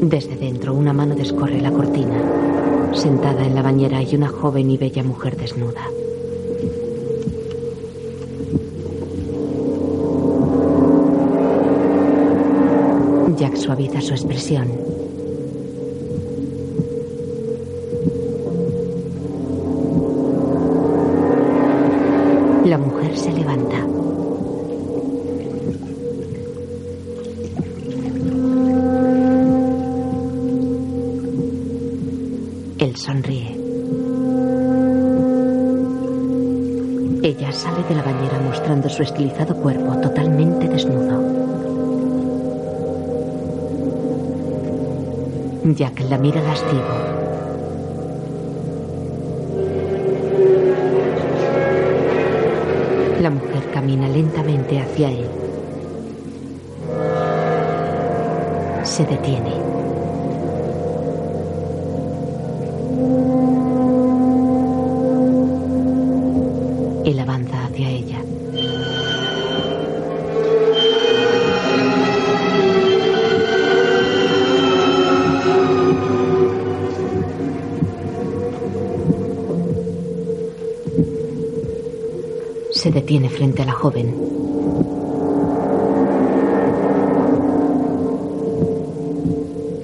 Desde 0.00 0.36
dentro 0.36 0.72
una 0.72 0.94
mano 0.94 1.14
descorre 1.14 1.60
la 1.60 1.72
cortina. 1.72 2.92
Sentada 2.94 3.44
en 3.44 3.54
la 3.54 3.60
bañera 3.60 3.98
hay 3.98 4.14
una 4.16 4.28
joven 4.28 4.70
y 4.70 4.78
bella 4.78 5.02
mujer 5.02 5.36
desnuda. 5.36 5.90
Suaviza 13.56 14.00
su 14.00 14.14
expresión. 14.14 14.95
Jack 45.76 46.00
la 46.08 46.16
mira 46.16 46.40
lascivo. 46.40 46.82
La 53.20 53.28
mujer 53.28 53.70
camina 53.74 54.08
lentamente 54.08 54.80
hacia 54.80 55.10
él. 55.10 55.28
Se 58.84 59.04
detiene. 59.04 59.65
Frente 83.36 83.60
a 83.62 83.66
la 83.66 83.72
joven. 83.72 84.14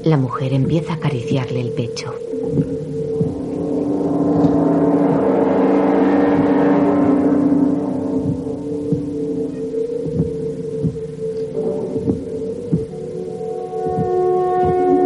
La 0.05 0.17
mujer 0.17 0.55
empieza 0.55 0.95
a 0.95 0.97
acariciarle 0.97 1.61
el 1.61 1.71
pecho. 1.73 2.15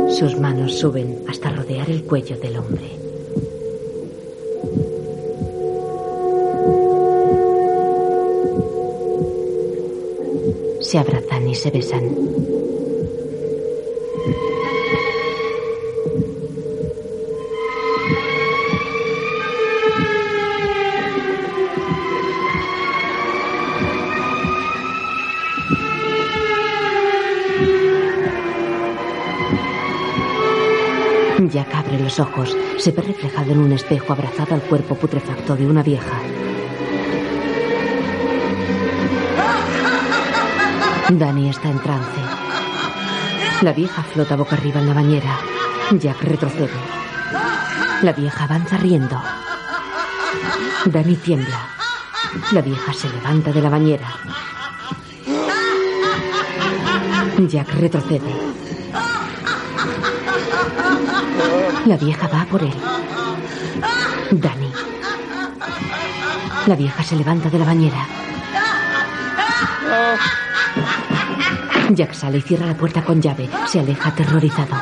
Sus 0.09 0.38
manos 0.38 0.78
suben 0.78 1.24
hasta 1.28 1.51
rodear 1.51 1.90
el 1.90 2.05
cuello 2.05 2.38
del 2.38 2.56
hombre. 2.56 2.56
Se 11.67 11.71
besan. 11.73 12.05
Jack 31.51 31.75
abre 31.75 31.99
los 31.99 32.21
ojos. 32.21 32.57
Se 32.79 32.93
ve 32.93 33.03
reflejado 33.03 33.53
en 33.53 33.59
un 33.59 33.73
espejo 33.73 34.12
abrazado 34.12 34.55
al 34.55 34.62
cuerpo 34.62 34.95
putrefacto 34.95 35.57
de 35.57 35.67
una 35.67 35.83
vieja. 35.83 36.21
Danny 41.09 41.49
está 41.49 41.69
en 41.69 41.79
trance. 41.79 42.21
La 43.63 43.73
vieja 43.73 44.03
flota 44.03 44.35
boca 44.35 44.57
arriba 44.57 44.81
en 44.81 44.89
la 44.89 44.95
bañera. 44.95 45.39
Jack 45.93 46.21
retrocede. 46.23 46.69
La 48.03 48.13
vieja 48.13 48.45
avanza 48.45 48.77
riendo. 48.77 49.21
Danny 50.87 51.17
tiembla. 51.17 51.69
La 52.51 52.61
vieja 52.61 52.93
se 52.93 53.09
levanta 53.09 53.53
de 53.53 53.63
la 53.63 53.71
bañera. 53.71 54.09
Jack 57.39 57.73
retrocede. 57.75 58.35
La 61.87 61.97
vieja 61.97 62.29
va 62.29 62.45
por 62.47 62.63
él. 62.63 62.75
Danny. 64.33 64.73
La 66.67 66.75
vieja 66.75 67.03
se 67.05 67.15
levanta 67.15 67.49
de 67.49 67.59
la 67.59 67.65
bañera. 67.65 68.07
Jack 71.95 72.12
sale 72.14 72.39
y 72.39 72.43
cierra 72.43 72.66
la 72.66 72.76
puerta 72.76 73.03
con 73.05 73.20
llave. 73.20 73.49
Se 73.66 73.80
aleja 73.80 74.09
aterrorizado. 74.11 74.74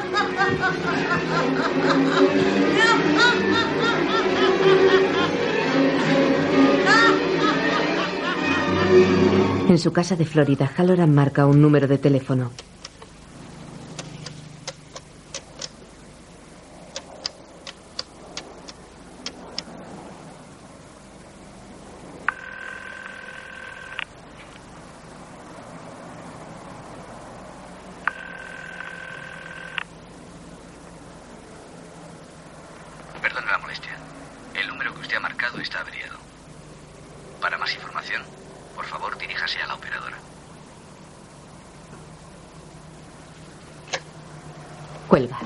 En 9.68 9.78
su 9.78 9.92
casa 9.92 10.14
de 10.14 10.24
Florida, 10.24 10.70
Halloran 10.76 11.12
marca 11.14 11.46
un 11.46 11.60
número 11.60 11.88
de 11.88 11.98
teléfono. 11.98 12.50
Perdone 33.22 33.46
la 33.50 33.58
molestia. 33.58 33.96
El 34.54 34.68
número 34.68 34.94
que 34.94 35.00
usted 35.00 35.16
ha 35.16 35.20
marcado 35.20 35.58
está 35.58 35.80
averiado. 35.80 36.18
Para 37.40 37.58
más 37.58 37.74
información, 37.74 38.22
por 38.76 38.84
favor, 38.84 39.16
diríjase 39.18 39.60
a 39.62 39.66
la 39.66 39.74
operadora. 39.74 40.16
Cuelga. 45.08 45.38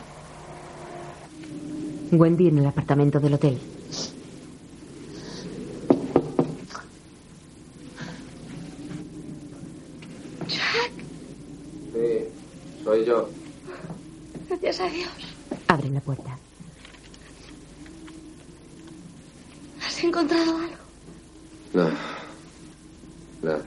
Wendy 2.18 2.48
en 2.48 2.58
el 2.58 2.66
apartamento 2.66 3.20
del 3.20 3.34
hotel. 3.34 3.58
Jack, 10.48 10.92
Sí, 11.92 12.24
soy 12.84 13.04
yo. 13.04 13.28
gracias 14.48 14.80
a 14.80 14.88
Dios. 14.88 15.10
Abre 15.68 15.90
la 15.90 16.00
puerta. 16.00 16.38
¿Has 19.86 20.02
encontrado 20.04 20.56
algo? 20.56 20.76
No. 21.74 21.90
Nada. 23.42 23.64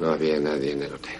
No 0.00 0.08
había 0.10 0.38
nadie 0.38 0.72
en 0.72 0.82
el 0.82 0.92
hotel. 0.94 1.14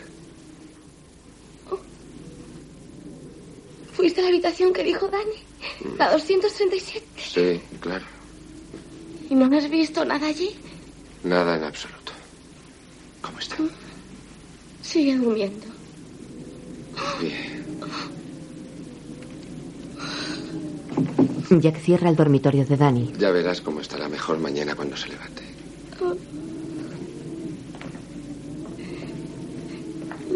¿Fuiste 3.94 4.20
a 4.20 4.24
la 4.24 4.28
habitación 4.28 4.72
que 4.72 4.84
dijo 4.84 5.08
Dani? 5.08 5.96
La 5.98 6.12
237. 6.12 7.04
Sí, 7.16 7.60
claro. 7.80 8.04
¿Y 9.28 9.34
no 9.34 9.56
has 9.56 9.68
visto 9.68 10.04
nada 10.04 10.28
allí? 10.28 10.50
Nada 11.24 11.56
en 11.56 11.64
absoluto. 11.64 12.12
¿Cómo 13.20 13.38
está? 13.40 13.56
Sigue 14.82 15.16
durmiendo. 15.16 15.66
Bien. 17.20 17.58
Jack 21.60 21.78
cierra 21.80 22.08
el 22.08 22.16
dormitorio 22.16 22.64
de 22.64 22.76
Dani. 22.76 23.12
Ya 23.18 23.30
verás 23.30 23.60
cómo 23.60 23.80
estará 23.80 24.08
mejor 24.08 24.38
mañana 24.38 24.74
cuando 24.74 24.96
se 24.96 25.08
levante. 25.08 25.42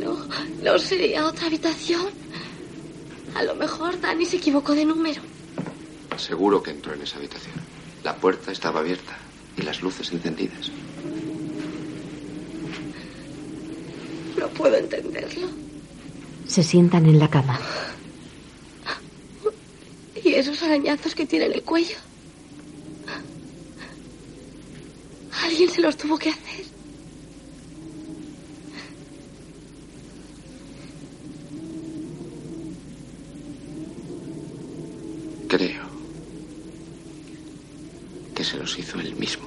No, 0.03 0.27
no 0.63 0.79
sería 0.79 1.27
otra 1.27 1.47
habitación. 1.47 2.07
A 3.35 3.43
lo 3.43 3.55
mejor 3.55 4.01
Dani 4.01 4.25
se 4.25 4.37
equivocó 4.37 4.75
de 4.75 4.85
número. 4.85 5.23
Seguro 6.17 6.63
que 6.63 6.71
entró 6.71 6.93
en 6.95 7.03
esa 7.03 7.17
habitación. 7.17 7.55
La 8.05 8.15
puerta 8.17 8.53
estaba 8.53 8.81
abierta 8.81 9.17
y 9.57 9.63
las 9.63 9.83
luces 9.83 10.13
encendidas. 10.13 10.71
No 14.39 14.49
puedo 14.49 14.77
entenderlo. 14.77 15.49
Se 16.47 16.63
sientan 16.63 17.07
en 17.07 17.19
la 17.19 17.29
cama. 17.29 17.59
¿Y 20.25 20.35
esos 20.35 20.63
arañazos 20.63 21.15
que 21.15 21.27
tiene 21.27 21.47
en 21.47 21.53
el 21.53 21.63
cuello? 21.63 21.97
Alguien 25.43 25.71
se 25.71 25.81
los 25.81 25.97
tuvo 25.97 26.17
que 26.19 26.31
hacer. 26.31 26.65
Creo 35.49 35.83
que 38.35 38.45
se 38.45 38.57
los 38.57 38.79
hizo 38.79 39.01
él 39.01 39.15
mismo. 39.17 39.47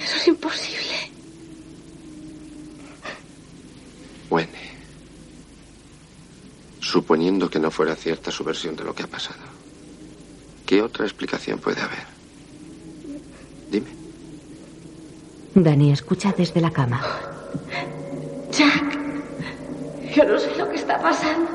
Eso 0.00 0.16
es 0.16 0.28
imposible. 0.28 1.12
Wendy. 4.30 4.58
Suponiendo 7.12 7.50
que 7.50 7.58
no 7.58 7.70
fuera 7.70 7.94
cierta 7.94 8.30
su 8.30 8.42
versión 8.42 8.74
de 8.74 8.84
lo 8.84 8.94
que 8.94 9.02
ha 9.02 9.06
pasado, 9.06 9.42
¿qué 10.64 10.80
otra 10.80 11.04
explicación 11.04 11.58
puede 11.58 11.82
haber? 11.82 12.06
Dani 15.54 15.92
escucha 15.92 16.32
desde 16.34 16.62
la 16.62 16.70
cama. 16.70 17.02
Jack, 18.50 18.98
yo 20.16 20.24
no 20.24 20.38
sé 20.38 20.56
lo 20.56 20.70
que 20.70 20.76
está 20.76 20.98
pasando. 21.02 21.50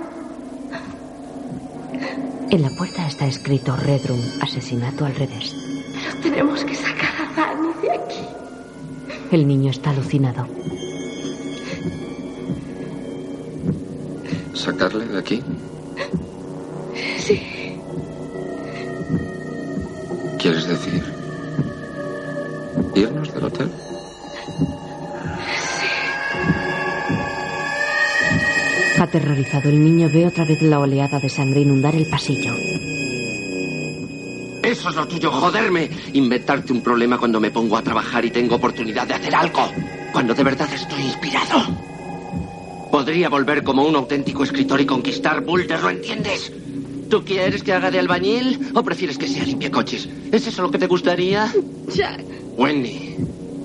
En 2.52 2.62
la 2.62 2.70
puerta 2.78 3.08
está 3.08 3.26
escrito 3.26 3.76
Redrum, 3.78 4.22
asesinato 4.40 5.06
al 5.06 5.16
revés. 5.16 5.56
Pero 5.92 6.22
tenemos 6.22 6.64
que 6.66 6.76
sacar 6.76 7.16
a 7.20 7.34
Dani 7.36 7.74
de 7.82 7.92
aquí. 7.94 8.28
El 9.32 9.48
niño 9.48 9.72
está 9.72 9.90
alucinado. 9.90 10.48
¿Sacarle 14.68 15.06
de 15.06 15.18
aquí? 15.18 15.42
Sí. 17.20 17.42
¿Quieres 20.38 20.68
decir? 20.68 21.02
¿Irnos 22.94 23.34
del 23.34 23.46
hotel? 23.46 23.72
Aterrorizado, 29.00 29.70
el 29.70 29.82
niño 29.82 30.10
ve 30.14 30.28
otra 30.28 30.44
vez 30.44 30.62
la 30.62 30.80
oleada 30.80 31.18
de 31.18 31.30
sangre 31.30 31.62
inundar 31.62 31.96
el 31.96 32.10
pasillo. 32.10 32.52
Eso 34.64 34.90
es 34.90 34.96
lo 34.98 35.08
tuyo, 35.08 35.32
joderme. 35.32 35.90
Inventarte 36.12 36.74
un 36.74 36.82
problema 36.82 37.18
cuando 37.18 37.40
me 37.40 37.52
pongo 37.52 37.78
a 37.78 37.82
trabajar 37.82 38.26
y 38.26 38.32
tengo 38.32 38.56
oportunidad 38.56 39.08
de 39.08 39.14
hacer 39.14 39.34
algo. 39.34 39.72
Cuando 40.12 40.34
de 40.34 40.44
verdad 40.44 40.68
estoy 40.74 41.04
inspirado. 41.04 41.67
Podría 43.08 43.30
volver 43.30 43.64
como 43.64 43.86
un 43.86 43.96
auténtico 43.96 44.44
escritor 44.44 44.82
y 44.82 44.86
conquistar 44.86 45.40
Boulder, 45.40 45.82
¿lo 45.82 45.92
entiendes? 45.92 46.52
¿Tú 47.10 47.24
quieres 47.24 47.64
que 47.64 47.72
haga 47.72 47.90
de 47.90 48.00
albañil 48.00 48.72
o 48.74 48.84
prefieres 48.84 49.18
que 49.18 49.30
sea 49.30 49.46
limpiacoches? 49.46 50.10
¿Es 50.30 50.46
eso 50.46 50.62
lo 50.62 50.70
que 50.70 50.78
te 50.78 50.88
gustaría? 50.88 51.50
Jack. 51.88 52.22
Wendy, 52.58 53.16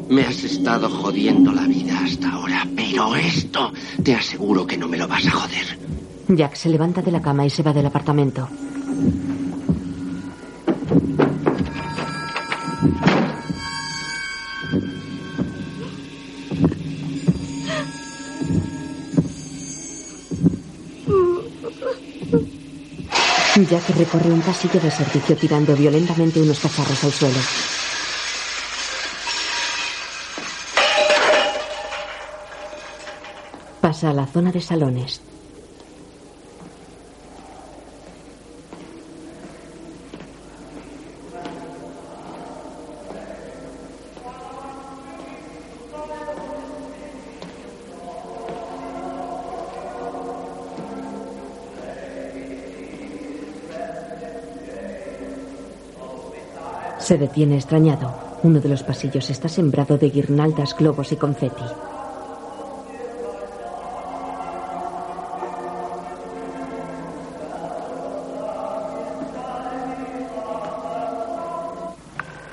me 0.09 0.23
has 0.23 0.45
estado 0.45 0.89
jodiendo 0.89 1.51
la 1.51 1.67
vida 1.67 1.99
hasta 2.05 2.31
ahora, 2.31 2.65
pero 2.77 3.17
esto 3.17 3.73
te 4.05 4.15
aseguro 4.15 4.65
que 4.65 4.77
no 4.77 4.87
me 4.87 4.97
lo 4.97 5.09
vas 5.09 5.27
a 5.27 5.33
joder. 5.33 5.77
Jack 6.29 6.55
se 6.55 6.69
levanta 6.69 7.03
de 7.03 7.11
la 7.11 7.21
cama 7.21 7.45
y 7.45 7.51
se 7.51 7.65
va 7.65 7.73
del 7.73 7.87
apartamento. 7.87 8.49
Recorre 24.05 24.33
un 24.33 24.41
pasillo 24.41 24.81
de 24.81 24.91
servicio 24.91 25.37
tirando 25.37 25.77
violentamente 25.77 26.41
unos 26.41 26.59
cacharros 26.59 27.05
al 27.05 27.13
suelo. 27.13 27.39
Pasa 33.81 34.11
a 34.11 34.13
la 34.13 34.27
zona 34.27 34.51
de 34.51 34.61
salones. 34.61 35.32
Se 57.13 57.19
detiene 57.19 57.57
extrañado. 57.57 58.39
Uno 58.43 58.59
de 58.59 58.71
los 58.71 58.83
pasillos 58.83 59.29
está 59.29 59.47
sembrado 59.47 59.99
de 59.99 60.09
guirnaldas, 60.09 60.75
globos 60.75 61.13
y 61.13 61.17
confeti. 61.17 61.63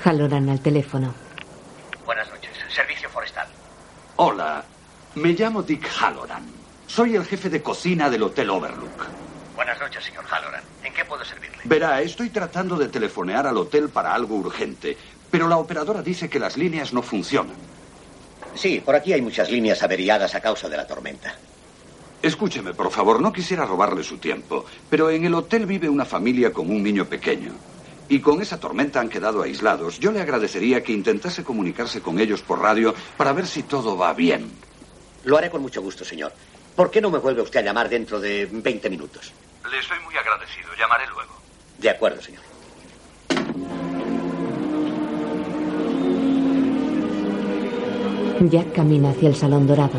Jaloran 0.04 0.50
al 0.50 0.60
teléfono. 0.60 1.14
Buenas 2.04 2.28
noches. 2.28 2.50
Servicio 2.68 3.08
forestal. 3.08 3.46
Hola, 4.16 4.62
me 5.14 5.30
llamo 5.30 5.62
Dick 5.62 5.88
Halloran. 5.88 6.44
Soy 6.86 7.16
el 7.16 7.24
jefe 7.24 7.48
de 7.48 7.62
cocina 7.62 8.10
del 8.10 8.24
Hotel 8.24 8.50
Overlook. 8.50 9.06
Buenas 9.56 9.80
noches, 9.80 10.04
señor 10.04 10.26
Halloran. 10.26 10.39
Verá, 11.64 12.00
estoy 12.02 12.30
tratando 12.30 12.76
de 12.76 12.88
telefonear 12.88 13.46
al 13.46 13.56
hotel 13.56 13.88
para 13.88 14.14
algo 14.14 14.36
urgente, 14.36 14.96
pero 15.30 15.48
la 15.48 15.58
operadora 15.58 16.02
dice 16.02 16.28
que 16.28 16.38
las 16.38 16.56
líneas 16.56 16.92
no 16.92 17.02
funcionan. 17.02 17.56
Sí, 18.54 18.82
por 18.84 18.94
aquí 18.94 19.12
hay 19.12 19.22
muchas 19.22 19.50
líneas 19.50 19.82
averiadas 19.82 20.34
a 20.34 20.40
causa 20.40 20.68
de 20.68 20.76
la 20.76 20.86
tormenta. 20.86 21.34
Escúcheme, 22.22 22.74
por 22.74 22.90
favor, 22.90 23.20
no 23.20 23.32
quisiera 23.32 23.64
robarle 23.64 24.02
su 24.02 24.18
tiempo, 24.18 24.66
pero 24.90 25.10
en 25.10 25.24
el 25.24 25.34
hotel 25.34 25.66
vive 25.66 25.88
una 25.88 26.04
familia 26.04 26.52
con 26.52 26.68
un 26.70 26.82
niño 26.82 27.06
pequeño. 27.06 27.52
Y 28.08 28.20
con 28.20 28.42
esa 28.42 28.58
tormenta 28.58 29.00
han 29.00 29.08
quedado 29.08 29.42
aislados. 29.42 29.98
Yo 30.00 30.10
le 30.10 30.20
agradecería 30.20 30.82
que 30.82 30.92
intentase 30.92 31.44
comunicarse 31.44 32.00
con 32.00 32.18
ellos 32.18 32.42
por 32.42 32.60
radio 32.60 32.94
para 33.16 33.32
ver 33.32 33.46
si 33.46 33.62
todo 33.62 33.96
va 33.96 34.12
bien. 34.12 34.50
Lo 35.24 35.38
haré 35.38 35.48
con 35.48 35.62
mucho 35.62 35.80
gusto, 35.80 36.04
señor. 36.04 36.32
¿Por 36.74 36.90
qué 36.90 37.00
no 37.00 37.10
me 37.10 37.18
vuelve 37.18 37.42
usted 37.42 37.60
a 37.60 37.62
llamar 37.62 37.88
dentro 37.88 38.20
de 38.20 38.46
20 38.50 38.90
minutos? 38.90 39.32
Le 39.68 39.82
soy 39.82 39.98
muy 40.00 40.16
agradecido. 40.16 40.68
Llamaré 40.78 41.06
luego. 41.08 41.34
De 41.78 41.90
acuerdo, 41.90 42.20
señor. 42.22 42.42
Jack 48.48 48.72
camina 48.72 49.10
hacia 49.10 49.28
el 49.28 49.36
salón 49.36 49.66
dorado. 49.66 49.98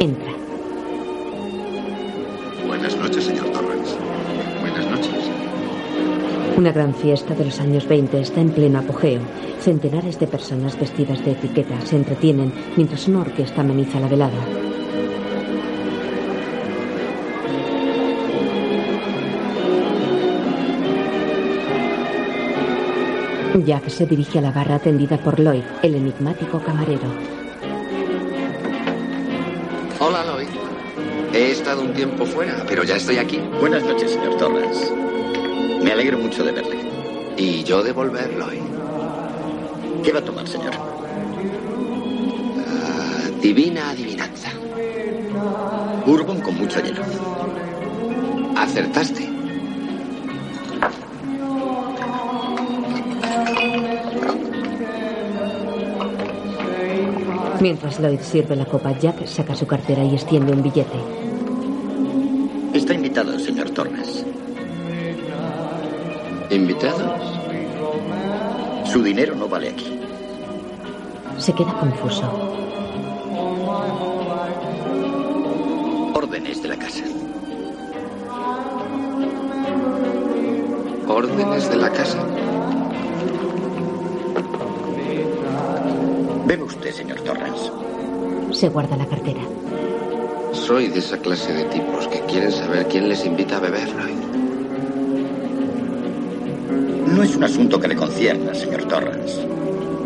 Entra. 0.00 0.32
Buenas 2.66 2.96
noches, 2.96 3.24
señor 3.24 3.50
Torrance. 3.50 3.96
Buenas 4.60 4.86
noches. 4.86 5.30
Una 6.56 6.72
gran 6.72 6.94
fiesta 6.94 7.34
de 7.34 7.44
los 7.44 7.60
años 7.60 7.86
20 7.86 8.20
está 8.20 8.40
en 8.40 8.50
pleno 8.52 8.78
apogeo. 8.78 9.20
Centenares 9.60 10.18
de 10.18 10.26
personas 10.26 10.78
vestidas 10.78 11.22
de 11.22 11.32
etiqueta 11.32 11.78
se 11.82 11.96
entretienen 11.96 12.50
mientras 12.76 13.06
una 13.08 13.20
orquesta 13.20 13.60
ameniza 13.60 14.00
la 14.00 14.08
velada. 14.08 14.38
Jack 23.66 23.88
se 23.90 24.06
dirige 24.06 24.38
a 24.38 24.42
la 24.42 24.50
barra 24.50 24.76
atendida 24.76 25.18
por 25.18 25.38
Lloyd, 25.38 25.64
el 25.82 25.94
enigmático 25.94 26.58
camarero. 26.60 27.08
Hola, 29.98 30.24
Lloyd. 30.24 30.48
He 31.34 31.50
estado 31.50 31.82
un 31.82 31.92
tiempo 31.92 32.24
fuera, 32.24 32.64
pero 32.66 32.82
ya 32.82 32.96
estoy 32.96 33.18
aquí. 33.18 33.38
Buenas 33.60 33.82
noches, 33.84 34.12
señor 34.12 34.38
Torres. 34.38 34.90
Me 35.82 35.92
alegro 35.92 36.18
mucho 36.18 36.44
de 36.44 36.52
verle. 36.52 36.76
Y 37.36 37.62
yo 37.64 37.82
de 37.82 37.92
volver, 37.92 38.32
Lloyd. 38.38 38.79
¿Qué 40.02 40.12
va 40.12 40.20
a 40.20 40.24
tomar, 40.24 40.48
señor? 40.48 40.72
Ah, 42.72 43.30
divina 43.42 43.90
adivinanza. 43.90 44.50
Bourbon 46.06 46.40
con 46.40 46.56
mucho 46.56 46.80
hielo. 46.80 47.02
Acertaste. 48.56 49.28
Mientras 57.60 58.00
Lloyd 58.00 58.20
sirve 58.20 58.56
la 58.56 58.64
copa, 58.64 58.98
Jack 58.98 59.26
saca 59.26 59.54
su 59.54 59.66
cartera 59.66 60.02
y 60.02 60.14
extiende 60.14 60.52
un 60.52 60.62
billete. 60.62 60.98
Está 62.72 62.94
invitado 62.94 63.34
el 63.34 63.40
señor 63.40 63.68
Torres. 63.70 64.24
¿Invitado? 66.48 67.39
Su 68.92 69.04
dinero 69.04 69.36
no 69.36 69.48
vale 69.48 69.68
aquí. 69.68 70.00
Se 71.38 71.52
queda 71.52 71.72
confuso. 71.78 72.28
Órdenes 76.12 76.60
de 76.60 76.68
la 76.68 76.76
casa. 76.76 77.04
Órdenes 81.06 81.70
de 81.70 81.76
la 81.76 81.90
casa. 81.90 82.18
Bebe 86.46 86.62
usted, 86.64 86.90
señor 86.90 87.20
Torrens. 87.20 87.70
Se 88.50 88.68
guarda 88.70 88.96
la 88.96 89.06
cartera. 89.06 89.42
Soy 90.52 90.88
de 90.88 90.98
esa 90.98 91.16
clase 91.18 91.52
de 91.52 91.62
tipos 91.66 92.08
que 92.08 92.18
quieren 92.22 92.50
saber 92.50 92.88
quién 92.88 93.08
les 93.08 93.24
invita 93.24 93.58
a 93.58 93.60
beber, 93.60 93.88
Lloyd. 93.88 94.49
No 97.20 97.26
es 97.26 97.36
un 97.36 97.44
asunto 97.44 97.78
que 97.78 97.86
le 97.86 97.96
concierna, 97.96 98.54
señor 98.54 98.84
Torrens. 98.84 99.40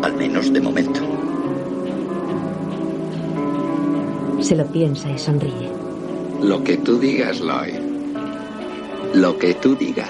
Al 0.03 0.17
menos 0.17 0.51
de 0.51 0.59
momento. 0.59 0.99
Se 4.41 4.53
lo 4.53 4.65
piensa 4.65 5.09
y 5.09 5.17
sonríe. 5.17 5.69
Lo 6.41 6.61
que 6.61 6.75
tú 6.75 6.99
digas, 6.99 7.39
Lloyd. 7.39 7.79
Lo 9.13 9.39
que 9.39 9.53
tú 9.53 9.77
digas. 9.77 10.09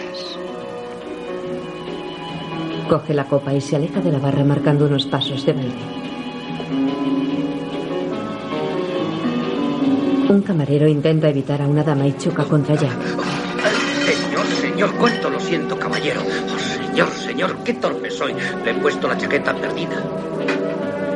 Coge 2.89 3.13
la 3.13 3.25
copa 3.25 3.53
y 3.53 3.61
se 3.61 3.75
aleja 3.75 4.01
de 4.01 4.11
la 4.11 4.17
barra 4.17 4.43
marcando 4.43 4.87
unos 4.87 5.05
pasos 5.05 5.45
de 5.45 5.53
baile. 5.53 5.75
Un 10.27 10.41
camarero 10.41 10.87
intenta 10.87 11.29
evitar 11.29 11.61
a 11.61 11.67
una 11.67 11.83
dama 11.83 12.07
y 12.07 12.17
choca 12.17 12.45
contra 12.45 12.73
Jack. 12.73 12.97
Señor, 14.07 14.45
señor, 14.59 14.95
cuánto 14.95 15.29
lo 15.29 15.39
siento, 15.39 15.77
caballero. 15.77 16.21
Señor, 16.95 17.11
señor, 17.11 17.57
qué 17.65 17.73
torpe 17.73 18.09
soy. 18.09 18.33
Le 18.63 18.71
he 18.71 18.73
puesto 18.75 19.09
la 19.09 19.17
chaqueta 19.17 19.53
perdida. 19.53 20.01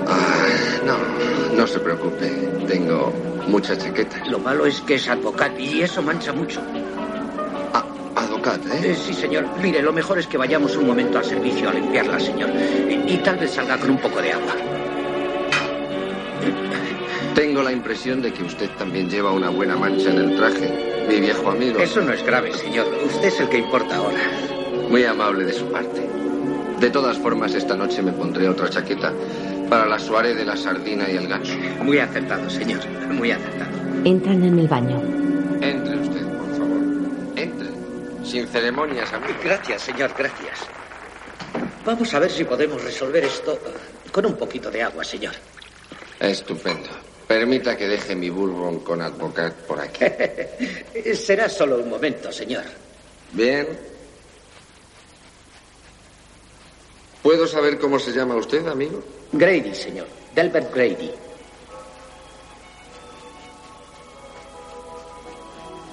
Ah, 0.07 0.45
no, 0.85 1.55
no 1.55 1.65
se 1.65 1.79
preocupe. 1.79 2.27
Tengo 2.67 3.13
muchas 3.47 3.77
chaquetas. 3.77 4.27
Lo 4.27 4.39
malo 4.39 4.65
es 4.65 4.81
que 4.81 4.95
es 4.95 5.07
advocado 5.07 5.57
y 5.57 5.81
eso 5.81 6.01
mancha 6.01 6.33
mucho. 6.33 6.59
Ah, 7.73 7.85
advocado, 8.17 8.61
¿eh? 8.73 8.91
Eh, 8.91 8.95
Sí, 8.95 9.13
señor. 9.13 9.45
Mire, 9.61 9.81
lo 9.81 9.93
mejor 9.93 10.19
es 10.19 10.27
que 10.27 10.37
vayamos 10.37 10.75
un 10.75 10.85
momento 10.85 11.17
al 11.17 11.23
servicio 11.23 11.69
a 11.69 11.73
limpiarla, 11.73 12.19
señor. 12.19 12.49
Y, 12.49 13.13
y 13.13 13.17
tal 13.23 13.37
vez 13.37 13.51
salga 13.51 13.77
con 13.77 13.91
un 13.91 13.99
poco 13.99 14.21
de 14.21 14.33
agua. 14.33 14.53
Tengo 17.35 17.63
la 17.63 17.71
impresión 17.71 18.21
de 18.21 18.33
que 18.33 18.43
usted 18.43 18.69
también 18.77 19.09
lleva 19.09 19.31
una 19.31 19.49
buena 19.49 19.77
mancha 19.77 20.09
en 20.09 20.17
el 20.17 20.35
traje, 20.35 21.05
mi 21.07 21.21
viejo 21.21 21.49
amigo. 21.51 21.79
Eso 21.79 22.01
no 22.01 22.11
es 22.11 22.21
grave, 22.21 22.51
señor. 22.53 22.85
Usted 23.05 23.29
es 23.29 23.39
el 23.39 23.47
que 23.47 23.59
importa 23.59 23.95
ahora. 23.95 24.19
Muy 24.89 25.05
amable 25.05 25.45
de 25.45 25.53
su 25.53 25.71
parte. 25.71 26.01
De 26.79 26.89
todas 26.89 27.17
formas, 27.19 27.53
esta 27.53 27.75
noche 27.75 28.01
me 28.01 28.11
pondré 28.11 28.49
otra 28.49 28.69
chaqueta 28.69 29.13
para 29.69 29.85
la 29.85 29.99
soirée 29.99 30.33
de 30.33 30.43
la 30.43 30.57
sardina 30.57 31.07
y 31.07 31.15
el 31.15 31.27
ganso. 31.27 31.53
Muy 31.83 31.99
acertado, 31.99 32.49
señor. 32.49 32.79
Muy 33.09 33.31
acertado. 33.31 33.69
Entran 34.03 34.43
en 34.43 34.57
el 34.57 34.67
baño. 34.67 34.99
Entre 35.61 35.95
usted, 35.95 36.25
por 36.37 36.57
favor. 36.57 36.81
Entre. 37.35 37.67
Sin 38.25 38.47
ceremonias, 38.47 39.13
amigo. 39.13 39.33
Gracias, 39.43 39.83
señor, 39.83 40.11
gracias. 40.17 40.59
Vamos 41.85 42.11
a 42.13 42.19
ver 42.19 42.31
si 42.31 42.43
podemos 42.45 42.83
resolver 42.83 43.23
esto 43.23 43.59
con 44.11 44.25
un 44.25 44.37
poquito 44.37 44.71
de 44.71 44.81
agua, 44.81 45.03
señor. 45.03 45.33
Estupendo. 46.19 46.89
Permita 47.27 47.77
que 47.77 47.87
deje 47.87 48.15
mi 48.15 48.31
bourbon 48.31 48.79
con 48.79 49.03
advocat 49.03 49.53
por 49.67 49.79
aquí. 49.79 50.03
Será 51.13 51.47
solo 51.47 51.77
un 51.77 51.89
momento, 51.89 52.31
señor. 52.31 52.63
Bien. 53.33 53.67
¿Puedo 57.23 57.47
saber 57.47 57.79
cómo 57.79 57.99
se 57.99 58.11
llama 58.11 58.35
usted, 58.35 58.65
amigo? 58.67 59.01
Grady, 59.33 59.73
señor. 59.75 60.07
Delbert 60.33 60.73
Grady. 60.73 61.11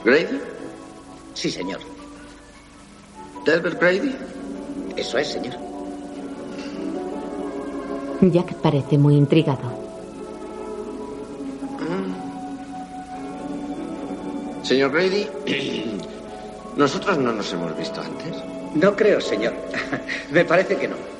¿Grady? 0.04 0.40
Sí, 1.34 1.50
señor. 1.50 1.80
¿Delbert 3.44 3.80
Grady? 3.80 4.14
Eso 4.96 5.18
es, 5.18 5.28
señor. 5.28 5.54
Jack 8.20 8.54
parece 8.56 8.96
muy 8.96 9.16
intrigado. 9.16 9.86
Señor 14.62 14.90
Grady, 14.90 15.28
nosotros 16.76 17.18
no 17.18 17.32
nos 17.32 17.52
hemos 17.52 17.76
visto 17.78 18.00
antes. 18.00 18.34
No 18.74 18.96
creo, 18.96 19.20
señor. 19.20 19.54
Me 20.32 20.44
parece 20.44 20.76
que 20.76 20.88
no. 20.88 21.15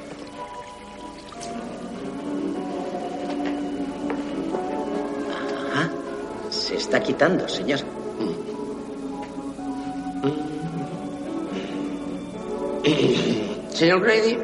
Se 6.67 6.75
está 6.75 7.01
quitando, 7.01 7.49
señor. 7.49 7.79
Señor 13.73 14.01
Grady, 14.01 14.39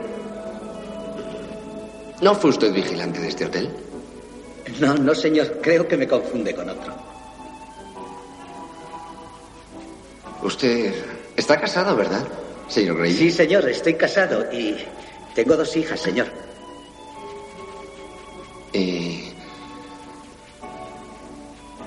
¿no 2.20 2.34
fue 2.36 2.50
usted 2.50 2.72
vigilante 2.72 3.18
de 3.18 3.28
este 3.28 3.46
hotel? 3.46 3.70
No, 4.78 4.94
no, 4.94 5.14
señor. 5.16 5.58
Creo 5.60 5.88
que 5.88 5.96
me 5.96 6.06
confunde 6.06 6.54
con 6.54 6.70
otro. 6.70 6.94
Usted 10.42 10.94
está 11.36 11.60
casado, 11.60 11.96
¿verdad, 11.96 12.24
señor 12.68 12.98
Grady? 12.98 13.14
Sí, 13.14 13.30
señor. 13.32 13.68
Estoy 13.68 13.94
casado 13.94 14.44
y 14.52 14.76
tengo 15.34 15.56
dos 15.56 15.76
hijas, 15.76 15.98
señor. 15.98 16.28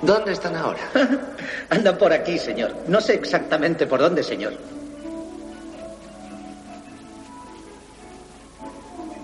Dónde 0.05 0.33
están 0.33 0.55
ahora? 0.55 0.79
Andan 1.69 1.97
por 1.97 2.13
aquí, 2.13 2.37
señor. 2.37 2.75
No 2.87 3.01
sé 3.01 3.15
exactamente 3.15 3.87
por 3.87 3.99
dónde, 3.99 4.23
señor. 4.23 4.53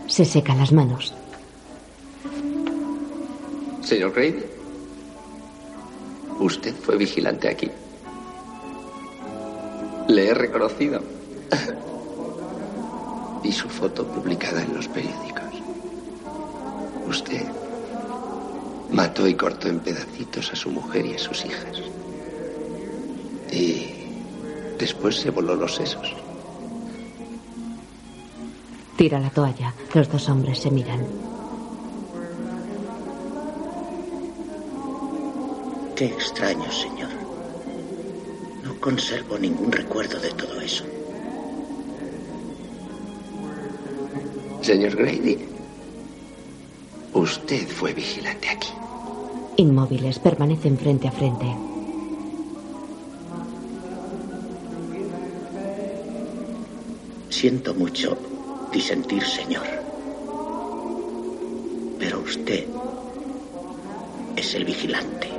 Se 0.07 0.25
seca 0.25 0.53
las 0.55 0.71
manos. 0.71 1.13
Señor 3.81 4.13
Grady, 4.13 4.43
usted 6.39 6.73
fue 6.75 6.97
vigilante 6.97 7.49
aquí. 7.49 7.71
Le 10.07 10.27
he 10.27 10.33
reconocido. 10.33 11.01
Vi 13.43 13.51
su 13.51 13.69
foto 13.69 14.05
publicada 14.05 14.61
en 14.61 14.75
los 14.75 14.87
periódicos. 14.87 15.53
Usted 17.07 17.60
mató 18.91 19.27
y 19.27 19.35
cortó 19.35 19.67
en 19.67 19.79
pedacitos 19.79 20.51
a 20.51 20.55
su 20.55 20.69
mujer 20.69 21.05
y 21.05 21.15
a 21.15 21.19
sus 21.19 21.45
hijas. 21.45 21.81
Y 23.51 23.87
después 24.77 25.15
se 25.17 25.29
voló 25.29 25.55
los 25.55 25.75
sesos. 25.75 26.15
Tira 28.97 29.19
la 29.19 29.29
toalla. 29.29 29.73
Los 29.93 30.11
dos 30.11 30.29
hombres 30.29 30.59
se 30.59 30.69
miran. 30.69 31.05
Qué 35.95 36.05
extraño, 36.05 36.71
señor. 36.71 37.09
No 38.63 38.79
conservo 38.79 39.37
ningún 39.37 39.71
recuerdo 39.71 40.19
de 40.19 40.31
todo 40.31 40.59
eso. 40.61 40.83
Señor 44.61 44.95
Grady, 44.95 45.50
usted 47.21 47.67
fue 47.67 47.93
vigilante 47.93 48.49
aquí. 48.49 48.69
Inmóviles 49.57 50.17
permanecen 50.19 50.77
frente 50.77 51.07
a 51.07 51.11
frente. 51.11 51.45
Siento 57.29 57.73
mucho 57.73 58.17
disentir, 58.71 59.23
señor. 59.23 59.67
Pero 61.99 62.19
usted 62.21 62.65
es 64.35 64.55
el 64.55 64.65
vigilante. 64.65 65.29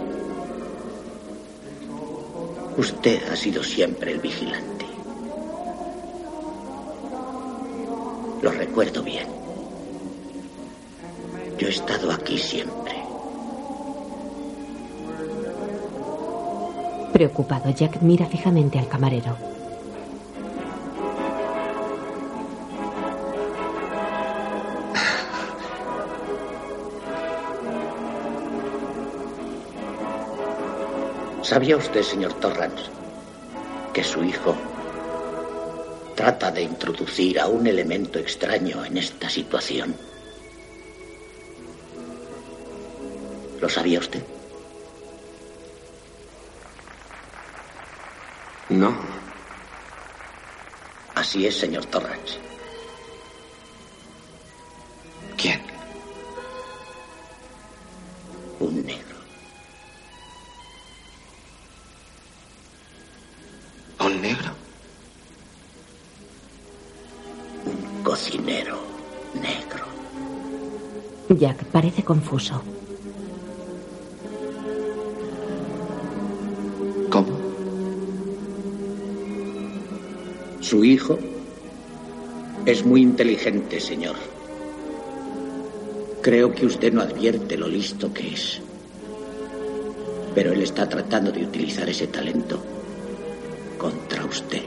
Usted 2.76 3.28
ha 3.30 3.36
sido 3.36 3.62
siempre 3.62 4.12
el 4.12 4.20
vigilante. 4.20 4.86
Lo 8.40 8.50
recuerdo 8.50 9.02
bien. 9.02 9.22
Estado 11.73 12.12
aquí 12.12 12.36
siempre. 12.36 12.93
Preocupado, 17.15 17.70
Jack 17.70 18.03
mira 18.03 18.27
fijamente 18.27 18.78
al 18.78 18.89
camarero. 18.89 19.39
¿Sabía 31.40 31.78
usted, 31.78 32.03
señor 32.03 32.35
Torrance, 32.35 32.85
que 33.94 34.05
su 34.05 34.23
hijo 34.23 34.55
trata 36.15 36.51
de 36.51 36.65
introducir 36.65 37.40
a 37.40 37.47
un 37.47 37.66
elemento 37.66 38.19
extraño 38.19 38.85
en 38.85 38.99
esta 38.99 39.31
situación? 39.31 40.11
¿Lo 43.62 43.68
sabía 43.68 44.01
usted? 44.01 44.20
No. 48.70 48.93
Así 51.14 51.47
es, 51.47 51.60
señor 51.60 51.84
Torrance. 51.86 52.40
¿Quién? 55.36 55.62
Un 58.59 58.84
negro. 58.84 59.16
¿Un 64.01 64.22
negro? 64.22 64.51
Un 67.64 68.02
cocinero 68.02 68.82
negro. 69.34 69.84
Jack 71.28 71.62
parece 71.66 72.02
confuso. 72.02 72.72
Hijo 80.93 81.19
es 82.64 82.85
muy 82.85 83.02
inteligente, 83.02 83.81
señor. 83.81 84.16
Creo 86.23 86.55
que 86.55 86.66
usted 86.66 86.93
no 86.93 87.02
advierte 87.02 87.56
lo 87.56 87.66
listo 87.66 88.12
que 88.12 88.28
es. 88.35 88.60
Pero 90.35 90.52
él 90.52 90.62
está 90.62 90.89
tratando 90.89 91.32
de 91.32 91.44
utilizar 91.44 91.89
ese 91.89 92.06
talento 92.06 92.62
contra 93.77 94.24
usted. 94.24 94.62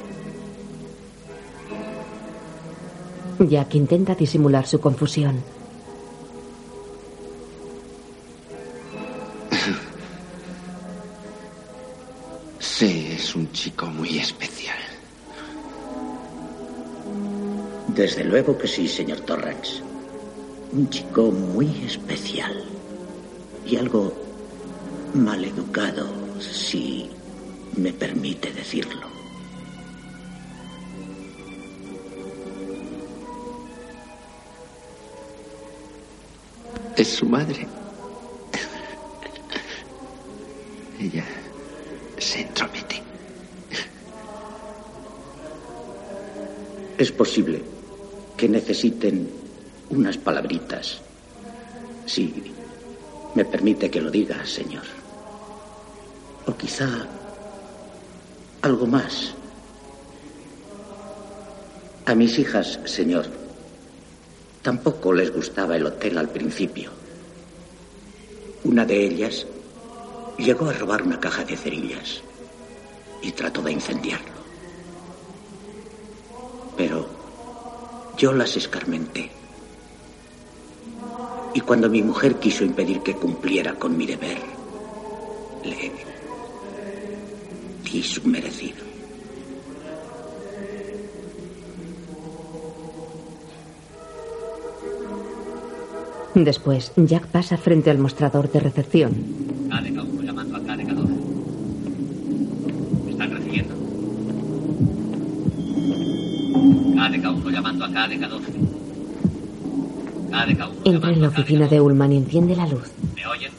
Jack 3.40 3.76
intenta 3.76 4.16
disimular 4.16 4.68
su 4.68 4.80
confusión. 4.80 5.42
Luego 18.36 18.58
que 18.58 18.68
sí, 18.68 18.86
señor 18.86 19.22
Torrance. 19.22 19.82
Un 20.74 20.90
chico 20.90 21.32
muy 21.32 21.68
especial. 21.86 22.66
Y 23.66 23.78
algo 23.78 24.12
maleducado, 25.14 26.06
si 26.42 27.10
me 27.78 27.94
permite 27.94 28.52
decirlo. 28.52 29.08
Es 36.98 37.08
su 37.08 37.26
madre. 37.28 37.66
Ella 41.00 41.24
se 42.18 42.42
entromete. 42.42 43.02
Es 46.98 47.14
posible 47.14 47.75
necesiten 48.48 49.30
unas 49.90 50.18
palabritas. 50.18 51.00
Si 52.06 52.34
me 53.34 53.46
permite 53.46 53.90
que 53.90 54.02
lo 54.02 54.10
diga, 54.10 54.46
señor. 54.46 54.84
O 56.46 56.56
quizá 56.56 56.88
algo 58.62 58.88
más. 58.88 59.34
A 62.06 62.14
mis 62.14 62.38
hijas, 62.38 62.80
señor, 62.86 63.26
tampoco 64.62 65.12
les 65.14 65.34
gustaba 65.34 65.76
el 65.76 65.86
hotel 65.86 66.18
al 66.18 66.30
principio. 66.30 66.92
Una 68.64 68.86
de 68.86 69.06
ellas 69.06 69.46
llegó 70.38 70.70
a 70.70 70.74
robar 70.74 71.04
una 71.04 71.20
caja 71.20 71.44
de 71.44 71.58
cerillas 71.58 72.22
y 73.22 73.32
trató 73.32 73.62
de 73.62 73.72
incendiarlo. 73.72 74.36
Pero 76.78 77.08
yo 78.18 78.34
las 78.34 78.56
escarmenté. 78.58 79.32
Y 81.54 81.62
cuando 81.62 81.90
mi 81.90 82.02
mujer 82.02 82.36
quiso 82.36 82.64
impedir 82.64 83.02
que 83.02 83.16
cumpliera 83.16 83.76
con 83.76 83.98
mi 83.98 84.06
deber, 84.06 84.38
le 85.64 85.92
di 87.84 88.04
su 88.04 88.28
merecido. 88.28 88.86
Después, 96.36 96.92
Jack 96.98 97.28
pasa 97.28 97.56
frente 97.56 97.90
al 97.90 97.98
mostrador 97.98 98.52
de 98.52 98.60
recepción. 98.60 99.14
KDK 99.70 100.04
1 100.04 100.22
llamando 100.22 100.58
a 100.58 100.60
KDK 100.60 100.90
12. 100.90 101.14
¿Me 103.06 103.12
están 103.12 103.32
recibiendo? 103.32 103.76
KDK 106.94 107.26
1 107.38 107.50
llamando 107.52 107.85
a 107.85 107.85
KDK 107.85 107.85
12. 107.85 107.85
KDK 107.85 107.85
1 107.85 107.85
Entra 110.84 111.10
en 111.12 111.22
la 111.22 111.30
oficina 111.30 111.68
de 111.68 111.82
Ullman 111.82 112.12
y 112.12 112.18
enciende 112.18 112.56
la 112.56 112.68
luz. 112.68 112.92
¿Me 113.16 113.26
oyen? 113.26 113.52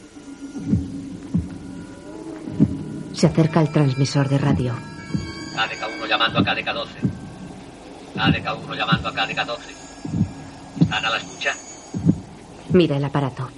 Se 3.13 3.27
acerca 3.27 3.59
al 3.59 3.71
transmisor 3.71 4.29
de 4.29 4.37
radio. 4.37 4.73
KDK 4.73 5.97
1 5.97 6.05
llamando 6.07 6.39
a 6.39 6.43
KDK 6.43 6.73
12. 6.73 6.99
KDK 8.13 8.63
1 8.63 8.75
llamando 8.75 9.09
a 9.09 9.11
KDK 9.11 9.45
12. 9.45 9.63
¿Están 10.81 11.05
a 11.05 11.09
la 11.09 11.17
escucha? 11.17 11.53
Mira 12.69 12.97
el 12.97 13.03
aparato. 13.05 13.49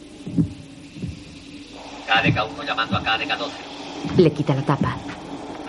KDK 2.07 2.53
1 2.53 2.63
llamando 2.63 2.97
a 2.97 3.01
KDK 3.01 3.37
12. 3.37 3.53
Le 4.17 4.31
quita 4.31 4.55
la 4.55 4.61
tapa. 4.63 4.97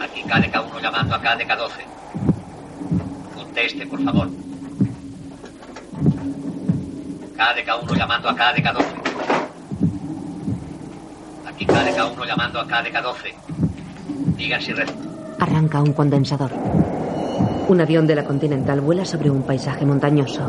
Aquí 0.00 0.22
KDK 0.22 0.70
1 0.70 0.80
llamando 0.80 1.14
a 1.14 1.20
KDK 1.20 1.56
12. 1.58 1.84
Conteste, 3.34 3.86
por 3.86 4.02
favor. 4.04 4.49
KDK 7.40 7.70
1 7.84 7.94
llamando 7.94 8.28
a 8.28 8.34
KDK 8.34 8.68
12. 8.70 8.86
Aquí 11.48 11.64
KDK 11.64 12.12
1 12.12 12.24
llamando 12.26 12.60
a 12.60 12.66
KDK 12.66 13.02
12. 13.02 13.34
Digan 14.36 14.60
si. 14.60 14.72
Arranca 15.38 15.80
un 15.80 15.94
condensador. 15.94 16.52
Un 17.68 17.80
avión 17.80 18.06
de 18.06 18.14
la 18.14 18.26
Continental 18.26 18.82
vuela 18.82 19.06
sobre 19.06 19.30
un 19.30 19.42
paisaje 19.42 19.86
montañoso. 19.86 20.46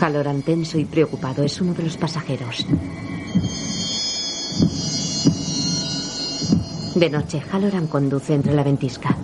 Halloran, 0.00 0.42
tenso 0.42 0.78
y 0.78 0.84
preocupado, 0.84 1.44
es 1.44 1.60
uno 1.60 1.72
de 1.72 1.84
los 1.84 1.96
pasajeros. 1.96 2.66
De 6.96 7.08
noche, 7.08 7.40
Halloran 7.52 7.86
conduce 7.86 8.34
entre 8.34 8.54
la 8.54 8.64
ventisca. 8.64 9.16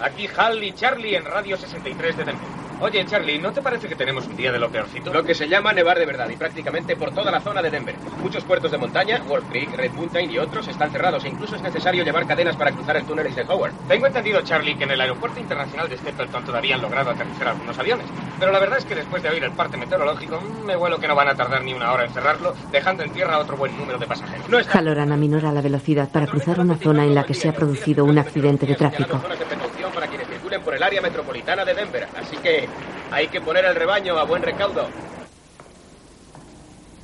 Aquí 0.00 0.28
Hal 0.36 0.62
y 0.64 0.72
Charlie 0.72 1.14
en 1.14 1.24
Radio 1.24 1.56
63 1.56 2.16
de 2.16 2.24
Denver. 2.24 2.47
Oye, 2.80 3.04
Charlie, 3.06 3.40
¿no 3.40 3.52
te 3.52 3.60
parece 3.60 3.88
que 3.88 3.96
tenemos 3.96 4.28
un 4.28 4.36
día 4.36 4.52
de 4.52 4.58
lo 4.60 4.70
peorcito? 4.70 5.12
Lo 5.12 5.24
que 5.24 5.34
se 5.34 5.48
llama 5.48 5.72
nevar 5.72 5.98
de 5.98 6.06
verdad 6.06 6.28
y 6.28 6.36
prácticamente 6.36 6.94
por 6.94 7.10
toda 7.12 7.32
la 7.32 7.40
zona 7.40 7.60
de 7.60 7.70
Denver. 7.70 7.96
Muchos 8.22 8.44
puertos 8.44 8.70
de 8.70 8.78
montaña, 8.78 9.20
Wolf 9.26 9.44
Creek, 9.50 9.74
Red 9.76 9.90
Mountain 9.92 10.30
y 10.30 10.38
otros 10.38 10.68
están 10.68 10.92
cerrados 10.92 11.24
e 11.24 11.28
incluso 11.28 11.56
es 11.56 11.62
necesario 11.62 12.04
llevar 12.04 12.28
cadenas 12.28 12.54
para 12.54 12.70
cruzar 12.70 12.96
el 12.96 13.04
túnel 13.04 13.26
Eisenhower. 13.26 13.72
Tengo 13.88 14.06
entendido, 14.06 14.42
Charlie, 14.42 14.76
que 14.76 14.84
en 14.84 14.92
el 14.92 15.00
aeropuerto 15.00 15.40
internacional 15.40 15.88
de 15.88 15.96
Stapleton 15.96 16.44
todavía 16.44 16.76
han 16.76 16.82
logrado 16.82 17.10
aterrizar 17.10 17.48
algunos 17.48 17.76
aviones. 17.76 18.06
Pero 18.38 18.52
la 18.52 18.60
verdad 18.60 18.78
es 18.78 18.84
que 18.84 18.94
después 18.94 19.24
de 19.24 19.30
oír 19.30 19.42
el 19.42 19.52
parte 19.52 19.76
meteorológico, 19.76 20.40
mm, 20.40 20.64
me 20.64 20.76
vuelo 20.76 21.00
que 21.00 21.08
no 21.08 21.16
van 21.16 21.28
a 21.28 21.34
tardar 21.34 21.64
ni 21.64 21.74
una 21.74 21.92
hora 21.92 22.04
en 22.04 22.12
cerrarlo, 22.12 22.54
dejando 22.70 23.02
en 23.02 23.10
tierra 23.10 23.38
otro 23.38 23.56
buen 23.56 23.76
número 23.76 23.98
de 23.98 24.06
pasajeros. 24.06 24.48
No 24.48 24.58
está... 24.60 24.78
Halloran 24.78 25.10
aminora 25.10 25.50
la 25.50 25.62
velocidad 25.62 26.08
para 26.10 26.28
cruzar 26.28 26.60
una 26.60 26.76
zona 26.76 27.04
en 27.04 27.14
la 27.16 27.24
que 27.24 27.34
se 27.34 27.48
ha 27.48 27.52
producido 27.52 28.04
un 28.04 28.18
accidente 28.18 28.66
de 28.66 28.76
tráfico. 28.76 29.18
zonas 29.18 29.38
de 29.38 29.44
precaución 29.46 29.90
para 29.92 30.06
quienes 30.06 30.28
circulen 30.28 30.62
por 30.62 30.67
el 30.78 30.82
área 30.84 31.02
metropolitana 31.02 31.64
de 31.64 31.74
Denver. 31.74 32.06
Así 32.16 32.36
que 32.36 32.68
hay 33.10 33.28
que 33.28 33.40
poner 33.40 33.64
el 33.64 33.74
rebaño 33.74 34.16
a 34.16 34.24
buen 34.24 34.42
recaudo. 34.42 34.86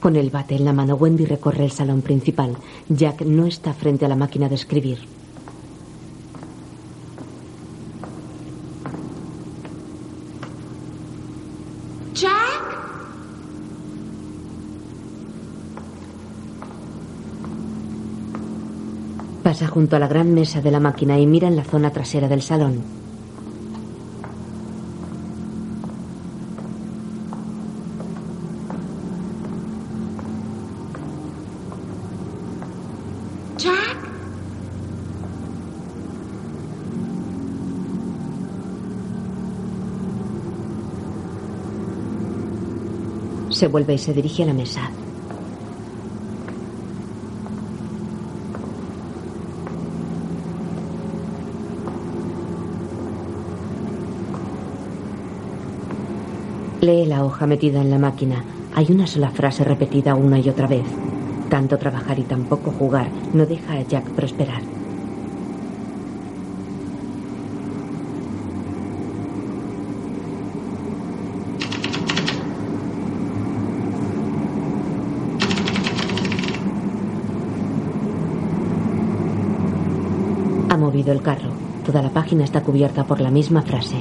Con 0.01 0.17
el 0.17 0.31
bate 0.31 0.55
en 0.55 0.65
la 0.65 0.73
mano, 0.73 0.95
Wendy 0.95 1.25
recorre 1.27 1.65
el 1.65 1.73
salón 1.73 2.03
principal. 2.03 2.57
Jack 2.89 3.23
no 3.23 3.47
está 3.47 3.75
frente 3.75 4.05
a 4.05 4.09
la 4.09 4.17
máquina 4.17 4.49
de 4.49 4.55
escribir. 4.55 4.99
Jack. 12.15 12.33
Pasa 19.43 19.67
junto 19.67 19.97
a 19.97 19.99
la 19.99 20.07
gran 20.07 20.33
mesa 20.33 20.61
de 20.61 20.71
la 20.71 20.81
máquina 20.81 21.19
y 21.19 21.27
mira 21.27 21.49
en 21.49 21.57
la 21.57 21.65
zona 21.65 21.91
trasera 21.91 22.29
del 22.29 22.43
salón. 22.43 22.83
Jack. 33.59 33.99
Se 43.65 43.69
vuelve 43.69 43.95
y 43.95 43.99
se 43.99 44.12
dirige 44.12 44.43
a 44.43 44.47
la 44.49 44.53
mesa. 44.53 44.91
Lee 56.82 57.07
la 57.07 57.24
hoja 57.24 57.47
metida 57.47 57.81
en 57.81 57.89
la 57.89 57.99
máquina. 57.99 58.45
Hay 58.74 58.89
una 58.91 59.07
sola 59.07 59.31
frase 59.31 59.65
repetida 59.65 60.15
una 60.15 60.39
y 60.39 60.51
otra 60.51 60.66
vez. 60.66 60.85
Tanto 61.49 61.78
trabajar 61.78 62.19
y 62.19 62.24
tan 62.24 62.45
poco 62.45 62.70
jugar 62.70 63.09
no 63.32 63.47
deja 63.47 63.73
a 63.73 63.82
Jack 63.82 64.11
prosperar. 64.11 64.61
El 81.07 81.21
carro. 81.21 81.51
Toda 81.85 82.01
la 82.01 82.09
página 82.09 82.45
está 82.45 82.63
cubierta 82.63 83.05
por 83.05 83.21
la 83.21 83.31
misma 83.31 83.61
frase. 83.61 83.97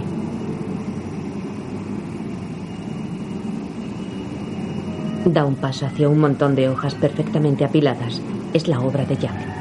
Da 5.26 5.44
un 5.44 5.56
paso 5.56 5.86
hacia 5.86 6.08
un 6.08 6.20
montón 6.20 6.56
de 6.56 6.70
hojas 6.70 6.96
perfectamente 6.96 7.66
apiladas. 7.66 8.22
Es 8.54 8.70
la 8.70 8.80
obra 8.80 9.06
de 9.06 9.18
Jack. 9.18 9.54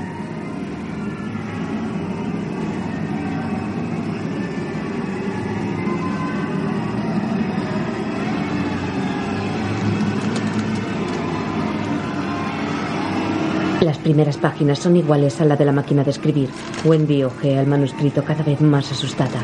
Las 13.81 13.99
primeras 14.13 14.37
páginas 14.37 14.79
son 14.79 14.95
iguales 14.95 15.41
a 15.41 15.47
la 15.47 15.57
de 15.57 15.65
la 15.65 15.73
máquina 15.73 16.05
de 16.05 16.11
escribir. 16.11 16.51
Wendy 16.85 17.25
ojea 17.25 17.63
el 17.63 17.67
manuscrito 17.67 18.23
cada 18.23 18.45
vez 18.45 18.61
más 18.61 18.93
asustada. 18.93 19.41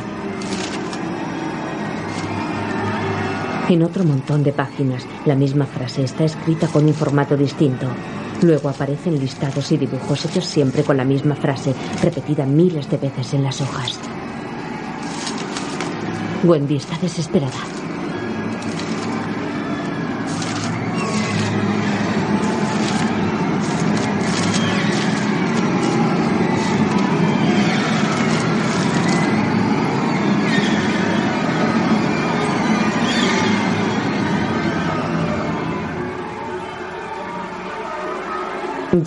En 3.70 3.82
otro 3.82 4.04
montón 4.04 4.42
de 4.42 4.52
páginas, 4.52 5.06
la 5.24 5.36
misma 5.36 5.64
frase 5.64 6.04
está 6.04 6.24
escrita 6.24 6.66
con 6.66 6.84
un 6.84 6.92
formato 6.92 7.34
distinto. 7.34 7.86
Luego 8.42 8.68
aparecen 8.68 9.18
listados 9.18 9.72
y 9.72 9.78
dibujos 9.78 10.26
hechos 10.26 10.44
siempre 10.44 10.82
con 10.84 10.98
la 10.98 11.04
misma 11.04 11.34
frase, 11.34 11.72
repetida 12.02 12.44
miles 12.44 12.90
de 12.90 12.98
veces 12.98 13.32
en 13.32 13.44
las 13.44 13.62
hojas. 13.62 13.98
Wendy 16.44 16.76
está 16.76 16.98
desesperada. 16.98 17.77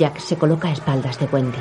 Jack 0.02 0.18
se 0.18 0.36
coloca 0.36 0.68
a 0.68 0.72
espaldas 0.72 1.20
de 1.20 1.28
Wendy. 1.28 1.60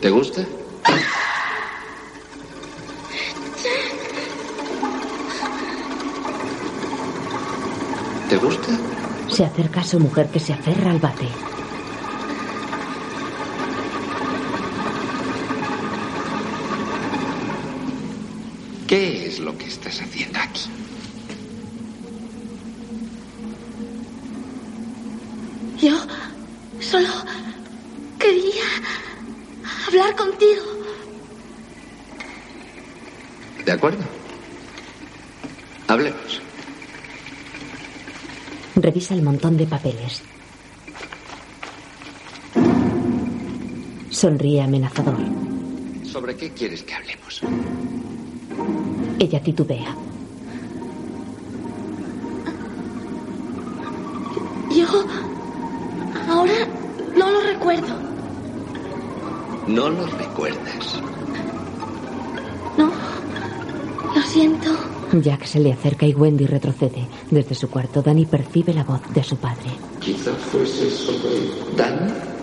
¿Te 0.00 0.08
gusta? 0.08 0.44
¿Te 8.28 8.36
gusta? 8.36 8.68
Se 9.28 9.44
acerca 9.44 9.80
a 9.80 9.84
su 9.84 9.98
mujer 9.98 10.28
que 10.28 10.38
se 10.38 10.52
aferra 10.52 10.92
al 10.92 11.00
bate. 11.00 11.26
¿Qué 18.86 19.26
es 19.26 19.40
lo 19.40 19.58
que 19.58 19.66
estás 19.66 20.00
haciendo 20.00 20.38
aquí? 20.38 20.70
Yo 25.80 25.96
solo 26.80 27.08
quería 28.20 28.62
hablar 29.88 30.14
contigo. 30.14 30.62
¿De 33.64 33.72
acuerdo? 33.72 34.04
Hablemos. 35.88 36.42
Revisa 38.76 39.14
el 39.14 39.22
montón 39.22 39.56
de 39.56 39.66
papeles. 39.66 40.22
Sonríe 44.24 44.62
amenazador. 44.62 45.18
¿Sobre 46.02 46.34
qué 46.34 46.50
quieres 46.54 46.82
que 46.82 46.94
hablemos? 46.94 47.42
Ella 49.18 49.38
titubea. 49.42 49.94
Yo 54.74 54.86
ahora 56.26 56.54
no 57.14 57.30
lo 57.32 57.40
recuerdo. 57.42 57.94
No 59.68 59.90
lo 59.90 60.06
recuerdas. 60.06 61.02
No. 62.78 62.90
Lo 64.14 64.22
siento. 64.22 64.70
Jack 65.20 65.44
se 65.44 65.60
le 65.60 65.70
acerca 65.74 66.06
y 66.06 66.14
Wendy 66.14 66.46
retrocede. 66.46 67.06
Desde 67.30 67.54
su 67.54 67.68
cuarto, 67.68 68.00
Danny 68.00 68.24
percibe 68.24 68.72
la 68.72 68.84
voz 68.84 69.02
de 69.12 69.22
su 69.22 69.36
padre. 69.36 69.68
Quizá 70.00 70.32
fuese 70.32 70.90
sobre 70.90 71.76
Dan. 71.76 72.33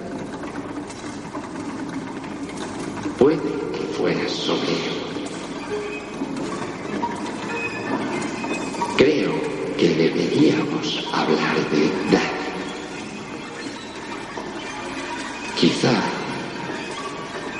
Puede 3.22 3.38
que 3.38 3.84
fuera 3.96 4.28
sobre 4.28 4.68
él. 4.68 4.94
Creo 8.98 9.32
que 9.78 9.90
deberíamos 9.90 11.08
hablar 11.14 11.56
de 11.70 11.92
Dan. 12.12 12.32
Quizá 15.56 15.94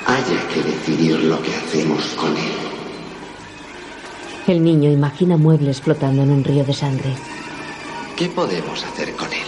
haya 0.04 0.48
que 0.48 0.62
decidir 0.64 1.20
lo 1.20 1.40
que 1.40 1.54
hacemos 1.54 2.06
con 2.16 2.36
él. 2.36 2.52
El 4.48 4.64
niño 4.64 4.90
imagina 4.90 5.36
muebles 5.36 5.80
flotando 5.80 6.24
en 6.24 6.32
un 6.32 6.42
río 6.42 6.64
de 6.64 6.74
sangre. 6.74 7.14
¿Qué 8.16 8.28
podemos 8.28 8.84
hacer 8.84 9.12
con 9.14 9.32
él? 9.32 9.41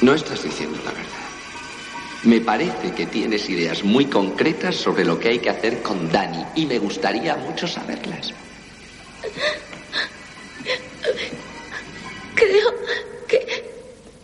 No 0.00 0.14
estás 0.14 0.42
diciendo 0.42 0.78
la 0.84 0.92
verdad. 0.92 1.28
Me 2.24 2.40
parece 2.40 2.92
que 2.92 3.06
tienes 3.06 3.48
ideas 3.48 3.82
muy 3.84 4.06
concretas 4.06 4.76
sobre 4.76 5.04
lo 5.04 5.18
que 5.18 5.28
hay 5.28 5.38
que 5.38 5.50
hacer 5.50 5.82
con 5.82 6.10
Dani 6.10 6.44
y 6.54 6.66
me 6.66 6.78
gustaría 6.78 7.36
mucho 7.36 7.66
saberlas. 7.66 8.32
Creo 12.34 12.74
que 13.26 13.64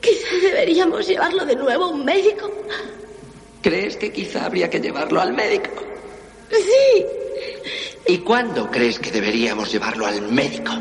quizá 0.00 0.36
deberíamos 0.42 1.06
llevarlo 1.06 1.44
de 1.44 1.56
nuevo 1.56 1.84
a 1.84 1.88
un 1.88 2.04
médico. 2.04 2.50
¿Crees 3.62 3.96
que 3.96 4.12
quizá 4.12 4.46
habría 4.46 4.68
que 4.68 4.80
llevarlo 4.80 5.20
al 5.20 5.32
médico? 5.32 5.70
Sí. 6.50 7.04
¿Y 8.06 8.18
cuándo 8.18 8.70
crees 8.70 8.98
que 8.98 9.10
deberíamos 9.10 9.72
llevarlo 9.72 10.06
al 10.06 10.20
médico? 10.30 10.72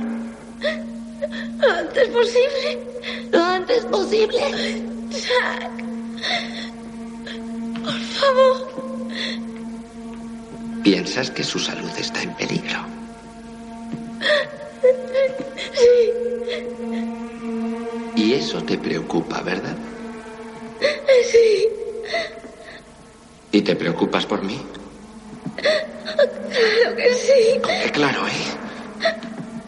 Lo 1.64 1.72
antes 1.72 2.10
posible. 2.10 2.80
Lo 3.32 3.44
antes 3.44 3.86
posible. 3.86 4.40
Jack. 5.10 5.72
Por 7.84 8.00
favor. 8.00 8.68
¿Piensas 10.84 11.32
que 11.32 11.44
su 11.44 11.60
salud 11.60 11.92
está 11.98 12.22
en 12.24 12.36
peligro? 12.36 12.80
Sí. 15.74 16.12
Y 18.16 18.34
eso 18.34 18.62
te 18.64 18.78
preocupa, 18.78 19.42
¿verdad? 19.42 19.76
Sí. 21.32 21.68
¿Y 23.52 23.62
te 23.62 23.76
preocupas 23.76 24.26
por 24.26 24.44
mí? 24.44 24.60
Claro 25.56 26.96
que 26.96 27.14
sí. 27.14 27.62
Qué 27.84 27.92
claro, 27.92 28.28
¿eh? 28.28 28.63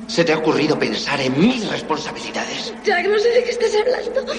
¿Se 0.07 0.23
te 0.23 0.34
ha 0.34 0.38
ocurrido 0.38 0.77
pensar 0.77 1.19
en 1.19 1.40
mis 1.40 1.68
responsabilidades? 1.68 2.73
Jack, 2.84 3.07
no 3.07 3.18
sé 3.18 3.30
de 3.30 3.44
qué 3.44 3.52
estás 3.52 3.72
hablando. 3.76 4.34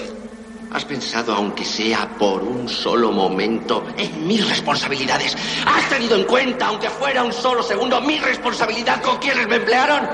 ¿Has 0.71 0.85
pensado, 0.85 1.33
aunque 1.33 1.63
sea 1.63 2.09
por 2.17 2.43
un 2.43 2.67
solo 2.67 3.11
momento, 3.11 3.85
en 3.97 4.27
mis 4.27 4.47
responsabilidades? 4.47 5.35
¿Has 5.65 5.89
tenido 5.89 6.15
en 6.15 6.25
cuenta, 6.25 6.67
aunque 6.67 6.89
fuera 6.89 7.23
un 7.23 7.33
solo 7.33 7.63
segundo, 7.63 8.01
mi 8.01 8.19
responsabilidad 8.19 9.01
con 9.01 9.17
quienes 9.17 9.47
me 9.47 9.57
emplearon? 9.57 10.07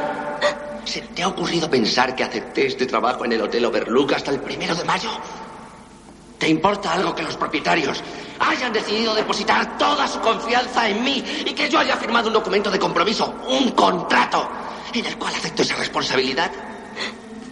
¿Se 0.85 1.01
te 1.01 1.23
ha 1.23 1.29
ocurrido 1.29 1.69
pensar 1.69 2.15
que 2.15 2.23
acepté 2.23 2.67
este 2.67 2.85
trabajo 2.85 3.25
en 3.25 3.33
el 3.33 3.41
Hotel 3.41 3.65
Overlook 3.65 4.13
hasta 4.13 4.31
el 4.31 4.39
primero 4.41 4.75
de 4.75 4.83
mayo? 4.83 5.09
¿Te 6.37 6.49
importa 6.49 6.93
algo 6.93 7.15
que 7.15 7.23
los 7.23 7.37
propietarios 7.37 8.03
hayan 8.39 8.73
decidido 8.73 9.15
depositar 9.15 9.77
toda 9.77 10.07
su 10.07 10.19
confianza 10.19 10.89
en 10.89 11.03
mí 11.03 11.23
y 11.45 11.53
que 11.53 11.69
yo 11.69 11.79
haya 11.79 11.95
firmado 11.95 12.27
un 12.27 12.33
documento 12.33 12.69
de 12.69 12.77
compromiso, 12.77 13.33
un 13.47 13.71
contrato, 13.71 14.49
en 14.93 15.05
el 15.05 15.17
cual 15.17 15.33
acepto 15.35 15.61
esa 15.61 15.75
responsabilidad? 15.75 16.51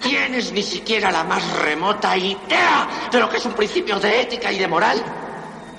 ¿Tienes 0.02 0.52
ni 0.52 0.64
siquiera 0.64 1.12
la 1.12 1.24
más 1.24 1.44
remota 1.60 2.18
idea 2.18 2.88
de 3.12 3.20
lo 3.20 3.30
que 3.30 3.38
es 3.38 3.46
un 3.46 3.54
principio 3.54 4.00
de 4.00 4.22
ética 4.22 4.52
y 4.52 4.58
de 4.58 4.68
moral? 4.68 5.04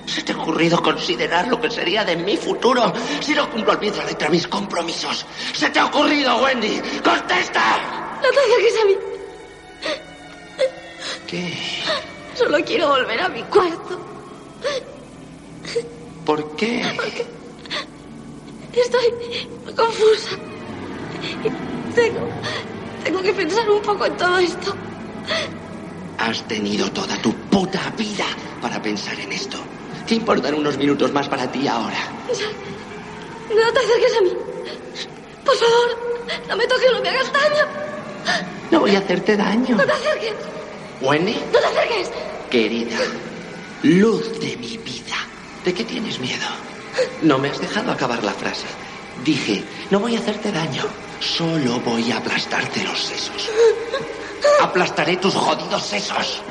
¿Se 0.05 0.21
te 0.21 0.33
ha 0.33 0.37
ocurrido 0.37 0.81
considerar 0.81 1.47
lo 1.47 1.59
que 1.59 1.69
sería 1.69 2.03
de 2.03 2.15
mi 2.15 2.35
futuro 2.37 2.91
si 3.21 3.33
no 3.33 3.49
cumplo 3.49 3.73
al 3.73 3.79
pie 3.79 3.91
de 3.91 3.97
la 3.97 4.05
letra 4.05 4.29
mis 4.29 4.47
compromisos? 4.47 5.25
¿Se 5.53 5.69
te 5.69 5.79
ha 5.79 5.85
ocurrido, 5.85 6.37
Wendy? 6.37 6.81
¡Contesta! 7.03 8.19
No 8.21 8.29
te 8.29 8.39
acerques 8.39 8.81
a 8.81 8.85
mí. 8.85 8.97
¿Qué? 11.27 11.83
Solo 12.35 12.57
quiero 12.65 12.89
volver 12.89 13.21
a 13.21 13.29
mi 13.29 13.43
cuarto. 13.43 13.99
¿Por 16.25 16.55
qué? 16.55 16.93
Porque 16.95 17.25
estoy 18.73 19.75
confusa. 19.75 20.37
Tengo, 21.93 22.29
tengo 23.03 23.21
que 23.21 23.33
pensar 23.33 23.69
un 23.69 23.81
poco 23.81 24.05
en 24.05 24.17
todo 24.17 24.37
esto. 24.39 24.75
Has 26.17 26.47
tenido 26.47 26.91
toda 26.91 27.21
tu 27.21 27.33
puta 27.49 27.93
vida 27.97 28.25
para 28.61 28.81
pensar 28.81 29.19
en 29.19 29.31
esto. 29.31 29.57
¿Qué 30.07 30.15
importan 30.15 30.53
unos 30.55 30.77
minutos 30.77 31.11
más 31.13 31.27
para 31.29 31.51
ti 31.51 31.67
ahora? 31.67 31.97
No 33.49 33.73
te 33.73 33.79
acerques 33.79 34.17
a 34.17 34.21
mí. 34.21 34.31
Por 35.43 35.55
favor, 35.55 35.97
no 36.47 36.55
me 36.57 36.67
toques, 36.67 36.91
no 36.93 37.01
me 37.01 37.09
hagas 37.09 37.31
daño. 37.33 38.43
No 38.71 38.79
voy 38.79 38.95
a 38.95 38.99
hacerte 38.99 39.35
daño. 39.37 39.75
No 39.75 39.85
te 39.85 39.91
acerques. 39.91 40.35
Wendy, 41.01 41.33
No 41.53 41.59
te 41.59 41.65
acerques. 41.65 42.11
querida, 42.49 42.97
luz 43.83 44.39
de 44.39 44.55
mi 44.57 44.77
vida. 44.77 45.15
¿De 45.63 45.73
qué 45.73 45.83
tienes 45.83 46.19
miedo? 46.19 46.45
No 47.21 47.37
me 47.39 47.49
has 47.49 47.59
dejado 47.59 47.91
acabar 47.91 48.23
la 48.23 48.33
frase. 48.33 48.65
Dije, 49.23 49.63
no 49.89 49.99
voy 49.99 50.15
a 50.15 50.19
hacerte 50.19 50.51
daño. 50.51 50.83
Solo 51.19 51.79
voy 51.79 52.11
a 52.11 52.17
aplastarte 52.17 52.83
los 52.83 52.99
sesos. 52.99 53.49
Aplastaré 54.61 55.15
tus 55.17 55.33
jodidos 55.33 55.81
sesos. 55.83 56.41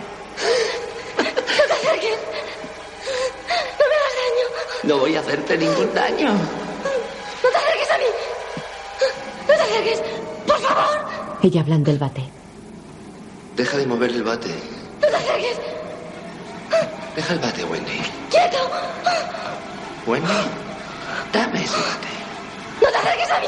No 1.18 1.22
te 1.24 1.72
acerques. 1.72 2.18
No 3.78 3.84
me 3.88 3.94
hagas 3.96 4.14
daño. 4.22 4.46
No 4.84 4.98
voy 4.98 5.16
a 5.16 5.20
hacerte 5.20 5.58
ningún 5.58 5.94
daño. 5.94 6.32
No 6.32 7.50
te 7.50 7.58
acerques 7.58 7.90
a 7.90 7.98
mí. 7.98 8.04
No 9.48 9.54
te 9.54 9.62
acerques. 9.62 10.02
Por 10.46 10.58
favor. 10.60 11.08
Ella 11.42 11.62
blande 11.62 11.90
el 11.90 11.98
bate. 11.98 12.30
Deja 13.56 13.76
de 13.76 13.86
mover 13.86 14.10
el 14.10 14.22
bate. 14.22 14.48
No 14.48 15.08
te 15.08 15.16
acerques. 15.16 15.58
Deja 17.16 17.32
el 17.34 17.38
bate, 17.40 17.64
Wendy. 17.64 18.00
¡Quieto! 18.30 18.70
Wendy, 20.06 20.32
dame 21.30 21.62
ese 21.62 21.76
bate. 21.76 22.21
No 22.82 22.88
te 22.90 22.98
acerques 22.98 23.30
a 23.30 23.40
mí. 23.40 23.46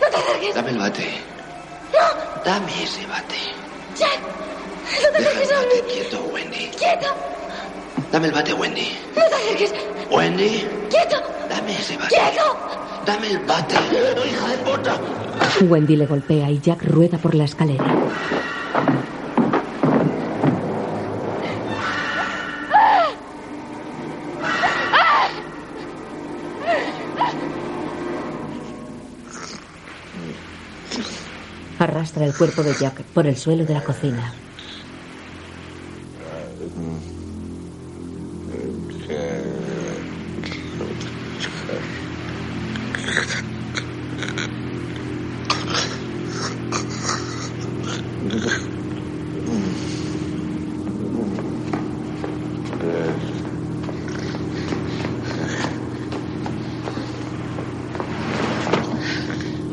No 0.00 0.06
te 0.10 0.16
acerques. 0.16 0.54
Dame 0.54 0.70
el 0.70 0.78
bate. 0.78 1.20
No. 1.92 2.42
Dame 2.44 2.82
ese 2.82 3.06
bate. 3.06 3.36
Jack. 3.94 4.20
No 4.20 5.08
te 5.12 5.18
Deja 5.18 5.30
acerques 5.30 5.50
el 5.50 5.56
a 5.56 5.60
mí. 5.60 5.92
quieto, 5.92 6.20
Wendy. 6.32 6.70
Quieto. 6.70 7.06
Dame 8.10 8.26
el 8.28 8.32
bate, 8.32 8.52
Wendy. 8.54 8.98
No 9.14 9.22
te 9.28 9.34
acerques. 9.34 9.74
Wendy, 10.10 10.66
Quieto. 10.90 11.16
dame 11.48 11.72
ese 11.74 11.96
bate. 11.96 12.14
Quieto. 12.14 12.56
Dame 13.04 13.30
el 13.30 13.38
bate. 13.40 13.74
¡Hija 13.74 14.48
de 14.48 14.56
puta! 14.58 15.00
Wendy 15.62 15.96
le 15.96 16.06
golpea 16.06 16.50
y 16.50 16.60
Jack 16.60 16.82
rueda 16.84 17.18
por 17.18 17.34
la 17.34 17.44
escalera. 17.44 17.84
Arrastra 31.78 32.24
el 32.24 32.34
cuerpo 32.34 32.62
de 32.62 32.74
Jack 32.74 33.02
por 33.02 33.26
el 33.26 33.36
suelo 33.36 33.64
de 33.66 33.74
la 33.74 33.84
cocina. 33.84 34.32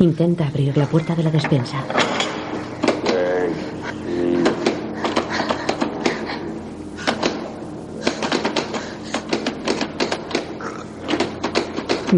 Intenta 0.04 0.46
abrir 0.46 0.76
la 0.76 0.84
puerta 0.84 1.14
de 1.14 1.22
la 1.22 1.30
despensa. 1.30 1.82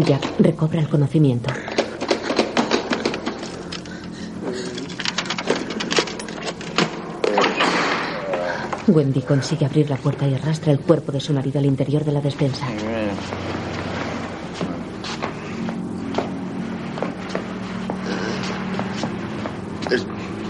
Jack 0.05 0.21
recobra 0.39 0.81
el 0.81 0.89
conocimiento. 0.89 1.49
Wendy 8.89 9.21
consigue 9.21 9.65
abrir 9.65 9.89
la 9.89 9.95
puerta 9.95 10.27
y 10.27 10.33
arrastra 10.33 10.73
el 10.73 10.81
cuerpo 10.81 11.13
de 11.13 11.21
su 11.21 11.31
marido 11.31 11.59
al 11.59 11.65
interior 11.65 12.03
de 12.03 12.11
la 12.11 12.19
despensa. 12.19 12.67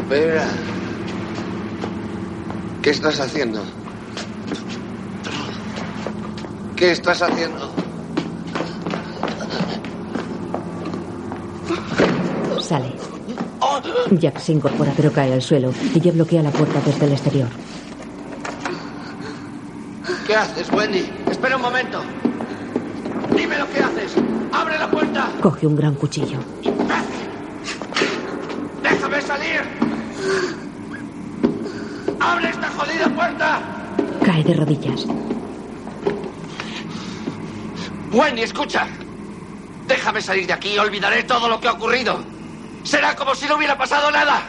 Espera. 0.09 0.47
¿Qué 2.87 2.91
estás 2.91 3.19
haciendo? 3.19 3.61
¿Qué 6.77 6.91
estás 6.91 7.21
haciendo? 7.21 7.69
Sale. 12.61 12.95
Jack 14.11 14.39
se 14.39 14.53
incorpora 14.53 14.93
pero 14.95 15.11
cae 15.11 15.33
al 15.33 15.41
suelo. 15.41 15.73
Ella 15.93 16.13
bloquea 16.13 16.41
la 16.41 16.51
puerta 16.51 16.79
desde 16.85 17.07
el 17.07 17.11
exterior. 17.11 17.49
¿Qué 20.25 20.35
haces, 20.37 20.71
Wendy? 20.71 21.11
Espera 21.29 21.57
un 21.57 21.63
momento. 21.63 22.01
Dime 23.35 23.57
lo 23.57 23.69
que 23.69 23.79
haces. 23.79 24.15
¡Abre 24.53 24.79
la 24.79 24.89
puerta! 24.89 25.29
Coge 25.41 25.67
un 25.67 25.75
gran 25.75 25.95
cuchillo. 25.95 26.39
¡Déjame 28.81 29.21
salir! 29.23 29.87
¡Abre 32.19 32.49
esta 32.49 32.69
jodida 32.71 33.07
puerta! 33.15 33.61
De 34.43 34.53
rodillas. 34.53 35.05
Wendy, 38.11 38.43
escucha. 38.43 38.87
Déjame 39.87 40.21
salir 40.21 40.45
de 40.45 40.53
aquí 40.53 40.75
y 40.75 40.77
olvidaré 40.77 41.23
todo 41.23 41.49
lo 41.49 41.59
que 41.59 41.67
ha 41.67 41.71
ocurrido. 41.71 42.19
Será 42.83 43.15
como 43.15 43.33
si 43.33 43.47
no 43.47 43.57
hubiera 43.57 43.75
pasado 43.77 44.11
nada. 44.11 44.43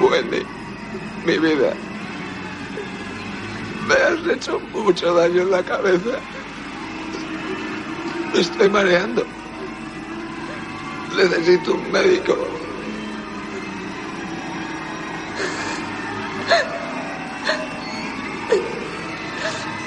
Wendy, 0.00 0.42
mi 1.26 1.38
vida. 1.38 1.74
Me 3.86 3.94
has 3.94 4.22
daño 5.10 5.42
en 5.42 5.50
la 5.50 5.62
cabeza. 5.62 6.18
Me 8.32 8.40
estoy 8.40 8.68
mareando. 8.68 9.24
Necesito 11.16 11.74
un 11.74 11.92
médico. 11.92 12.36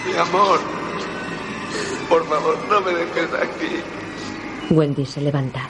Mi 0.05 0.13
amor, 0.13 0.59
por 2.07 2.27
favor, 2.27 2.57
no 2.69 2.81
me 2.81 2.93
dejes 2.93 3.33
aquí. 3.33 3.81
Wendy 4.69 5.05
se 5.05 5.21
levanta. 5.21 5.67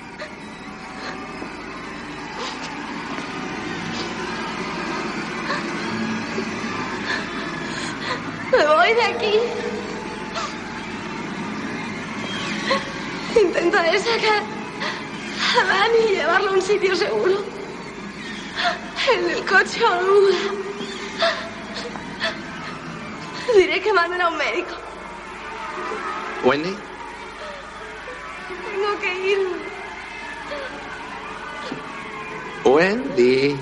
Me 8.51 8.65
voy 8.67 8.93
de 8.93 9.03
aquí. 9.03 9.39
Intentaré 13.41 13.99
sacar 13.99 14.43
a 15.57 15.65
Dani 15.65 15.97
y 16.09 16.15
llevarlo 16.15 16.49
a 16.49 16.51
un 16.51 16.53
sitio 16.65 16.95
seguro. 16.95 17.43
En 19.13 19.29
el 19.29 19.45
coche 19.45 19.83
oruga. 19.83 20.35
Diré 23.55 23.81
que 23.81 23.93
manden 23.93 24.21
a 24.21 24.29
un 24.29 24.37
médico. 24.37 24.71
Wendy, 26.43 26.75
Tengo 28.65 28.99
que 28.99 29.13
irme. 29.31 29.57
Wendy. 32.63 33.55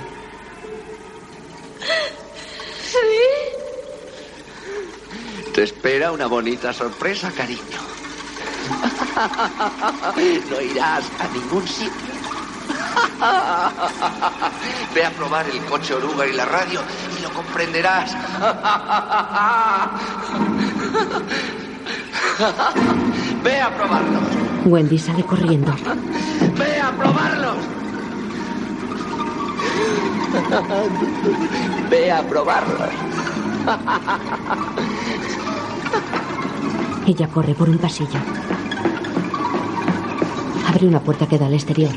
¿Sí? 2.91 2.97
Te 5.53 5.63
espera 5.63 6.11
una 6.11 6.27
bonita 6.27 6.73
sorpresa, 6.73 7.31
cariño. 7.31 7.61
No 10.49 10.61
irás 10.61 11.05
a 11.19 11.27
ningún 11.27 11.67
sitio. 11.67 12.02
Ve 14.93 15.05
a 15.05 15.11
probar 15.11 15.49
el 15.49 15.63
coche 15.65 15.93
oruga 15.93 16.25
y 16.27 16.33
la 16.33 16.45
radio 16.45 16.81
y 17.17 17.21
lo 17.21 17.31
comprenderás. 17.33 18.15
Ve 23.43 23.61
a 23.61 23.75
probarlos. 23.75 24.23
Wendy 24.65 24.97
sale 24.97 25.23
corriendo. 25.23 25.73
Ve 26.57 26.79
a 26.79 26.91
probarlos. 26.91 27.57
Ve 31.89 32.11
a 32.11 32.21
probarlos. 32.23 32.89
Ella 37.05 37.27
corre 37.27 37.53
por 37.53 37.69
un 37.69 37.77
pasillo. 37.77 38.19
Abre 40.67 40.87
una 40.87 41.01
puerta 41.01 41.27
que 41.27 41.37
da 41.37 41.45
al 41.47 41.53
exterior. 41.53 41.91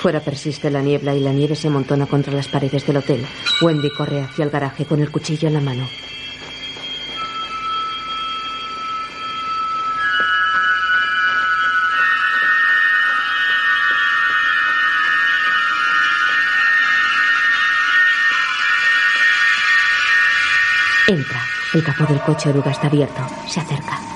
Fuera 0.00 0.20
persiste 0.20 0.70
la 0.70 0.80
niebla 0.80 1.14
y 1.14 1.20
la 1.20 1.30
nieve 1.30 1.54
se 1.54 1.68
amontona 1.68 2.06
contra 2.06 2.32
las 2.32 2.48
paredes 2.48 2.86
del 2.86 2.96
hotel. 2.96 3.22
Wendy 3.60 3.90
corre 3.90 4.22
hacia 4.22 4.44
el 4.44 4.50
garaje 4.50 4.86
con 4.86 5.00
el 5.00 5.10
cuchillo 5.10 5.48
en 5.48 5.54
la 5.54 5.60
mano. 5.60 5.86
Entra. 21.06 21.42
El 21.74 21.84
capó 21.84 22.04
del 22.04 22.20
coche 22.22 22.48
oruga 22.48 22.70
está 22.70 22.86
abierto. 22.86 23.20
Se 23.46 23.60
acerca. 23.60 24.09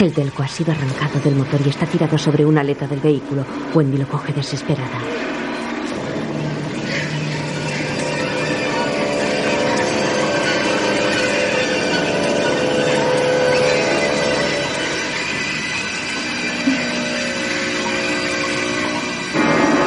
El 0.00 0.14
delco 0.14 0.42
ha 0.42 0.48
sido 0.48 0.72
arrancado 0.72 1.20
del 1.20 1.36
motor 1.36 1.60
y 1.62 1.68
está 1.68 1.84
tirado 1.84 2.16
sobre 2.16 2.46
una 2.46 2.62
aleta 2.62 2.86
del 2.86 3.00
vehículo. 3.00 3.44
Wendy 3.74 3.98
lo 3.98 4.08
coge 4.08 4.32
desesperada. 4.32 4.98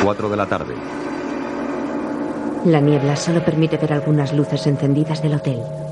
Cuatro 0.03 0.29
de 0.29 0.37
la 0.37 0.45
tarde. 0.45 0.75
La 2.65 2.79
niebla 2.79 3.15
solo 3.15 3.43
permite 3.43 3.77
ver 3.77 3.93
algunas 3.93 4.31
luces 4.31 4.67
encendidas 4.67 5.23
del 5.23 5.33
hotel. 5.33 5.82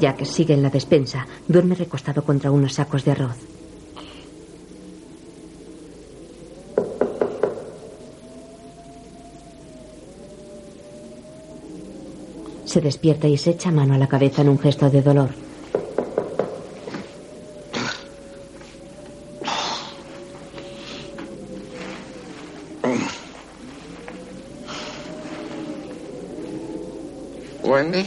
Jack 0.00 0.24
sigue 0.24 0.54
en 0.54 0.62
la 0.62 0.70
despensa. 0.70 1.26
Duerme 1.48 1.74
recostado 1.74 2.24
contra 2.24 2.50
unos 2.50 2.74
sacos 2.74 3.04
de 3.04 3.12
arroz. 3.12 3.36
Se 12.64 12.80
despierta 12.80 13.26
y 13.26 13.38
se 13.38 13.50
echa 13.50 13.70
mano 13.70 13.94
a 13.94 13.98
la 13.98 14.08
cabeza 14.08 14.42
en 14.42 14.50
un 14.50 14.58
gesto 14.58 14.90
de 14.90 15.00
dolor. 15.00 15.30
Wendy. 27.62 28.06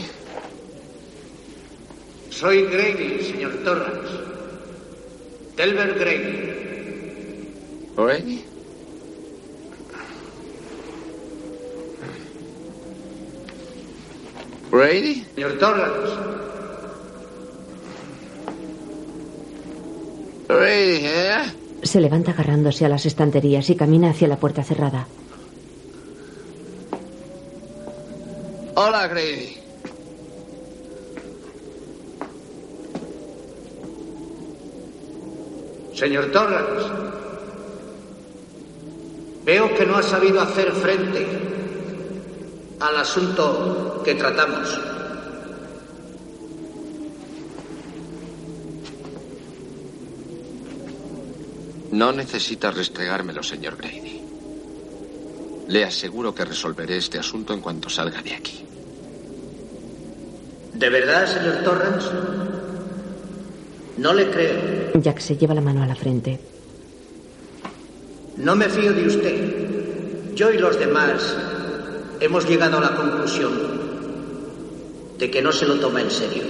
Soy 2.29 2.65
Grady, 2.65 3.23
señor 3.23 3.51
Torrance. 3.63 4.13
Delbert 5.57 5.99
Grady. 5.99 6.33
Wendy. 7.97 8.45
Brady. 14.71 15.25
Señor 15.35 15.57
Torrance. 15.59 16.15
Brady, 20.47 21.05
¿eh? 21.05 21.53
Se 21.83 21.99
agarrándose 22.79 22.85
a 22.85 22.89
las 22.89 23.05
estanterías 23.05 23.69
y 23.69 23.75
camina 23.75 24.11
hacia 24.11 24.27
la 24.27 24.37
puerta 24.37 24.63
cerrada. 24.63 25.07
Hola, 28.75 29.07
Grady. 29.07 29.57
Señor 35.93 36.31
Torrance. 36.31 36.87
Veo 39.45 39.75
que 39.75 39.85
no 39.85 39.97
ha 39.97 40.03
sabido 40.03 40.39
hacer 40.41 40.71
frente 40.71 41.25
al 42.79 42.95
asunto 42.95 44.01
que 44.05 44.15
tratamos. 44.15 44.88
No 51.91 52.11
necesita 52.11 52.71
restregármelo, 52.71 53.41
señor 53.41 53.77
Grady. 53.77 54.21
Le 55.67 55.83
aseguro 55.85 56.33
que 56.33 56.45
resolveré 56.45 56.97
este 56.97 57.19
asunto 57.19 57.53
en 57.53 57.61
cuanto 57.61 57.89
salga 57.89 58.21
de 58.21 58.33
aquí. 58.33 58.63
¿De 60.73 60.89
verdad, 60.89 61.27
señor 61.27 61.63
Torrance? 61.63 62.07
No 63.97 64.13
le 64.13 64.29
creo. 64.29 64.91
Jack 65.01 65.19
se 65.19 65.35
lleva 65.35 65.53
la 65.53 65.61
mano 65.61 65.83
a 65.83 65.87
la 65.87 65.95
frente. 65.95 66.39
No 68.37 68.55
me 68.55 68.69
fío 68.69 68.93
de 68.93 69.07
usted. 69.07 70.35
Yo 70.35 70.51
y 70.51 70.57
los 70.57 70.79
demás 70.79 71.35
hemos 72.21 72.47
llegado 72.47 72.77
a 72.77 72.81
la 72.81 72.95
conclusión 72.95 73.51
de 75.17 75.29
que 75.29 75.41
no 75.41 75.51
se 75.51 75.65
lo 75.65 75.75
toma 75.79 76.01
en 76.01 76.09
serio 76.09 76.43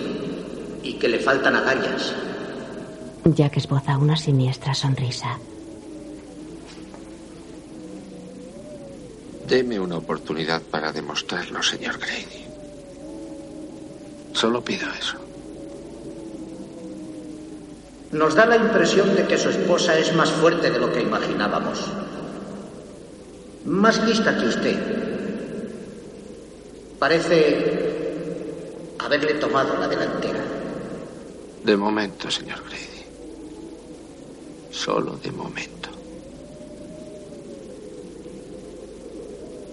y 0.84 0.94
que 0.94 1.07
le 1.07 1.20
faltan 1.20 1.56
agallas. 1.56 2.14
Jack 3.26 3.58
esboza 3.58 3.98
una 3.98 4.16
siniestra 4.16 4.74
sonrisa. 4.74 5.38
Deme 9.48 9.80
una 9.80 9.98
oportunidad 9.98 10.62
para 10.62 10.91
demostrarlo, 10.91 11.62
señor 11.62 11.98
Grady. 11.98 12.46
Solo 14.34 14.64
pido 14.64 14.88
eso. 14.94 15.18
Nos 18.12 18.36
da 18.36 18.46
la 18.46 18.56
impresión 18.56 19.16
de 19.16 19.26
que 19.28 19.38
su 19.38 19.50
esposa 19.50 19.98
es 19.98 20.16
más 20.16 20.32
fuerte 20.32 20.72
de 20.72 20.80
lo 20.80 20.91
que 20.91 21.02
imaginábamos. 21.02 21.86
Más 23.66 24.04
lista 24.04 24.38
que 24.38 24.48
usted. 24.48 24.80
Parece 26.98 28.96
haberle 29.00 29.34
tomado 29.36 29.78
la 29.78 29.88
delantera. 29.88 30.44
De 31.64 31.76
momento, 31.76 32.32
señor 32.32 32.60
Grady. 32.64 32.99
Solo 34.80 35.18
de 35.18 35.30
momento. 35.34 35.90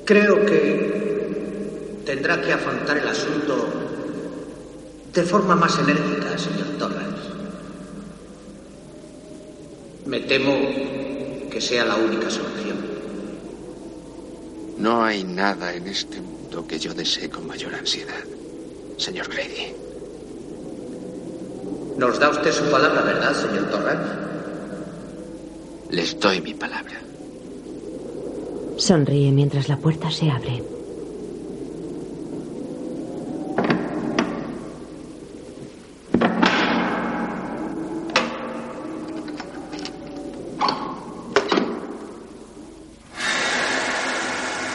Creo 0.05 0.45
que 0.45 2.03
tendrá 2.05 2.43
que 2.43 2.53
afrontar 2.53 2.99
el 2.99 3.07
asunto 3.07 3.69
de 5.15 5.23
forma 5.23 5.55
más 5.55 5.79
enérgica, 5.79 6.37
señor 6.37 6.67
Torrance. 6.77 7.29
Me 10.07 10.19
temo 10.23 10.57
que 11.53 11.61
sea 11.61 11.85
la 11.85 11.95
única 11.95 12.29
solución. 12.29 12.79
No 14.77 15.05
hay 15.05 15.23
nada 15.23 15.73
en 15.73 15.87
este 15.87 16.21
mundo 16.21 16.67
que 16.67 16.81
yo 16.81 16.93
desee 16.93 17.31
con 17.31 17.47
mayor 17.47 17.77
ansiedad, 17.77 18.25
señor 18.97 19.29
Grady. 19.29 19.73
Nos 21.97 22.19
da 22.19 22.29
usted 22.31 22.51
su 22.51 22.65
palabra, 22.73 23.03
¿verdad, 23.03 23.33
señor 23.35 23.71
Torrance? 23.71 24.36
Les 25.91 26.19
doy 26.19 26.41
mi 26.41 26.55
palabra. 26.55 27.01
Sonríe 28.77 29.31
mientras 29.33 29.69
la 29.69 29.77
puerta 29.77 30.11
se 30.11 30.31
abre. 30.31 30.63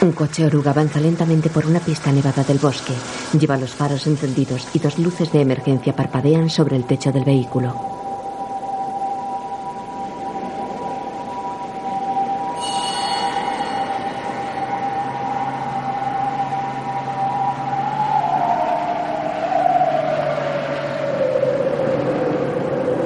Un 0.00 0.10
coche 0.12 0.44
oruga 0.44 0.72
avanza 0.72 0.98
lentamente 0.98 1.48
por 1.48 1.64
una 1.64 1.78
pista 1.78 2.10
nevada 2.10 2.42
del 2.42 2.58
bosque. 2.58 2.92
Lleva 3.38 3.56
los 3.56 3.70
faros 3.70 4.06
encendidos 4.08 4.66
y 4.74 4.80
dos 4.80 4.98
luces 4.98 5.30
de 5.30 5.42
emergencia 5.42 5.94
parpadean 5.94 6.50
sobre 6.50 6.76
el 6.76 6.84
techo 6.86 7.12
del 7.12 7.24
vehículo. 7.24 7.92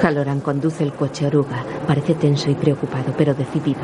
Halloran 0.06 0.35
conduce 0.46 0.84
el 0.84 0.92
coche 0.92 1.26
oruga. 1.26 1.64
Parece 1.88 2.14
tenso 2.14 2.48
y 2.48 2.54
preocupado, 2.54 3.12
pero 3.18 3.34
decidido. 3.34 3.80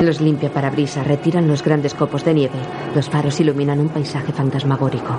Los 0.00 0.22
limpia 0.22 0.48
parabrisas 0.48 1.06
retiran 1.06 1.46
los 1.46 1.62
grandes 1.62 1.92
copos 1.92 2.24
de 2.24 2.32
nieve. 2.32 2.58
Los 2.94 3.10
faros 3.10 3.38
iluminan 3.40 3.78
un 3.78 3.90
paisaje 3.90 4.32
fantasmagórico. 4.32 5.14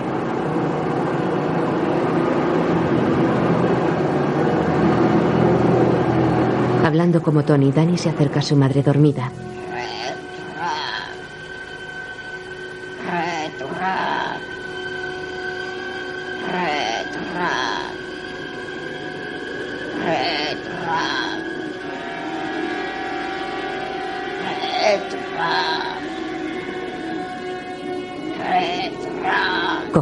Hablando 6.84 7.22
como 7.22 7.44
Tony, 7.44 7.72
Danny 7.72 8.00
se 8.00 8.10
acerca 8.10 8.40
a 8.40 8.44
su 8.44 8.56
madre 8.56 8.82
dormida. 8.82 9.30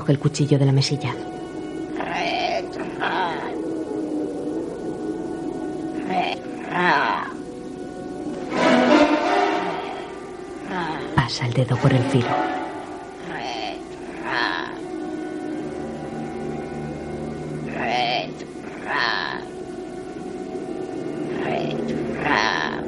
Coge 0.04 0.12
el 0.12 0.20
cuchillo 0.20 0.60
de 0.60 0.66
la 0.66 0.74
mesilla. 0.74 1.16
Pasa 11.16 11.46
el 11.46 11.54
dedo 11.54 11.78
por 11.78 11.94
el 11.94 12.04
filo. 12.04 12.28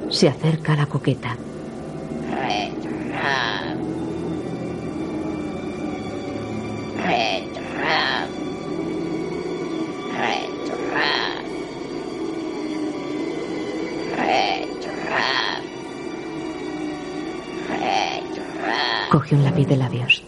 Se 0.10 0.28
acerca 0.28 0.74
a 0.74 0.76
la 0.76 0.86
coqueta. 0.88 1.38
Un 19.32 19.44
lápiz 19.44 19.68
de 19.68 19.76
labios. 19.76 20.24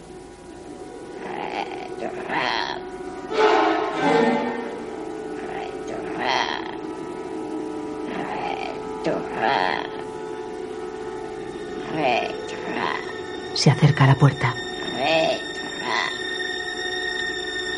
Se 13.53 13.71
acerca 13.71 14.03
a 14.03 14.07
la 14.07 14.15
puerta. 14.15 14.53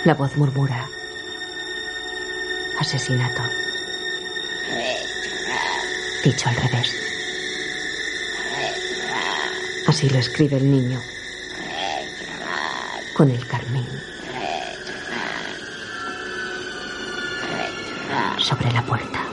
La 0.06 0.14
voz 0.14 0.36
murmura. 0.38 0.88
Asesinato. 2.80 3.44
Dicho 6.24 6.50
al 6.50 6.56
revés. 6.56 7.09
Así 10.00 10.10
lo 10.12 10.20
escribe 10.20 10.56
el 10.56 10.72
niño. 10.72 10.98
Con 13.18 13.30
el 13.30 13.46
carmín 13.46 13.86
sobre 18.38 18.72
la 18.72 18.82
puerta. 18.86 19.29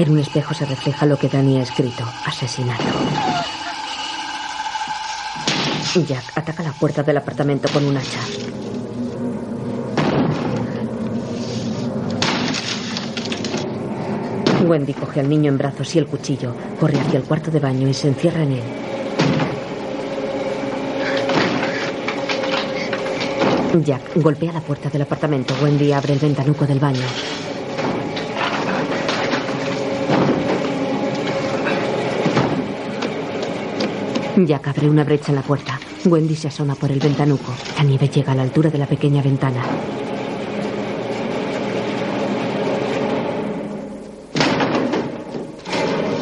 En 0.00 0.10
un 0.12 0.18
espejo 0.18 0.54
se 0.54 0.64
refleja 0.64 1.04
lo 1.04 1.18
que 1.18 1.28
Danny 1.28 1.58
ha 1.58 1.62
escrito. 1.62 2.04
Asesinato. 2.24 2.84
Jack 6.06 6.24
ataca 6.36 6.62
la 6.62 6.72
puerta 6.72 7.02
del 7.02 7.18
apartamento 7.18 7.68
con 7.70 7.84
un 7.84 7.98
hacha. 7.98 8.18
Wendy 14.64 14.94
coge 14.94 15.20
al 15.20 15.28
niño 15.28 15.50
en 15.50 15.58
brazos 15.58 15.94
y 15.94 15.98
el 15.98 16.06
cuchillo, 16.06 16.54
corre 16.80 16.98
hacia 16.98 17.18
el 17.18 17.24
cuarto 17.26 17.50
de 17.50 17.60
baño 17.60 17.86
y 17.86 17.92
se 17.92 18.08
encierra 18.08 18.42
en 18.42 18.52
él. 18.52 18.62
Jack 23.84 24.00
golpea 24.14 24.52
la 24.52 24.62
puerta 24.62 24.88
del 24.88 25.02
apartamento. 25.02 25.54
Wendy 25.62 25.92
abre 25.92 26.14
el 26.14 26.18
ventanuco 26.20 26.66
del 26.66 26.80
baño. 26.80 27.04
Jack 34.46 34.68
abre 34.68 34.88
una 34.88 35.04
brecha 35.04 35.32
en 35.32 35.36
la 35.36 35.42
puerta. 35.42 35.78
Wendy 36.04 36.36
se 36.36 36.48
asoma 36.48 36.74
por 36.74 36.90
el 36.90 36.98
ventanuco. 36.98 37.52
La 37.76 37.84
nieve 37.84 38.08
llega 38.08 38.32
a 38.32 38.34
la 38.34 38.42
altura 38.42 38.70
de 38.70 38.78
la 38.78 38.86
pequeña 38.86 39.22
ventana. 39.22 39.62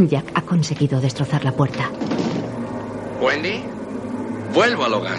Jack 0.08 0.30
ha 0.34 0.42
conseguido 0.42 1.00
destrozar 1.00 1.44
la 1.44 1.52
puerta. 1.52 1.90
Wendy, 3.20 3.62
vuelvo 4.54 4.84
al 4.84 4.94
hogar. 4.94 5.18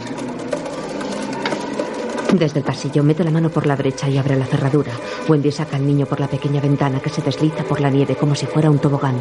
Desde 2.34 2.60
el 2.60 2.66
pasillo 2.66 3.04
mete 3.04 3.24
la 3.24 3.32
mano 3.32 3.50
por 3.50 3.66
la 3.66 3.76
brecha 3.76 4.08
y 4.08 4.18
abre 4.18 4.36
la 4.38 4.46
cerradura. 4.46 4.94
Wendy 5.28 5.52
saca 5.52 5.78
al 5.78 5.86
niño 5.86 6.06
por 6.06 6.20
la 6.20 6.28
pequeña 6.28 6.62
ventana 6.62 7.00
que 7.00 7.10
se 7.10 7.22
desliza 7.22 7.64
por 7.64 7.82
la 7.82 7.90
nieve 7.90 8.16
como 8.16 8.36
si 8.36 8.46
fuera 8.46 8.70
un 8.70 8.80
tobogán. 8.80 9.16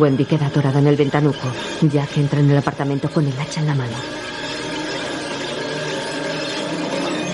Wendy 0.00 0.24
queda 0.24 0.46
atorada 0.46 0.78
en 0.78 0.86
el 0.86 0.96
ventanuco. 0.96 1.48
Jack 1.82 2.16
entra 2.16 2.40
en 2.40 2.50
el 2.50 2.58
apartamento 2.58 3.10
con 3.10 3.26
el 3.26 3.38
hacha 3.38 3.60
en 3.60 3.66
la 3.66 3.74
mano. 3.74 3.96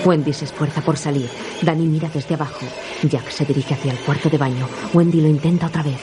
Wendy 0.05 0.33
se 0.33 0.45
esfuerza 0.45 0.81
por 0.81 0.97
salir. 0.97 1.29
Danny 1.61 1.85
mira 1.85 2.09
desde 2.13 2.35
abajo. 2.35 2.65
Jack 3.03 3.29
se 3.29 3.45
dirige 3.45 3.73
hacia 3.73 3.91
el 3.91 3.99
cuarto 3.99 4.29
de 4.29 4.37
baño. 4.37 4.67
Wendy 4.93 5.21
lo 5.21 5.27
intenta 5.27 5.67
otra 5.67 5.83
vez. 5.83 5.99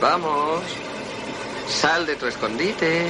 Vamos. 0.00 0.62
Sal 1.68 2.06
de 2.06 2.16
tu 2.16 2.26
escondite. 2.26 3.08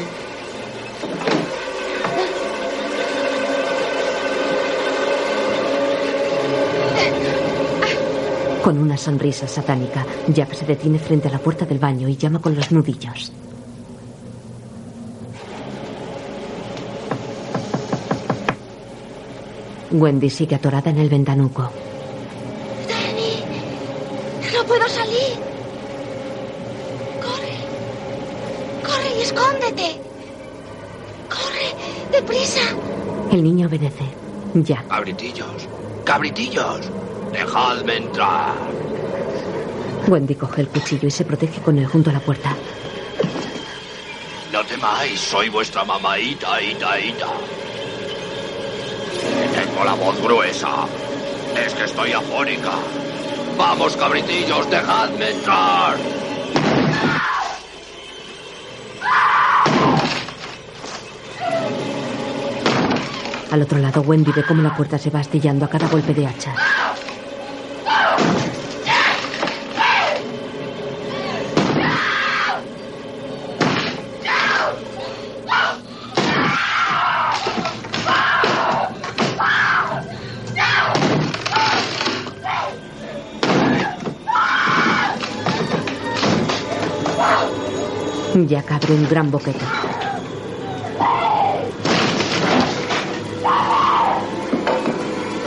Con 8.63 8.79
una 8.79 8.97
sonrisa 8.97 9.49
satánica, 9.49 10.07
Jack 10.29 10.55
se 10.55 10.65
detiene 10.65 10.99
frente 10.99 11.27
a 11.27 11.33
la 11.33 11.39
puerta 11.39 11.67
del 11.67 11.81
baño 11.81 12.09
y 12.09 12.17
llama 12.17 12.41
con 12.41 12.55
los 12.55 12.71
nudillos. 12.71 13.33
Wendy 19.91 20.31
sigue 20.31 20.57
atorada 20.57 20.91
en 20.91 20.99
el 20.99 21.09
ventanuco. 21.09 21.71
No 24.55 24.65
puedo 24.65 24.89
salir. 24.89 25.35
Corre. 27.21 27.57
Corre 28.87 29.19
y 29.19 29.23
escóndete. 29.23 30.01
Corre, 31.29 32.17
deprisa. 32.17 32.61
El 33.33 33.43
niño 33.43 33.67
obedece. 33.67 34.05
Jack. 34.55 34.87
Cabritillos, 34.87 35.69
cabritillos, 36.05 36.91
dejadme 37.33 37.97
entrar. 37.97 38.55
Wendy 40.07 40.35
coge 40.35 40.63
el 40.63 40.69
cuchillo 40.69 41.09
y 41.09 41.11
se 41.11 41.25
protege 41.25 41.61
con 41.61 41.79
él 41.79 41.87
junto 41.87 42.11
a 42.11 42.13
la 42.13 42.21
puerta. 42.21 42.55
No 44.53 44.65
temáis, 44.65 45.19
soy 45.19 45.49
vuestra 45.49 45.85
mamaita, 45.85 46.61
ita, 46.61 47.01
ita. 47.01 47.29
Tengo 49.55 49.85
la 49.85 49.95
voz 49.95 50.21
gruesa. 50.21 50.87
Es 51.57 51.75
que 51.75 51.85
estoy 51.85 52.13
afónica. 52.13 52.73
Vamos, 53.57 53.97
cabritillos, 53.97 54.69
dejadme 54.71 55.31
entrar. 55.31 55.97
Al 63.51 63.61
otro 63.61 63.79
lado, 63.79 64.01
Wendy 64.01 64.33
ve 64.33 64.45
cómo 64.45 64.63
la 64.63 64.75
puerta 64.75 64.99
se 64.99 65.11
va 65.11 65.21
astillando 65.21 65.67
a 65.67 65.69
cada 65.69 65.87
golpe 65.87 66.15
de 66.15 66.27
hacha. 66.27 66.55
Jack 88.53 88.71
abre 88.71 88.93
un 88.93 89.09
gran 89.09 89.31
boquete. 89.31 89.65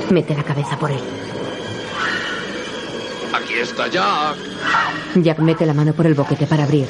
Mete 0.09 0.33
la 0.33 0.41
cabeza 0.41 0.75
por 0.79 0.89
él. 0.89 1.03
Aquí 3.31 3.53
está 3.61 3.87
Jack. 3.89 4.37
Jack 5.17 5.37
mete 5.37 5.67
la 5.67 5.75
mano 5.75 5.93
por 5.93 6.07
el 6.07 6.15
boquete 6.15 6.47
para 6.47 6.63
abrir. 6.63 6.87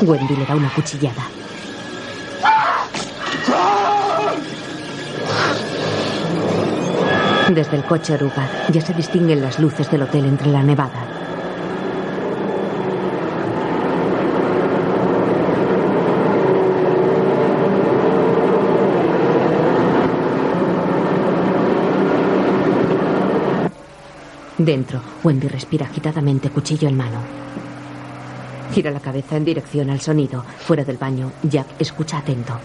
Wendy 0.00 0.36
le 0.36 0.46
da 0.46 0.54
una 0.54 0.70
cuchillada. 0.70 1.28
Desde 7.50 7.76
el 7.76 7.84
coche 7.84 8.14
oruga 8.14 8.48
ya 8.72 8.80
se 8.80 8.94
distinguen 8.94 9.42
las 9.42 9.58
luces 9.58 9.90
del 9.90 10.00
hotel 10.00 10.24
entre 10.24 10.48
la 10.48 10.62
nevada. 10.62 11.05
Dentro, 24.58 25.00
Wendy 25.22 25.48
respira 25.48 25.84
agitadamente, 25.84 26.48
cuchillo 26.48 26.88
en 26.88 26.96
mano. 26.96 27.18
Gira 28.72 28.90
la 28.90 29.00
cabeza 29.00 29.36
en 29.36 29.44
dirección 29.44 29.90
al 29.90 30.00
sonido. 30.00 30.42
Fuera 30.60 30.82
del 30.82 30.96
baño, 30.96 31.30
Jack 31.42 31.66
escucha 31.78 32.18
atento. 32.18 32.58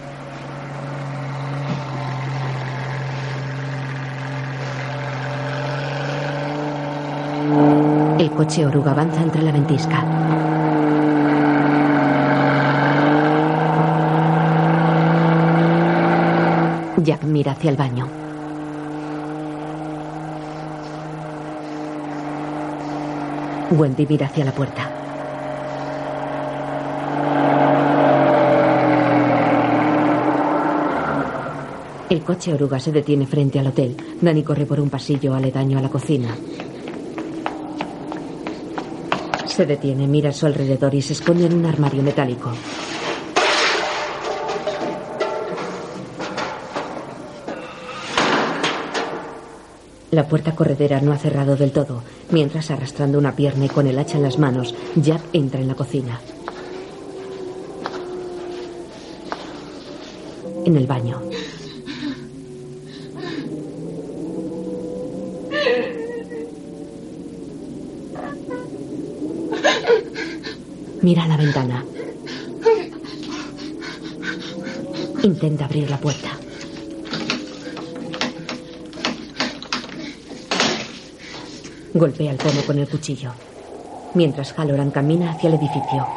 El 8.18 8.32
coche 8.32 8.66
oruga 8.66 8.92
avanza 8.92 9.22
entre 9.22 9.42
la 9.42 9.52
ventisca. 9.52 10.06
Jack 17.04 17.24
mira 17.24 17.52
hacia 17.52 17.72
el 17.72 17.76
baño. 17.78 18.21
Wendy 23.72 24.06
mira 24.06 24.28
hacia 24.28 24.44
la 24.44 24.52
puerta. 24.52 24.90
El 32.10 32.22
coche 32.24 32.54
oruga 32.54 32.78
se 32.78 32.92
detiene 32.92 33.26
frente 33.26 33.60
al 33.60 33.68
hotel. 33.68 33.96
Danny 34.20 34.44
corre 34.44 34.66
por 34.66 34.82
un 34.82 34.90
pasillo 34.90 35.34
aledaño 35.34 35.78
a 35.78 35.82
la 35.82 35.88
cocina. 35.88 36.36
Se 39.46 39.66
detiene, 39.66 40.06
mira 40.08 40.32
a 40.32 40.34
su 40.34 40.46
alrededor 40.46 40.94
y 40.94 41.02
se 41.02 41.14
esconde 41.14 41.46
en 41.46 41.54
un 41.54 41.66
armario 41.66 42.04
metálico. 42.04 42.52
La 50.12 50.28
puerta 50.28 50.54
corredera 50.54 51.00
no 51.00 51.14
ha 51.14 51.18
cerrado 51.18 51.56
del 51.56 51.72
todo. 51.72 52.04
Mientras, 52.32 52.72
arrastrando 52.72 53.18
una 53.18 53.36
pierna 53.36 53.66
y 53.66 53.70
con 53.70 53.88
el 53.88 54.00
hacha 54.00 54.16
en 54.18 54.24
las 54.24 54.40
manos, 54.40 54.74
Jack 54.96 55.22
entra 55.34 55.60
en 55.60 55.68
la 55.68 55.76
cocina. 55.76 56.20
En 60.66 60.78
el 60.78 60.88
baño. 60.88 61.22
Mira 71.02 71.28
la 71.28 71.36
ventana. 71.36 71.84
Intenta 75.24 75.66
abrir 75.66 75.90
la 75.90 75.98
puerta. 75.98 76.41
Golpea 81.94 82.32
el 82.32 82.38
pomo 82.38 82.62
con 82.66 82.80
el 82.80 82.88
cuchillo. 82.88 83.34
Mientras 84.14 84.54
Halloran 84.54 84.92
camina 84.92 85.32
hacia 85.32 85.50
el 85.50 85.56
edificio. 85.56 86.08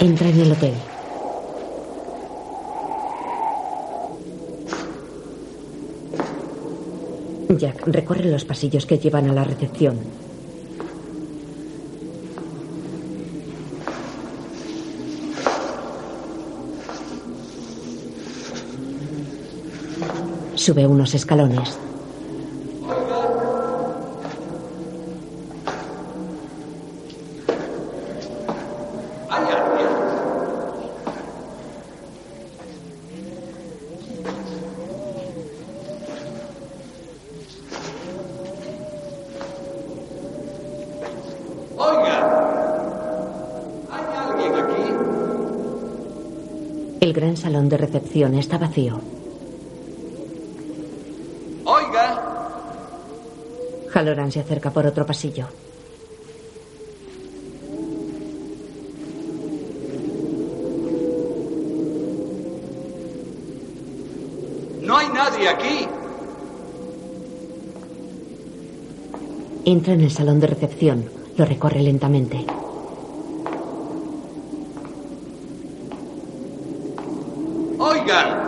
Entra 0.00 0.28
en 0.30 0.40
el 0.40 0.52
hotel. 0.52 0.74
Jack 7.58 7.86
recorre 7.86 8.24
los 8.24 8.46
pasillos 8.46 8.86
que 8.86 8.98
llevan 8.98 9.28
a 9.28 9.34
la 9.34 9.44
recepción. 9.44 10.21
Sube 20.62 20.86
unos 20.86 21.12
escalones. 21.12 21.76
El 47.00 47.12
gran 47.12 47.36
salón 47.36 47.68
de 47.68 47.78
recepción 47.78 48.36
está 48.36 48.58
vacío. 48.58 49.00
Halloran 53.92 54.32
se 54.32 54.40
acerca 54.40 54.70
por 54.70 54.86
otro 54.86 55.04
pasillo. 55.04 55.46
No 64.82 64.96
hay 64.96 65.08
nadie 65.08 65.48
aquí. 65.48 65.86
Entra 69.64 69.94
en 69.94 70.00
el 70.00 70.10
salón 70.10 70.40
de 70.40 70.48
recepción. 70.48 71.04
Lo 71.36 71.44
recorre 71.44 71.80
lentamente. 71.82 72.44
Oigan. 77.78 78.42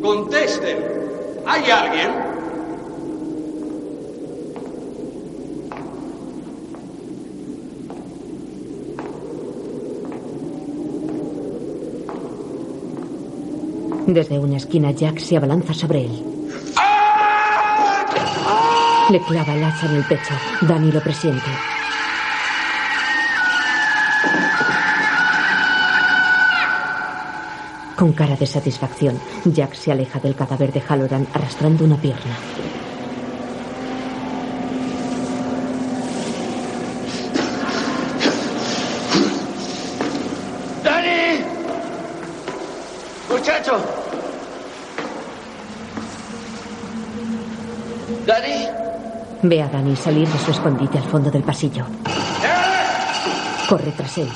Contesten. 0.00 0.78
¿Hay 1.50 1.70
alguien? 1.70 2.10
Desde 14.06 14.38
una 14.38 14.47
esquina, 14.58 14.92
Jack 14.92 15.18
se 15.18 15.36
abalanza 15.36 15.72
sobre 15.72 16.04
él. 16.04 16.24
Le 19.10 19.20
clava 19.22 19.54
el 19.54 19.64
hacha 19.64 19.86
en 19.86 19.96
el 19.96 20.04
pecho. 20.04 20.34
Danny 20.60 20.92
lo 20.92 21.00
presiente. 21.00 21.50
Con 27.98 28.12
cara 28.12 28.36
de 28.36 28.46
satisfacción, 28.46 29.18
Jack 29.44 29.74
se 29.74 29.90
aleja 29.90 30.20
del 30.20 30.36
cadáver 30.36 30.72
de 30.72 30.80
Halloran 30.80 31.26
arrastrando 31.32 31.84
una 31.84 31.96
pierna. 31.96 32.36
¡Dani! 40.84 41.44
¡Muchacho! 43.30 43.80
¿Dani? 48.26 48.68
Ve 49.42 49.62
a 49.62 49.68
Danny 49.68 49.94
salir 49.94 50.28
de 50.28 50.38
su 50.38 50.50
escondite 50.50 50.98
al 50.98 51.04
fondo 51.04 51.30
del 51.30 51.44
pasillo. 51.44 51.84
Corre 53.68 53.92
tras 53.92 54.18
él. 54.18 54.28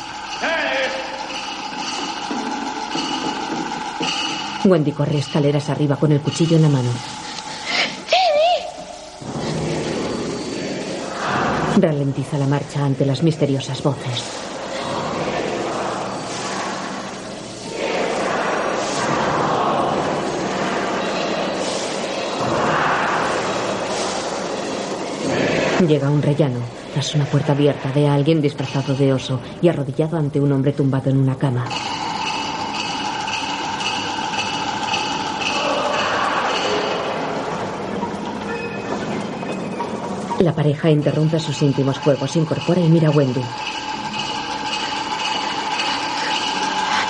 Wendy 4.64 4.92
corre 4.92 5.18
escaleras 5.18 5.70
arriba 5.70 5.96
con 5.96 6.12
el 6.12 6.20
cuchillo 6.20 6.56
en 6.56 6.62
la 6.62 6.68
mano. 6.68 6.90
Ralentiza 11.78 12.38
la 12.38 12.46
marcha 12.46 12.84
ante 12.84 13.04
las 13.04 13.24
misteriosas 13.24 13.82
voces. 13.82 14.41
Llega 25.88 26.10
un 26.10 26.22
rellano. 26.22 26.60
Tras 26.92 27.14
una 27.14 27.24
puerta 27.24 27.52
abierta 27.52 27.90
ve 27.92 28.06
a 28.06 28.14
alguien 28.14 28.40
disfrazado 28.40 28.94
de 28.94 29.12
oso 29.12 29.40
y 29.60 29.68
arrodillado 29.68 30.16
ante 30.16 30.40
un 30.40 30.52
hombre 30.52 30.72
tumbado 30.72 31.10
en 31.10 31.16
una 31.16 31.36
cama. 31.36 31.64
La 40.38 40.52
pareja 40.54 40.90
interrumpe 40.90 41.40
sus 41.40 41.60
íntimos 41.62 41.98
juegos, 41.98 42.36
incorpora 42.36 42.80
y 42.80 42.88
mira 42.88 43.08
a 43.08 43.12
Wendy. 43.12 43.42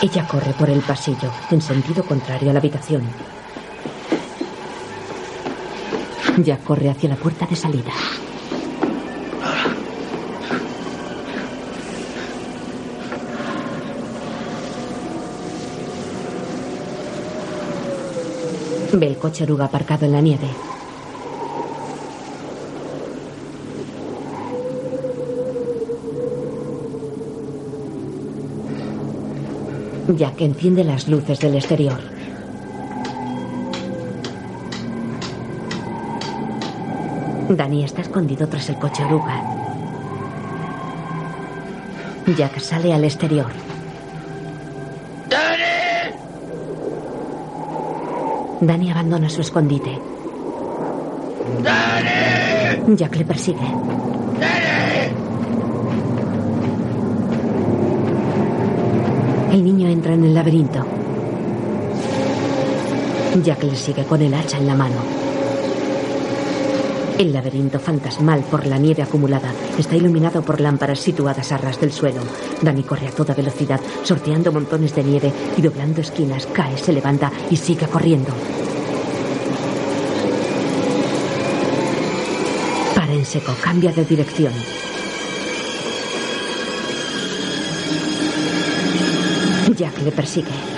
Ella 0.02 0.26
corre 0.26 0.52
por 0.54 0.70
el 0.70 0.80
pasillo, 0.80 1.30
en 1.50 1.60
sentido 1.60 2.04
contrario 2.04 2.50
a 2.50 2.52
la 2.54 2.58
habitación. 2.58 3.02
Jack 6.38 6.64
corre 6.64 6.90
hacia 6.90 7.10
la 7.10 7.16
puerta 7.16 7.46
de 7.46 7.56
salida. 7.56 7.92
Coche 19.22 19.44
oruga 19.44 19.66
aparcado 19.66 20.04
en 20.04 20.12
la 20.12 20.20
nieve. 20.20 20.48
Jack 30.18 30.40
enciende 30.40 30.82
las 30.82 31.06
luces 31.06 31.38
del 31.38 31.54
exterior. 31.54 32.00
Danny 37.48 37.84
está 37.84 38.00
escondido 38.02 38.48
tras 38.48 38.68
el 38.70 38.78
coche 38.80 39.04
oruga. 39.04 39.40
Jack 42.36 42.58
sale 42.58 42.92
al 42.92 43.04
exterior. 43.04 43.71
Danny 48.62 48.92
abandona 48.92 49.28
su 49.28 49.40
escondite. 49.40 49.98
Jack 52.96 53.16
le 53.16 53.24
persigue. 53.24 53.58
El 59.50 59.64
niño 59.64 59.88
entra 59.88 60.14
en 60.14 60.24
el 60.24 60.34
laberinto. 60.34 60.86
Jack 63.42 63.64
le 63.64 63.74
sigue 63.74 64.04
con 64.04 64.22
el 64.22 64.32
hacha 64.32 64.58
en 64.58 64.66
la 64.68 64.76
mano. 64.76 65.21
El 67.22 67.32
laberinto 67.32 67.78
fantasmal 67.78 68.40
por 68.50 68.66
la 68.66 68.78
nieve 68.78 69.00
acumulada 69.00 69.52
está 69.78 69.94
iluminado 69.94 70.42
por 70.42 70.60
lámparas 70.60 70.98
situadas 70.98 71.52
a 71.52 71.56
ras 71.56 71.80
del 71.80 71.92
suelo. 71.92 72.20
Danny 72.60 72.82
corre 72.82 73.06
a 73.06 73.12
toda 73.12 73.32
velocidad, 73.32 73.80
sorteando 74.02 74.50
montones 74.50 74.92
de 74.96 75.04
nieve 75.04 75.32
y 75.56 75.62
doblando 75.62 76.00
esquinas. 76.00 76.46
Cae, 76.46 76.76
se 76.76 76.92
levanta 76.92 77.30
y 77.48 77.54
sigue 77.54 77.86
corriendo. 77.86 78.32
Para 82.96 83.12
en 83.12 83.24
seco, 83.24 83.54
cambia 83.62 83.92
de 83.92 84.04
dirección. 84.04 84.52
Jack 89.76 90.02
le 90.02 90.10
persigue. 90.10 90.71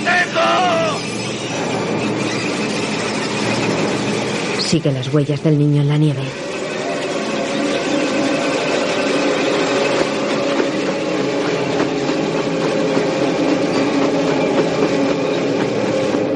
te! 0.00 0.24
Sigue 4.60 4.90
las 4.90 5.12
huellas 5.12 5.42
del 5.44 5.58
niño 5.58 5.82
en 5.82 5.88
la 5.88 5.98
nieve. 5.98 6.22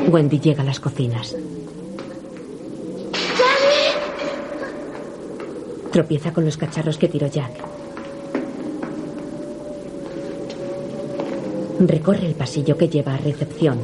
Wendy 0.08 0.40
llega 0.40 0.62
a 0.62 0.66
las 0.66 0.80
cocinas. 0.80 1.34
Tropieza 5.92 6.32
con 6.32 6.44
los 6.44 6.56
cacharros 6.56 6.96
que 6.96 7.08
tiró 7.08 7.26
Jack. 7.26 7.67
Recorre 11.80 12.26
el 12.26 12.34
pasillo 12.34 12.76
que 12.76 12.88
lleva 12.88 13.14
a 13.14 13.18
recepción. 13.18 13.78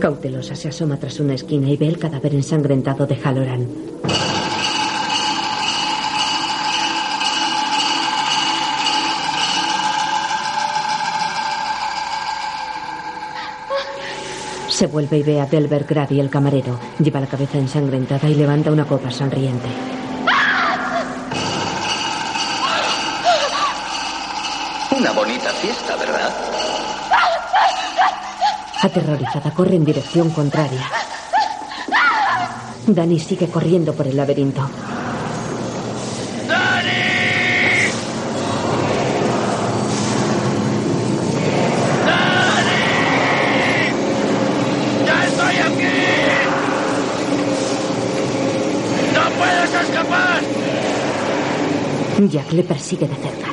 Cautelosa 0.00 0.56
se 0.56 0.68
asoma 0.68 0.96
tras 0.96 1.20
una 1.20 1.34
esquina 1.34 1.68
y 1.68 1.76
ve 1.76 1.86
el 1.86 1.98
cadáver 1.98 2.34
ensangrentado 2.34 3.06
de 3.06 3.14
Halloran. 3.14 3.68
Se 14.68 14.88
vuelve 14.88 15.18
y 15.18 15.22
ve 15.22 15.40
a 15.40 15.46
Delbert 15.46 15.88
Grady, 15.88 16.18
el 16.18 16.30
camarero. 16.30 16.80
Lleva 16.98 17.20
la 17.20 17.28
cabeza 17.28 17.58
ensangrentada 17.58 18.28
y 18.28 18.34
levanta 18.34 18.72
una 18.72 18.84
copa 18.84 19.12
sonriente. 19.12 19.68
Una 24.90 25.12
bonita 25.12 25.51
fiesta, 25.62 25.94
¿verdad? 25.96 26.30
Aterrorizada, 28.82 29.54
corre 29.54 29.76
en 29.76 29.84
dirección 29.84 30.30
contraria. 30.30 30.90
Danny 32.86 33.20
sigue 33.20 33.48
corriendo 33.48 33.94
por 33.94 34.08
el 34.08 34.16
laberinto. 34.16 34.68
¡Ya 45.06 45.24
estoy 45.28 45.56
aquí! 45.68 45.94
¡No 49.14 49.24
puedes 49.38 49.74
escapar! 49.74 50.40
Jack 52.28 52.52
le 52.52 52.62
persigue 52.64 53.06
de 53.06 53.14
cerca. 53.14 53.48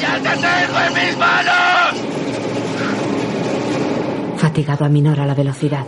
¡Ya 0.00 0.14
te 0.14 0.30
tengo 0.30 0.78
en 0.86 0.91
mis 1.04 1.16
manos! 1.18 1.94
Fatigado 4.36 4.84
aminora 4.84 5.26
la 5.26 5.34
velocidad. 5.34 5.86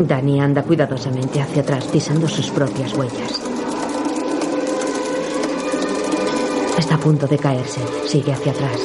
Danny 0.00 0.40
anda 0.40 0.62
cuidadosamente 0.62 1.40
hacia 1.40 1.62
atrás 1.62 1.86
pisando 1.86 2.28
sus 2.28 2.50
propias 2.50 2.92
huellas. 2.94 3.40
Está 6.78 6.96
a 6.96 6.98
punto 6.98 7.26
de 7.26 7.38
caerse. 7.38 7.80
Sigue 8.06 8.32
hacia 8.32 8.52
atrás. 8.52 8.80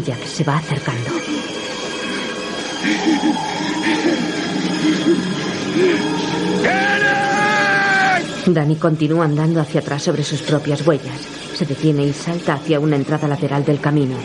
Jack 0.00 0.26
va 0.42 0.56
acercando. 0.56 1.10
Danny 8.46 8.76
continúa 8.76 9.24
andando 9.24 9.60
hacia 9.60 9.80
atrás 9.80 10.02
sobre 10.02 10.24
sus 10.24 10.42
propias 10.42 10.86
huellas. 10.86 11.20
Se 11.54 11.64
detiene 11.64 12.04
y 12.04 12.12
salta 12.12 12.54
hacia 12.54 12.80
una 12.80 12.96
entrada 12.96 13.28
lateral 13.28 13.64
del 13.64 13.80
camino. 13.80 14.16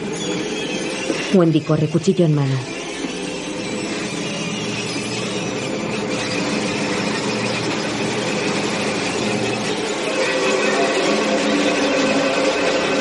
Wendy 1.33 1.61
corre 1.61 1.87
cuchillo 1.87 2.25
en 2.25 2.35
mano. 2.35 2.76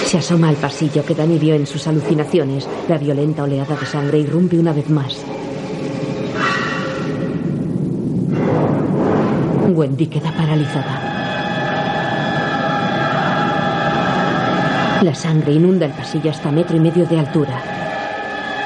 Se 0.06 0.18
asoma 0.18 0.48
al 0.48 0.54
pasillo 0.54 1.04
que 1.04 1.16
Danny 1.16 1.36
vio 1.36 1.56
en 1.56 1.66
sus 1.66 1.84
alucinaciones. 1.88 2.68
La 2.88 2.96
violenta 2.96 3.42
oleada 3.42 3.74
de 3.74 3.86
sangre 3.86 4.18
irrumpe 4.20 4.56
una 4.56 4.72
vez 4.72 4.88
más. 4.88 5.16
Wendy 9.68 10.06
queda 10.06 10.30
paralizada. 10.30 11.02
La 15.02 15.12
sangre 15.12 15.54
inunda 15.54 15.86
el 15.86 15.92
pasillo 15.92 16.30
hasta 16.30 16.52
metro 16.52 16.76
y 16.76 16.80
medio 16.80 17.04
de 17.04 17.18
altura. 17.18 17.60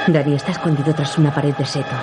Danny 0.08 0.34
está 0.34 0.52
escondido 0.52 0.94
tras 0.94 1.16
una 1.16 1.34
pared 1.34 1.54
de 1.54 1.64
seto. 1.64 1.96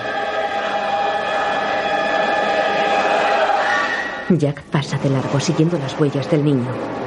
Jack 4.30 4.64
pasa 4.64 4.98
de 4.98 5.12
largo 5.12 5.40
siguiendo 5.40 5.78
las 5.78 5.98
huellas 6.00 6.28
del 6.32 6.44
niño. 6.44 7.07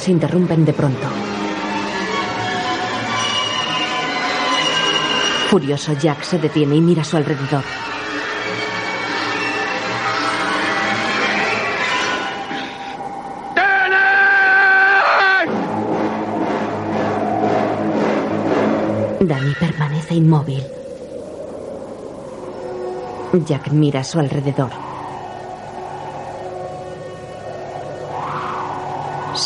Se 0.00 0.10
interrumpen 0.10 0.64
de 0.64 0.72
pronto. 0.72 1.06
Furioso, 5.50 5.92
Jack 5.92 6.22
se 6.22 6.38
detiene 6.38 6.76
y 6.76 6.80
mira 6.80 7.02
a 7.02 7.04
su 7.04 7.18
alrededor. 7.18 7.62
Danny 19.20 19.54
permanece 19.60 20.14
inmóvil. 20.14 20.64
Jack 23.44 23.70
mira 23.70 24.00
a 24.00 24.04
su 24.04 24.18
alrededor. 24.18 24.89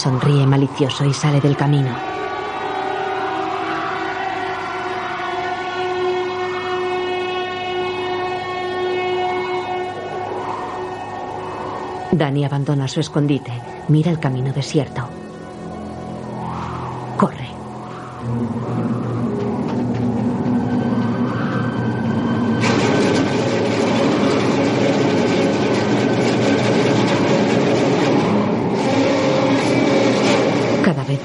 Sonríe 0.05 0.47
malicioso 0.47 1.07
y 1.07 1.15
sale 1.15 1.41
del 1.41 1.57
camino. 1.57 1.89
Danny 12.13 12.45
abandona 12.45 12.87
su 12.87 13.01
escondite, 13.01 13.53
mira 13.89 14.11
el 14.11 14.21
camino 14.21 14.53
desierto. 14.53 15.24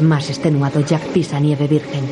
Más 0.10 0.28
extenuado, 0.30 0.82
Jack 0.82 1.04
pisa 1.14 1.40
nieve 1.40 1.68
virgen. 1.68 2.04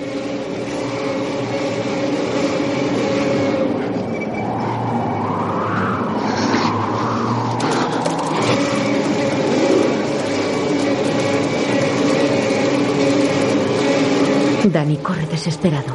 Danny 14.71 14.97
corre 14.97 15.25
desesperado. 15.25 15.93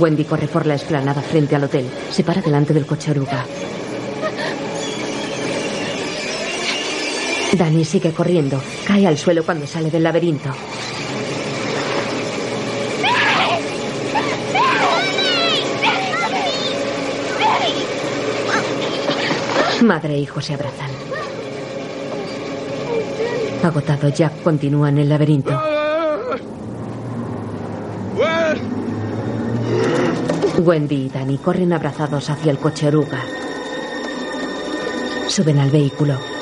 Wendy 0.00 0.24
corre 0.24 0.48
por 0.48 0.66
la 0.66 0.74
explanada 0.74 1.22
frente 1.22 1.54
al 1.54 1.64
hotel. 1.64 1.88
Se 2.10 2.24
para 2.24 2.42
delante 2.42 2.74
del 2.74 2.86
coche 2.86 3.12
oruga. 3.12 3.46
Danny 7.56 7.84
sigue 7.84 8.12
corriendo. 8.12 8.60
Cae 8.86 9.06
al 9.06 9.16
suelo 9.16 9.44
cuando 9.44 9.66
sale 9.66 9.90
del 9.90 10.02
laberinto. 10.02 10.50
Madre 19.82 20.14
e 20.14 20.18
hijo 20.18 20.40
se 20.40 20.54
abrazan. 20.54 20.90
Agotado, 23.62 24.08
Jack 24.08 24.42
continúa 24.42 24.88
en 24.88 24.98
el 24.98 25.08
laberinto. 25.08 25.60
Wendy 30.58 31.06
y 31.06 31.08
Danny 31.08 31.38
corren 31.38 31.72
abrazados 31.72 32.30
hacia 32.30 32.50
el 32.50 32.58
coche 32.58 32.88
oruga. 32.88 33.20
Suben 35.28 35.58
al 35.58 35.70
vehículo. 35.70 36.33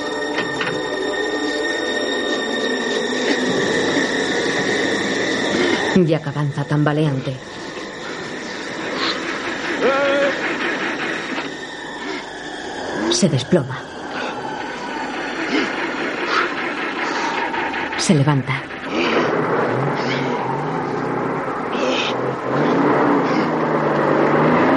Jack 5.95 6.27
avanza 6.27 6.65
tambaleante. 6.65 7.37
Se 13.11 13.29
desploma. 13.29 13.79
Se 17.99 18.15
levanta. 18.15 18.63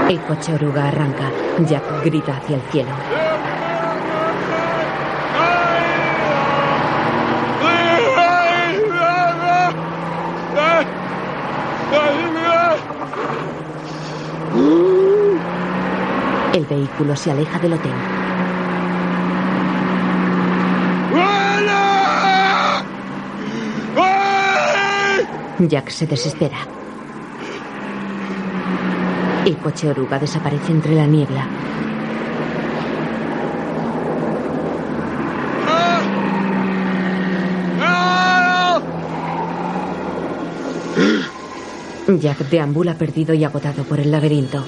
El 0.10 0.20
coche 0.22 0.54
oruga 0.54 0.90
arranca. 0.90 1.32
Jack 1.60 2.04
grita 2.04 2.38
hacia 2.38 2.58
el 2.58 2.62
cielo. 2.72 3.25
El 16.68 16.78
vehículo 16.78 17.16
se 17.16 17.30
aleja 17.30 17.60
del 17.60 17.74
hotel. 17.74 17.92
Jack 25.60 25.90
se 25.90 26.08
desespera. 26.08 26.58
El 29.46 29.58
coche 29.58 29.90
oruga 29.90 30.18
desaparece 30.18 30.72
entre 30.72 30.96
la 30.96 31.06
niebla. 31.06 31.48
Jack 42.20 42.40
deambula 42.50 42.96
perdido 42.96 43.36
y 43.36 43.44
agotado 43.44 43.84
por 43.84 44.00
el 44.00 44.10
laberinto. 44.10 44.64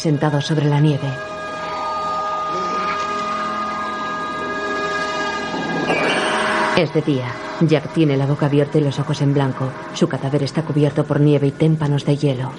Sentado 0.00 0.40
sobre 0.40 0.64
la 0.64 0.80
nieve. 0.80 1.10
Es 6.78 6.94
de 6.94 7.02
día. 7.02 7.26
Jack 7.60 7.92
tiene 7.92 8.16
la 8.16 8.24
boca 8.24 8.46
abierta 8.46 8.78
y 8.78 8.80
los 8.80 8.98
ojos 8.98 9.20
en 9.20 9.34
blanco. 9.34 9.70
Su 9.92 10.08
cadáver 10.08 10.42
está 10.42 10.62
cubierto 10.62 11.04
por 11.04 11.20
nieve 11.20 11.48
y 11.48 11.50
témpanos 11.50 12.06
de 12.06 12.16
hielo. 12.16 12.50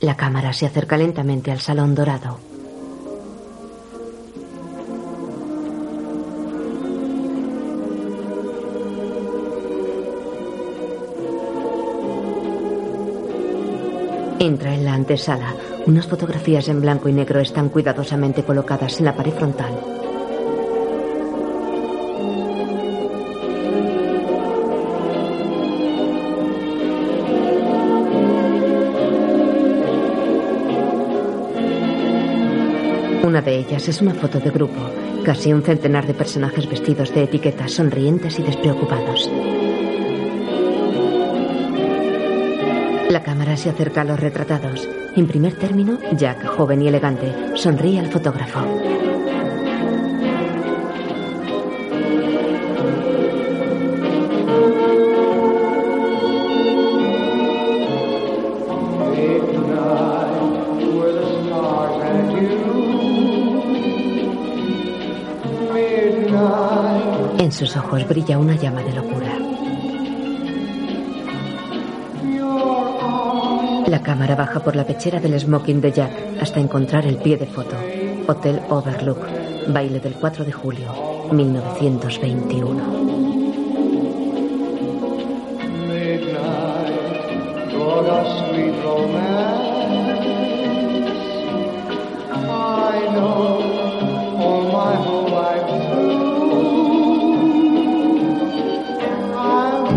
La 0.00 0.16
cámara 0.16 0.52
se 0.52 0.66
acerca 0.66 0.96
lentamente 0.96 1.52
al 1.52 1.60
salón 1.60 1.94
dorado. 1.94 2.49
Entra 14.42 14.74
en 14.74 14.86
la 14.86 14.94
antesala. 14.94 15.54
Unas 15.84 16.06
fotografías 16.06 16.66
en 16.68 16.80
blanco 16.80 17.10
y 17.10 17.12
negro 17.12 17.40
están 17.40 17.68
cuidadosamente 17.68 18.42
colocadas 18.42 18.98
en 18.98 19.04
la 19.04 19.14
pared 19.14 19.34
frontal. 19.34 19.70
Una 33.22 33.42
de 33.42 33.58
ellas 33.58 33.88
es 33.88 34.00
una 34.00 34.14
foto 34.14 34.40
de 34.40 34.48
grupo. 34.48 34.80
Casi 35.22 35.52
un 35.52 35.62
centenar 35.62 36.06
de 36.06 36.14
personajes 36.14 36.66
vestidos 36.66 37.14
de 37.14 37.24
etiquetas, 37.24 37.72
sonrientes 37.72 38.38
y 38.38 38.42
despreocupados. 38.42 39.28
Se 43.56 43.70
acerca 43.70 44.02
a 44.02 44.04
los 44.04 44.20
retratados. 44.20 44.88
En 45.16 45.26
primer 45.26 45.54
término, 45.54 45.98
Jack, 46.16 46.46
joven 46.46 46.82
y 46.82 46.88
elegante, 46.88 47.34
sonríe 47.56 47.98
al 47.98 48.10
fotógrafo. 48.10 48.60
En 67.38 67.52
sus 67.52 67.76
ojos 67.76 68.06
brilla 68.06 68.38
una 68.38 68.54
llama 68.54 68.82
de 68.82 68.92
locura. 68.92 69.59
Cámara 74.02 74.34
baja 74.34 74.60
por 74.60 74.76
la 74.76 74.84
pechera 74.84 75.20
del 75.20 75.38
smoking 75.38 75.80
de 75.80 75.92
Jack 75.92 76.12
hasta 76.40 76.60
encontrar 76.60 77.06
el 77.06 77.16
pie 77.16 77.36
de 77.36 77.46
foto. 77.46 77.76
Hotel 78.26 78.60
Overlook, 78.68 79.26
baile 79.68 80.00
del 80.00 80.14
4 80.14 80.44
de 80.44 80.52
julio, 80.52 80.92
1921. 81.32 83.20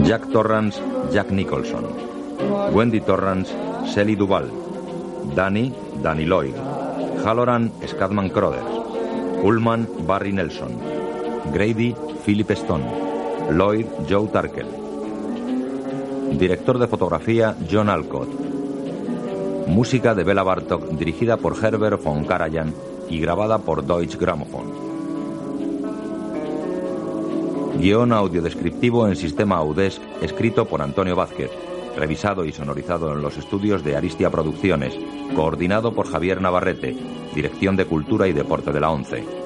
Jack 0.03 0.29
Torrance, 0.31 0.81
Jack 1.11 1.31
Nicholson. 1.31 1.85
Wendy 2.73 3.01
Torrance, 3.01 3.53
Shelley 3.93 4.15
Duvall. 4.15 4.49
Danny, 5.35 5.71
Danny 6.01 6.25
Lloyd. 6.25 6.55
Halloran, 7.23 7.71
Scatman 7.85 8.31
Crothers. 8.31 8.65
Ullman, 9.43 9.87
Barry 10.07 10.33
Nelson. 10.33 10.79
Grady, 11.53 11.95
Philip 12.25 12.49
Stone. 12.51 12.83
Lloyd, 13.51 13.85
Joe 14.09 14.27
Tarkel. 14.29 14.65
Director 16.39 16.79
de 16.79 16.87
fotografía, 16.87 17.55
John 17.69 17.89
Alcott. 17.89 18.29
Música 19.67 20.15
de 20.15 20.23
Bela 20.23 20.41
Bartok, 20.41 20.89
dirigida 20.97 21.37
por 21.37 21.55
Herbert 21.63 22.01
von 22.03 22.25
Karajan 22.25 22.73
y 23.09 23.19
grabada 23.19 23.59
por 23.59 23.85
Deutsche 23.85 24.17
Grammophon. 24.17 24.73
Guión 27.77 28.11
audiodescriptivo 28.11 29.07
en 29.07 29.15
sistema 29.15 29.57
Audesc, 29.57 30.01
escrito 30.21 30.65
por 30.65 30.81
Antonio 30.81 31.15
Vázquez, 31.15 31.51
revisado 31.95 32.45
y 32.45 32.51
sonorizado 32.51 33.11
en 33.13 33.21
los 33.21 33.37
estudios 33.37 33.83
de 33.83 33.95
Aristia 33.95 34.29
Producciones, 34.29 34.97
coordinado 35.35 35.93
por 35.93 36.09
Javier 36.09 36.41
Navarrete, 36.41 36.95
Dirección 37.33 37.75
de 37.75 37.85
Cultura 37.85 38.27
y 38.27 38.33
Deporte 38.33 38.71
de 38.71 38.79
la 38.79 38.91
ONCE. 38.91 39.42